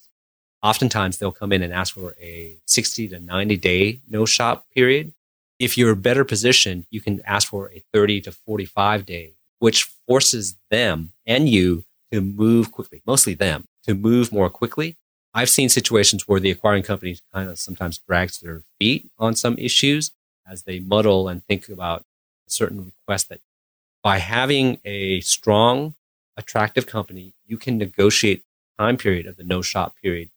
Oftentimes 0.61 1.17
they'll 1.17 1.32
come 1.32 1.53
in 1.53 1.61
and 1.61 1.73
ask 1.73 1.93
for 1.93 2.15
a 2.21 2.57
60 2.65 3.07
to 3.09 3.19
90 3.19 3.57
day 3.57 3.99
no 4.09 4.25
shop 4.25 4.65
period. 4.75 5.13
If 5.60 5.78
you're 5.78 5.95
better 5.95 6.24
positioned, 6.26 6.86
you 6.89 7.01
can 7.01 7.22
ask 7.26 7.49
for 7.49 7.72
a 7.72 7.84
30 7.93 8.22
to 8.22 8.32
45 8.32 9.05
day, 9.05 9.34
which 9.60 9.84
forces 10.07 10.55
them 10.72 11.12
and 11.26 11.49
you 11.49 11.84
to 12.12 12.22
move 12.22 12.72
quickly, 12.72 13.01
mostly 13.05 13.34
them 13.34 13.66
to 13.84 13.93
move 13.93 14.32
more 14.32 14.49
quickly 14.49 14.95
I've 15.34 15.49
seen 15.49 15.70
situations 15.70 16.28
where 16.28 16.39
the 16.39 16.51
acquiring 16.51 16.84
company 16.84 17.18
kind 17.34 17.49
of 17.49 17.60
sometimes 17.60 17.99
drags 17.99 18.39
their 18.39 18.64
feet 18.80 19.10
on 19.20 19.36
some 19.36 19.57
issues 19.57 20.12
as 20.47 20.64
they 20.64 20.80
muddle 20.80 21.28
and 21.28 21.43
think 21.45 21.70
about 21.70 22.03
certain 22.47 22.84
request 22.86 23.30
that 23.30 23.39
by 24.03 24.18
having 24.18 24.80
a 24.86 25.20
strong, 25.22 25.93
attractive 26.36 26.88
company, 26.88 27.34
you 27.45 27.57
can 27.57 27.78
negotiate 27.78 28.43
time 28.80 28.97
period 28.97 29.28
of 29.28 29.38
the 29.38 29.43
no 29.43 29.62
shop 29.62 29.93
period 30.01 30.30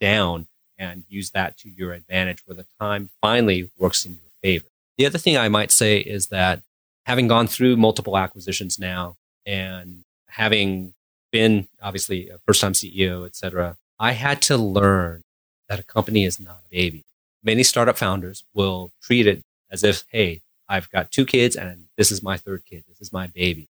down 0.00 0.48
and 0.78 1.04
use 1.08 1.30
that 1.30 1.56
to 1.58 1.70
your 1.70 1.92
advantage 1.92 2.42
where 2.44 2.56
the 2.56 2.66
time 2.80 3.10
finally 3.20 3.70
works 3.78 4.04
in 4.04 4.12
your 4.12 4.30
favor. 4.42 4.69
The 5.00 5.06
other 5.06 5.16
thing 5.16 5.38
I 5.38 5.48
might 5.48 5.70
say 5.70 5.96
is 5.96 6.26
that 6.26 6.60
having 7.06 7.26
gone 7.26 7.46
through 7.46 7.78
multiple 7.78 8.18
acquisitions 8.18 8.78
now 8.78 9.16
and 9.46 10.04
having 10.28 10.92
been 11.32 11.68
obviously 11.82 12.28
a 12.28 12.36
first 12.40 12.60
time 12.60 12.74
CEO, 12.74 13.24
et 13.24 13.34
cetera, 13.34 13.78
I 13.98 14.12
had 14.12 14.42
to 14.42 14.58
learn 14.58 15.22
that 15.70 15.78
a 15.78 15.84
company 15.84 16.26
is 16.26 16.38
not 16.38 16.60
a 16.66 16.70
baby. 16.70 17.06
Many 17.42 17.62
startup 17.62 17.96
founders 17.96 18.44
will 18.52 18.92
treat 19.00 19.26
it 19.26 19.42
as 19.70 19.82
if, 19.82 20.04
hey, 20.10 20.42
I've 20.68 20.90
got 20.90 21.10
two 21.10 21.24
kids 21.24 21.56
and 21.56 21.86
this 21.96 22.12
is 22.12 22.22
my 22.22 22.36
third 22.36 22.66
kid. 22.66 22.84
This 22.86 23.00
is 23.00 23.10
my 23.10 23.26
baby. 23.26 23.70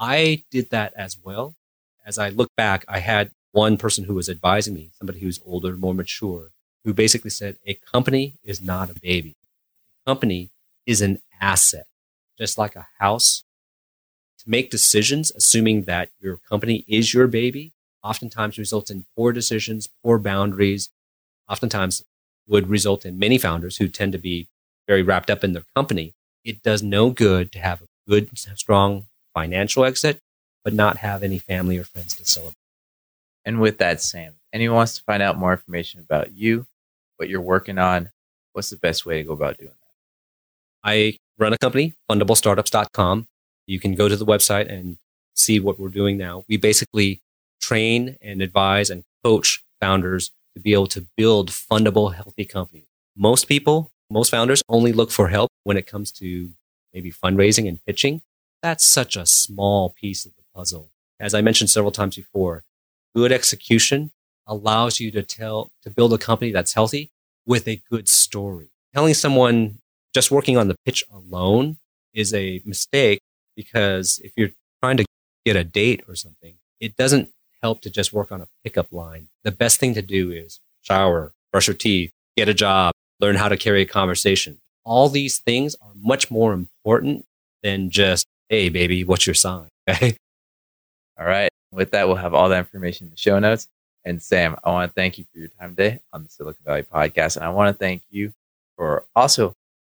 I 0.00 0.42
did 0.50 0.70
that 0.70 0.92
as 0.96 1.16
well. 1.22 1.54
As 2.04 2.18
I 2.18 2.30
look 2.30 2.50
back, 2.56 2.84
I 2.88 2.98
had 2.98 3.30
one 3.52 3.76
person 3.76 4.06
who 4.06 4.14
was 4.14 4.28
advising 4.28 4.74
me, 4.74 4.90
somebody 4.98 5.20
who's 5.20 5.38
older, 5.46 5.76
more 5.76 5.94
mature, 5.94 6.50
who 6.84 6.92
basically 6.92 7.30
said, 7.30 7.58
a 7.64 7.74
company 7.74 8.34
is 8.42 8.60
not 8.60 8.90
a 8.90 8.98
baby. 8.98 9.36
A 10.04 10.10
company 10.10 10.50
is 10.86 11.00
an 11.00 11.20
asset, 11.40 11.86
just 12.38 12.58
like 12.58 12.76
a 12.76 12.88
house. 12.98 13.44
To 14.40 14.50
make 14.50 14.70
decisions, 14.70 15.32
assuming 15.32 15.84
that 15.84 16.10
your 16.20 16.38
company 16.48 16.84
is 16.86 17.14
your 17.14 17.26
baby, 17.26 17.72
oftentimes 18.02 18.58
results 18.58 18.90
in 18.90 19.06
poor 19.16 19.32
decisions, 19.32 19.88
poor 20.02 20.18
boundaries, 20.18 20.90
oftentimes 21.48 22.04
would 22.46 22.68
result 22.68 23.06
in 23.06 23.18
many 23.18 23.38
founders 23.38 23.78
who 23.78 23.88
tend 23.88 24.12
to 24.12 24.18
be 24.18 24.48
very 24.86 25.02
wrapped 25.02 25.30
up 25.30 25.42
in 25.42 25.54
their 25.54 25.64
company. 25.74 26.12
It 26.44 26.62
does 26.62 26.82
no 26.82 27.10
good 27.10 27.50
to 27.52 27.58
have 27.58 27.80
a 27.82 27.86
good, 28.08 28.28
strong 28.36 29.06
financial 29.32 29.84
exit, 29.84 30.20
but 30.62 30.74
not 30.74 30.98
have 30.98 31.22
any 31.22 31.38
family 31.38 31.78
or 31.78 31.84
friends 31.84 32.14
to 32.16 32.24
celebrate. 32.24 32.56
And 33.44 33.60
with 33.60 33.78
that, 33.78 34.00
Sam, 34.00 34.34
anyone 34.52 34.76
wants 34.76 34.96
to 34.96 35.02
find 35.02 35.22
out 35.22 35.38
more 35.38 35.52
information 35.52 36.00
about 36.00 36.32
you, 36.32 36.66
what 37.16 37.28
you're 37.28 37.40
working 37.40 37.78
on, 37.78 38.10
what's 38.52 38.70
the 38.70 38.76
best 38.76 39.06
way 39.06 39.18
to 39.18 39.24
go 39.24 39.32
about 39.32 39.58
doing 39.58 39.70
that? 39.70 39.83
I 40.84 41.18
run 41.38 41.52
a 41.54 41.58
company, 41.58 41.94
fundablestartups.com. 42.10 43.26
You 43.66 43.80
can 43.80 43.94
go 43.94 44.08
to 44.08 44.16
the 44.16 44.26
website 44.26 44.70
and 44.70 44.98
see 45.34 45.58
what 45.58 45.80
we're 45.80 45.88
doing 45.88 46.18
now. 46.18 46.44
We 46.48 46.58
basically 46.58 47.20
train 47.60 48.16
and 48.20 48.42
advise 48.42 48.90
and 48.90 49.04
coach 49.24 49.64
founders 49.80 50.30
to 50.54 50.60
be 50.60 50.74
able 50.74 50.86
to 50.88 51.06
build 51.16 51.50
fundable, 51.50 52.14
healthy 52.14 52.44
companies. 52.44 52.86
Most 53.16 53.48
people, 53.48 53.90
most 54.10 54.30
founders 54.30 54.62
only 54.68 54.92
look 54.92 55.10
for 55.10 55.28
help 55.28 55.50
when 55.64 55.76
it 55.76 55.86
comes 55.86 56.12
to 56.12 56.50
maybe 56.92 57.10
fundraising 57.10 57.66
and 57.66 57.84
pitching. 57.86 58.20
That's 58.62 58.84
such 58.84 59.16
a 59.16 59.26
small 59.26 59.94
piece 60.00 60.26
of 60.26 60.32
the 60.36 60.42
puzzle. 60.54 60.90
As 61.18 61.34
I 61.34 61.40
mentioned 61.40 61.70
several 61.70 61.92
times 61.92 62.16
before, 62.16 62.64
good 63.14 63.32
execution 63.32 64.10
allows 64.46 65.00
you 65.00 65.10
to 65.12 65.22
tell, 65.22 65.70
to 65.82 65.90
build 65.90 66.12
a 66.12 66.18
company 66.18 66.52
that's 66.52 66.74
healthy 66.74 67.10
with 67.46 67.66
a 67.66 67.80
good 67.90 68.08
story. 68.08 68.68
Telling 68.92 69.14
someone 69.14 69.78
just 70.14 70.30
working 70.30 70.56
on 70.56 70.68
the 70.68 70.76
pitch 70.84 71.04
alone 71.12 71.76
is 72.14 72.32
a 72.32 72.62
mistake 72.64 73.20
because 73.56 74.20
if 74.24 74.32
you're 74.36 74.50
trying 74.82 74.96
to 74.96 75.04
get 75.44 75.56
a 75.56 75.64
date 75.64 76.04
or 76.08 76.14
something, 76.14 76.54
it 76.80 76.96
doesn't 76.96 77.30
help 77.62 77.80
to 77.82 77.90
just 77.90 78.12
work 78.12 78.30
on 78.30 78.40
a 78.40 78.48
pickup 78.62 78.92
line. 78.92 79.28
The 79.42 79.50
best 79.52 79.80
thing 79.80 79.94
to 79.94 80.02
do 80.02 80.30
is 80.30 80.60
shower, 80.82 81.32
brush 81.52 81.66
your 81.66 81.74
teeth, 81.76 82.10
get 82.36 82.48
a 82.48 82.54
job, 82.54 82.92
learn 83.20 83.36
how 83.36 83.48
to 83.48 83.56
carry 83.56 83.82
a 83.82 83.86
conversation. 83.86 84.58
All 84.84 85.08
these 85.08 85.38
things 85.38 85.74
are 85.80 85.92
much 85.96 86.30
more 86.30 86.52
important 86.52 87.24
than 87.62 87.90
just, 87.90 88.26
hey, 88.48 88.68
baby, 88.68 89.04
what's 89.04 89.26
your 89.26 89.34
sign? 89.34 89.68
Okay. 89.90 90.16
All 91.18 91.26
right. 91.26 91.50
With 91.70 91.90
that, 91.90 92.06
we'll 92.06 92.16
have 92.16 92.32
all 92.34 92.48
that 92.48 92.58
information 92.58 93.06
in 93.06 93.10
the 93.10 93.16
show 93.16 93.38
notes. 93.38 93.68
And 94.04 94.22
Sam, 94.22 94.56
I 94.64 94.70
want 94.70 94.90
to 94.90 94.94
thank 94.94 95.18
you 95.18 95.24
for 95.32 95.38
your 95.38 95.48
time 95.60 95.76
today 95.76 96.00
on 96.12 96.22
the 96.22 96.30
Silicon 96.30 96.62
Valley 96.64 96.82
podcast. 96.82 97.36
And 97.36 97.44
I 97.44 97.50
want 97.50 97.74
to 97.74 97.78
thank 97.78 98.02
you 98.10 98.32
for 98.76 99.04
also 99.14 99.54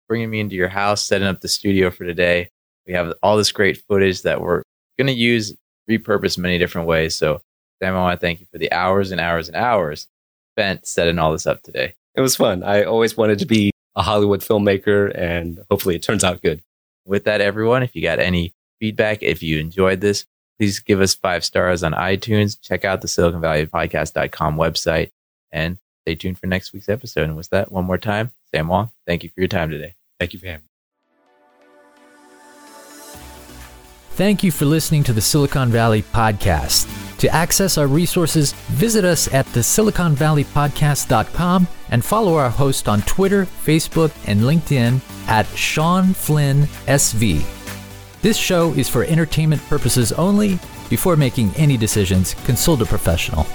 bringing 0.07 0.29
me 0.29 0.39
into 0.39 0.55
your 0.55 0.67
house, 0.67 1.03
setting 1.03 1.27
up 1.27 1.41
the 1.41 1.47
studio 1.47 1.89
for 1.89 2.05
today. 2.05 2.49
We 2.87 2.93
have 2.93 3.13
all 3.23 3.37
this 3.37 3.51
great 3.51 3.81
footage 3.87 4.21
that 4.23 4.41
we're 4.41 4.63
going 4.97 5.07
to 5.07 5.13
use, 5.13 5.55
repurpose 5.89 6.37
many 6.37 6.57
different 6.57 6.87
ways. 6.87 7.15
So 7.15 7.41
Sam, 7.81 7.95
I 7.95 8.01
want 8.01 8.19
to 8.19 8.25
thank 8.25 8.39
you 8.39 8.47
for 8.51 8.57
the 8.57 8.71
hours 8.71 9.11
and 9.11 9.19
hours 9.19 9.47
and 9.47 9.57
hours 9.57 10.07
spent 10.53 10.87
setting 10.87 11.19
all 11.19 11.31
this 11.31 11.47
up 11.47 11.61
today. 11.61 11.93
It 12.15 12.21
was 12.21 12.35
fun. 12.35 12.63
I 12.63 12.83
always 12.83 13.17
wanted 13.17 13.39
to 13.39 13.45
be 13.45 13.71
a 13.95 14.01
Hollywood 14.01 14.41
filmmaker, 14.41 15.11
and 15.15 15.63
hopefully 15.69 15.95
it 15.95 16.03
turns 16.03 16.23
out 16.23 16.41
good. 16.41 16.61
With 17.05 17.25
that, 17.25 17.41
everyone, 17.41 17.83
if 17.83 17.95
you 17.95 18.01
got 18.01 18.19
any 18.19 18.53
feedback, 18.79 19.21
if 19.21 19.43
you 19.43 19.59
enjoyed 19.59 20.01
this, 20.01 20.25
please 20.57 20.79
give 20.79 21.01
us 21.01 21.13
five 21.13 21.43
stars 21.43 21.83
on 21.83 21.91
iTunes. 21.91 22.59
Check 22.61 22.85
out 22.85 23.01
the 23.01 23.07
Silicon 23.07 23.41
Valley 23.41 23.65
Podcast.com 23.65 24.55
website 24.55 25.11
and 25.51 25.77
stay 26.01 26.15
tuned 26.15 26.39
for 26.39 26.47
next 26.47 26.71
week's 26.71 26.89
episode. 26.89 27.25
And 27.25 27.35
with 27.35 27.49
that, 27.49 27.71
one 27.71 27.85
more 27.85 27.97
time, 27.97 28.31
Sam 28.55 28.67
Wong, 28.69 28.89
thank 29.05 29.23
you 29.23 29.29
for 29.29 29.41
your 29.41 29.49
time 29.49 29.69
today. 29.69 29.95
Thank 30.17 30.31
you 30.31 30.39
for 30.39 30.45
having 30.45 30.61
me. 30.61 30.69
Thank 34.11 34.45
you 34.45 34.51
for 34.51 34.63
listening 34.63 35.03
to 35.03 35.11
the 35.11 35.19
Silicon 35.19 35.71
Valley 35.71 36.03
Podcast. 36.03 36.87
To 37.17 37.27
access 37.35 37.77
our 37.77 37.87
resources, 37.87 38.53
visit 38.71 39.03
us 39.03 39.27
at 39.33 39.45
the 39.47 39.59
siliconvalleypodcast.com 39.59 41.67
and 41.89 42.05
follow 42.05 42.37
our 42.37 42.49
host 42.49 42.87
on 42.87 43.01
Twitter, 43.01 43.45
Facebook, 43.45 44.13
and 44.25 44.39
LinkedIn 44.39 45.01
at 45.27 45.47
Shawn 45.47 46.13
Flynn 46.13 46.61
SV. 46.87 47.43
This 48.21 48.37
show 48.37 48.71
is 48.75 48.87
for 48.87 49.03
entertainment 49.03 49.61
purposes 49.63 50.13
only. 50.13 50.59
Before 50.89 51.17
making 51.17 51.53
any 51.57 51.75
decisions, 51.75 52.35
consult 52.45 52.81
a 52.81 52.85
professional. 52.85 53.45